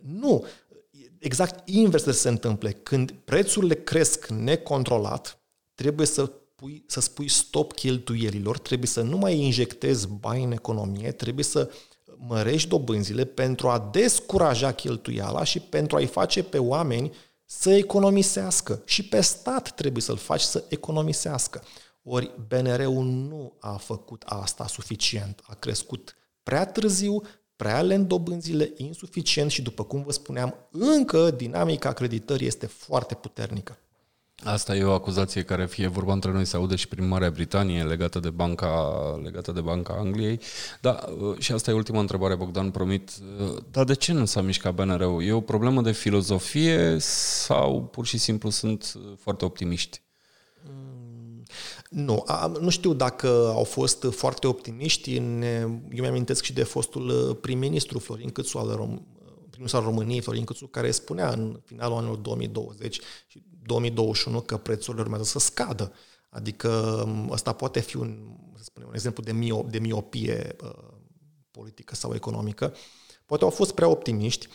Nu, 0.00 0.44
exact 1.18 1.68
invers 1.68 2.04
se 2.04 2.28
întâmple. 2.28 2.72
Când 2.72 3.10
prețurile 3.24 3.74
cresc 3.74 4.26
necontrolat, 4.26 5.42
trebuie 5.74 6.06
să 6.06 6.26
pui, 6.54 6.84
să 6.86 7.00
spui 7.00 7.28
stop 7.28 7.72
cheltuielilor, 7.72 8.58
trebuie 8.58 8.88
să 8.88 9.02
nu 9.02 9.16
mai 9.16 9.38
injectezi 9.38 10.08
bani 10.08 10.44
în 10.44 10.52
economie, 10.52 11.12
trebuie 11.12 11.44
să 11.44 11.70
mărești 12.26 12.68
dobânzile 12.68 13.24
pentru 13.24 13.68
a 13.68 13.88
descuraja 13.92 14.72
cheltuiala 14.72 15.44
și 15.44 15.60
pentru 15.60 15.96
a-i 15.96 16.06
face 16.06 16.42
pe 16.42 16.58
oameni 16.58 17.12
să 17.44 17.70
economisească. 17.70 18.82
Și 18.84 19.08
pe 19.08 19.20
stat 19.20 19.74
trebuie 19.74 20.02
să-l 20.02 20.16
faci 20.16 20.40
să 20.40 20.64
economisească. 20.68 21.62
Ori 22.02 22.30
BNR-ul 22.48 23.04
nu 23.04 23.52
a 23.60 23.76
făcut 23.76 24.22
asta 24.26 24.66
suficient. 24.66 25.40
A 25.42 25.54
crescut 25.54 26.16
prea 26.42 26.66
târziu, 26.66 27.22
prea 27.56 27.82
lent 27.82 28.08
dobânzile, 28.08 28.72
insuficient 28.76 29.50
și, 29.50 29.62
după 29.62 29.84
cum 29.84 30.02
vă 30.02 30.12
spuneam, 30.12 30.54
încă 30.70 31.30
dinamica 31.30 31.88
acreditării 31.88 32.46
este 32.46 32.66
foarte 32.66 33.14
puternică. 33.14 33.78
Asta 34.44 34.76
e 34.76 34.84
o 34.84 34.92
acuzație 34.92 35.42
care 35.42 35.66
fie 35.66 35.86
vorba 35.86 36.12
între 36.12 36.30
noi 36.32 36.44
se 36.44 36.56
aude 36.56 36.76
și 36.76 36.88
prin 36.88 37.08
Marea 37.08 37.30
Britanie 37.30 37.82
legată 37.82 38.18
de 38.18 38.30
Banca, 38.30 38.94
legată 39.22 39.52
de 39.52 39.60
Banca 39.60 39.94
Angliei. 39.98 40.40
Da, 40.80 40.98
și 41.38 41.52
asta 41.52 41.70
e 41.70 41.74
ultima 41.74 42.00
întrebare, 42.00 42.34
Bogdan, 42.34 42.70
promit. 42.70 43.10
Dar 43.70 43.84
de 43.84 43.94
ce 43.94 44.12
nu 44.12 44.24
s-a 44.24 44.40
mișcat 44.40 44.74
BNR-ul? 44.74 45.24
E 45.24 45.32
o 45.32 45.40
problemă 45.40 45.82
de 45.82 45.92
filozofie 45.92 46.96
sau 46.98 47.82
pur 47.82 48.06
și 48.06 48.18
simplu 48.18 48.50
sunt 48.50 48.94
foarte 49.18 49.44
optimiști? 49.44 50.02
Mm, 50.64 51.42
nu, 51.90 52.22
a, 52.26 52.52
nu 52.60 52.68
știu 52.70 52.92
dacă 52.92 53.52
au 53.54 53.64
fost 53.64 54.06
foarte 54.10 54.46
optimiști. 54.46 55.16
În, 55.16 55.42
eu 55.42 56.00
mi-amintesc 56.00 56.44
și 56.44 56.52
de 56.52 56.62
fostul 56.62 57.38
prim-ministru 57.40 57.98
Florin 57.98 58.30
Câțu 58.30 58.58
al 58.58 58.76
Rom- 58.76 59.21
primul 59.52 59.70
al 59.72 59.82
României, 59.82 60.20
Florin 60.20 60.44
Câțu, 60.44 60.66
care 60.66 60.90
spunea 60.90 61.30
în 61.30 61.60
finalul 61.64 61.96
anului 61.96 62.22
2020 62.22 63.00
și 63.26 63.42
2021 63.66 64.40
că 64.40 64.56
prețurile 64.56 65.02
urmează 65.02 65.24
să 65.24 65.38
scadă. 65.38 65.92
Adică 66.28 66.70
ăsta 67.30 67.52
poate 67.52 67.80
fi 67.80 67.96
un, 67.96 68.36
să 68.56 68.62
spunem, 68.64 68.88
un 68.88 68.94
exemplu 68.94 69.22
de, 69.22 69.32
mio, 69.32 69.66
de 69.70 69.78
miopie 69.78 70.56
uh, 70.62 70.70
politică 71.50 71.94
sau 71.94 72.14
economică. 72.14 72.74
Poate 73.26 73.44
au 73.44 73.50
fost 73.50 73.72
prea 73.74 73.88
optimiști, 73.88 74.48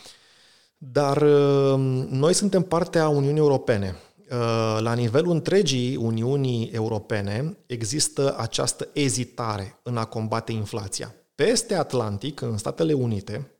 dar 0.78 1.22
uh, 1.22 2.06
noi 2.10 2.34
suntem 2.34 2.62
partea 2.62 3.08
Uniunii 3.08 3.40
Europene. 3.40 3.96
Uh, 4.32 4.78
la 4.80 4.94
nivelul 4.94 5.32
întregii 5.32 5.96
Uniunii 5.96 6.70
Europene 6.70 7.58
există 7.66 8.36
această 8.38 8.90
ezitare 8.94 9.80
în 9.84 9.98
a 9.98 10.06
combate 10.06 10.52
inflația. 10.52 11.16
Peste 11.36 11.76
Atlantic, 11.76 12.42
în 12.42 12.58
Statele 12.58 12.94
Unite, 12.94 13.57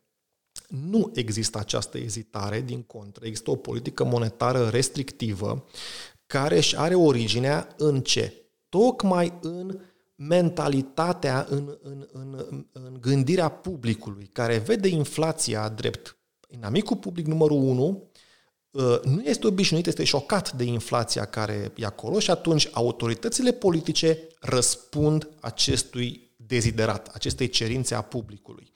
nu 0.68 1.10
există 1.14 1.58
această 1.58 1.98
ezitare, 1.98 2.60
din 2.60 2.82
contră, 2.82 3.26
există 3.26 3.50
o 3.50 3.56
politică 3.56 4.04
monetară 4.04 4.68
restrictivă 4.68 5.64
care 6.26 6.56
își 6.56 6.76
are 6.76 6.94
originea 6.94 7.74
în 7.76 8.00
ce? 8.00 8.50
Tocmai 8.68 9.38
în 9.40 9.80
mentalitatea, 10.14 11.46
în, 11.48 11.78
în, 11.82 12.06
în, 12.12 12.66
în 12.72 12.96
gândirea 13.00 13.48
publicului, 13.48 14.26
care 14.26 14.58
vede 14.58 14.88
inflația 14.88 15.68
drept 15.68 16.18
inamicul 16.48 16.96
public 16.96 17.26
numărul 17.26 17.56
1, 17.56 18.10
ă, 18.74 19.00
nu 19.04 19.22
este 19.22 19.46
obișnuit, 19.46 19.86
este 19.86 20.04
șocat 20.04 20.52
de 20.52 20.64
inflația 20.64 21.24
care 21.24 21.72
e 21.76 21.84
acolo 21.84 22.18
și 22.18 22.30
atunci 22.30 22.68
autoritățile 22.72 23.52
politice 23.52 24.26
răspund 24.40 25.28
acestui 25.40 26.32
deziderat, 26.36 27.08
acestei 27.08 27.48
cerințe 27.48 27.94
a 27.94 28.02
publicului 28.02 28.72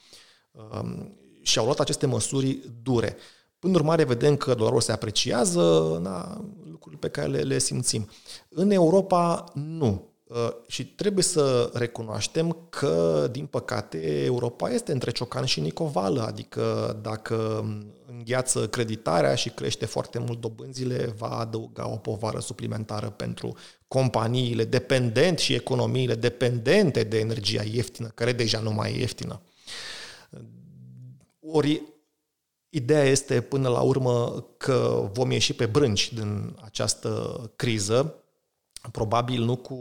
și 1.42 1.58
au 1.58 1.64
luat 1.64 1.80
aceste 1.80 2.06
măsuri 2.06 2.60
dure. 2.82 3.16
Până 3.58 3.74
urmare, 3.74 4.04
vedem 4.04 4.36
că 4.36 4.54
dolarul 4.54 4.80
se 4.80 4.92
apreciază, 4.92 5.98
na, 6.02 6.44
lucruri 6.70 6.96
pe 6.96 7.08
care 7.08 7.28
le, 7.28 7.40
le 7.40 7.58
simțim. 7.58 8.08
În 8.48 8.70
Europa, 8.70 9.44
nu. 9.54 10.10
Uh, 10.32 10.52
și 10.66 10.86
trebuie 10.86 11.24
să 11.24 11.70
recunoaștem 11.74 12.66
că, 12.68 13.28
din 13.30 13.46
păcate, 13.46 14.24
Europa 14.24 14.70
este 14.70 14.92
între 14.92 15.10
ciocan 15.10 15.44
și 15.44 15.60
nicovală, 15.60 16.22
adică 16.22 16.98
dacă 17.02 17.64
îngheață 18.06 18.68
creditarea 18.68 19.34
și 19.34 19.50
crește 19.50 19.86
foarte 19.86 20.18
mult 20.18 20.40
dobânzile, 20.40 21.14
va 21.16 21.38
adăuga 21.38 21.88
o 21.88 21.96
povară 21.96 22.38
suplimentară 22.40 23.10
pentru 23.10 23.56
companiile 23.88 24.64
dependente 24.64 25.42
și 25.42 25.54
economiile 25.54 26.14
dependente 26.14 27.02
de 27.02 27.18
energia 27.18 27.62
ieftină, 27.62 28.10
care 28.14 28.32
deja 28.32 28.58
nu 28.58 28.72
mai 28.72 28.92
e 28.92 28.98
ieftină. 28.98 29.40
Ori 31.46 31.82
ideea 32.68 33.04
este 33.04 33.40
până 33.40 33.68
la 33.68 33.80
urmă 33.80 34.46
că 34.56 35.08
vom 35.12 35.30
ieși 35.30 35.52
pe 35.52 35.66
brânci 35.66 36.12
din 36.12 36.56
această 36.60 37.40
criză, 37.56 38.14
probabil 38.92 39.42
nu 39.42 39.56
cu 39.56 39.76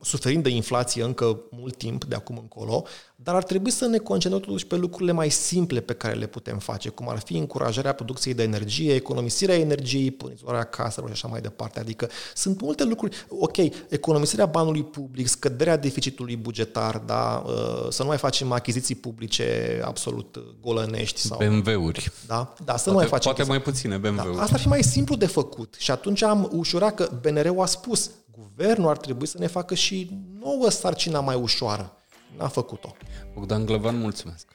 suferind 0.00 0.42
de 0.42 0.48
inflație 0.48 1.02
încă 1.02 1.40
mult 1.50 1.76
timp 1.76 2.04
de 2.04 2.14
acum 2.14 2.36
încolo, 2.36 2.84
dar 3.16 3.34
ar 3.34 3.44
trebui 3.44 3.70
să 3.70 3.86
ne 3.86 3.98
concentrăm 3.98 4.42
totuși 4.42 4.66
pe 4.66 4.76
lucrurile 4.76 5.12
mai 5.12 5.28
simple 5.28 5.80
pe 5.80 5.92
care 5.92 6.14
le 6.14 6.26
putem 6.26 6.58
face, 6.58 6.88
cum 6.88 7.08
ar 7.08 7.18
fi 7.18 7.36
încurajarea 7.36 7.92
producției 7.92 8.34
de 8.34 8.42
energie, 8.42 8.94
economisirea 8.94 9.58
energiei, 9.58 10.10
punizarea 10.10 10.64
caselor 10.64 11.08
și 11.08 11.14
așa 11.14 11.28
mai 11.28 11.40
departe. 11.40 11.80
Adică 11.80 12.08
sunt 12.34 12.60
multe 12.60 12.84
lucruri. 12.84 13.26
Ok, 13.28 13.56
economisirea 13.88 14.46
banului 14.46 14.84
public, 14.84 15.26
scăderea 15.28 15.76
deficitului 15.76 16.36
bugetar, 16.36 16.98
da, 17.06 17.44
uh, 17.46 17.86
să 17.88 18.02
nu 18.02 18.08
mai 18.08 18.18
facem 18.18 18.52
achiziții 18.52 18.94
publice 18.94 19.80
absolut 19.84 20.44
golănești. 20.60 21.20
Sau, 21.20 21.38
BMW-uri. 21.38 22.12
Da, 22.26 22.54
da 22.64 22.76
să 22.76 22.82
poate, 22.82 22.90
nu 22.90 22.96
mai 22.96 23.06
facem. 23.06 23.32
Poate 23.32 23.48
mai 23.50 23.62
puține 23.62 23.96
BMW-uri. 23.96 24.36
Da, 24.36 24.42
asta 24.42 24.54
ar 24.54 24.60
fi 24.60 24.68
mai 24.68 24.82
simplu 24.82 25.16
de 25.16 25.26
făcut. 25.26 25.74
Și 25.78 25.90
atunci 25.90 26.22
am 26.22 26.48
ușurat 26.52 26.94
că 26.94 27.10
BNR-ul 27.22 27.60
a 27.60 27.66
spus, 27.66 28.10
guvernul 28.38 28.88
ar 28.88 28.96
trebui 28.96 29.26
să 29.26 29.38
ne 29.38 29.46
facă 29.46 29.74
și 29.74 30.10
nouă 30.40 30.70
sarcina 30.70 31.20
mai 31.20 31.34
ușoară. 31.34 31.92
N-a 32.36 32.48
făcut-o. 32.48 32.96
Bogdan 33.34 33.66
Glăvan, 33.66 33.98
mulțumesc. 33.98 34.46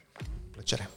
Plăcere. 0.52 0.90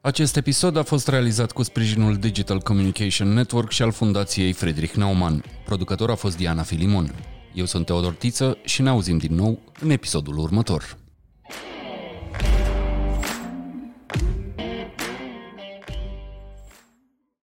Acest 0.00 0.36
episod 0.36 0.76
a 0.76 0.82
fost 0.82 1.08
realizat 1.08 1.52
cu 1.52 1.62
sprijinul 1.62 2.16
Digital 2.16 2.60
Communication 2.60 3.28
Network 3.32 3.70
și 3.70 3.82
al 3.82 3.90
Fundației 3.90 4.52
Friedrich 4.52 4.94
Naumann. 4.94 5.44
Producător 5.64 6.10
a 6.10 6.14
fost 6.14 6.36
Diana 6.36 6.62
Filimon. 6.62 7.14
Eu 7.54 7.64
sunt 7.64 7.86
Teodor 7.86 8.12
Tiță 8.12 8.58
și 8.64 8.82
ne 8.82 8.88
auzim 8.88 9.18
din 9.18 9.34
nou 9.34 9.58
în 9.80 9.90
episodul 9.90 10.38
următor. 10.38 10.96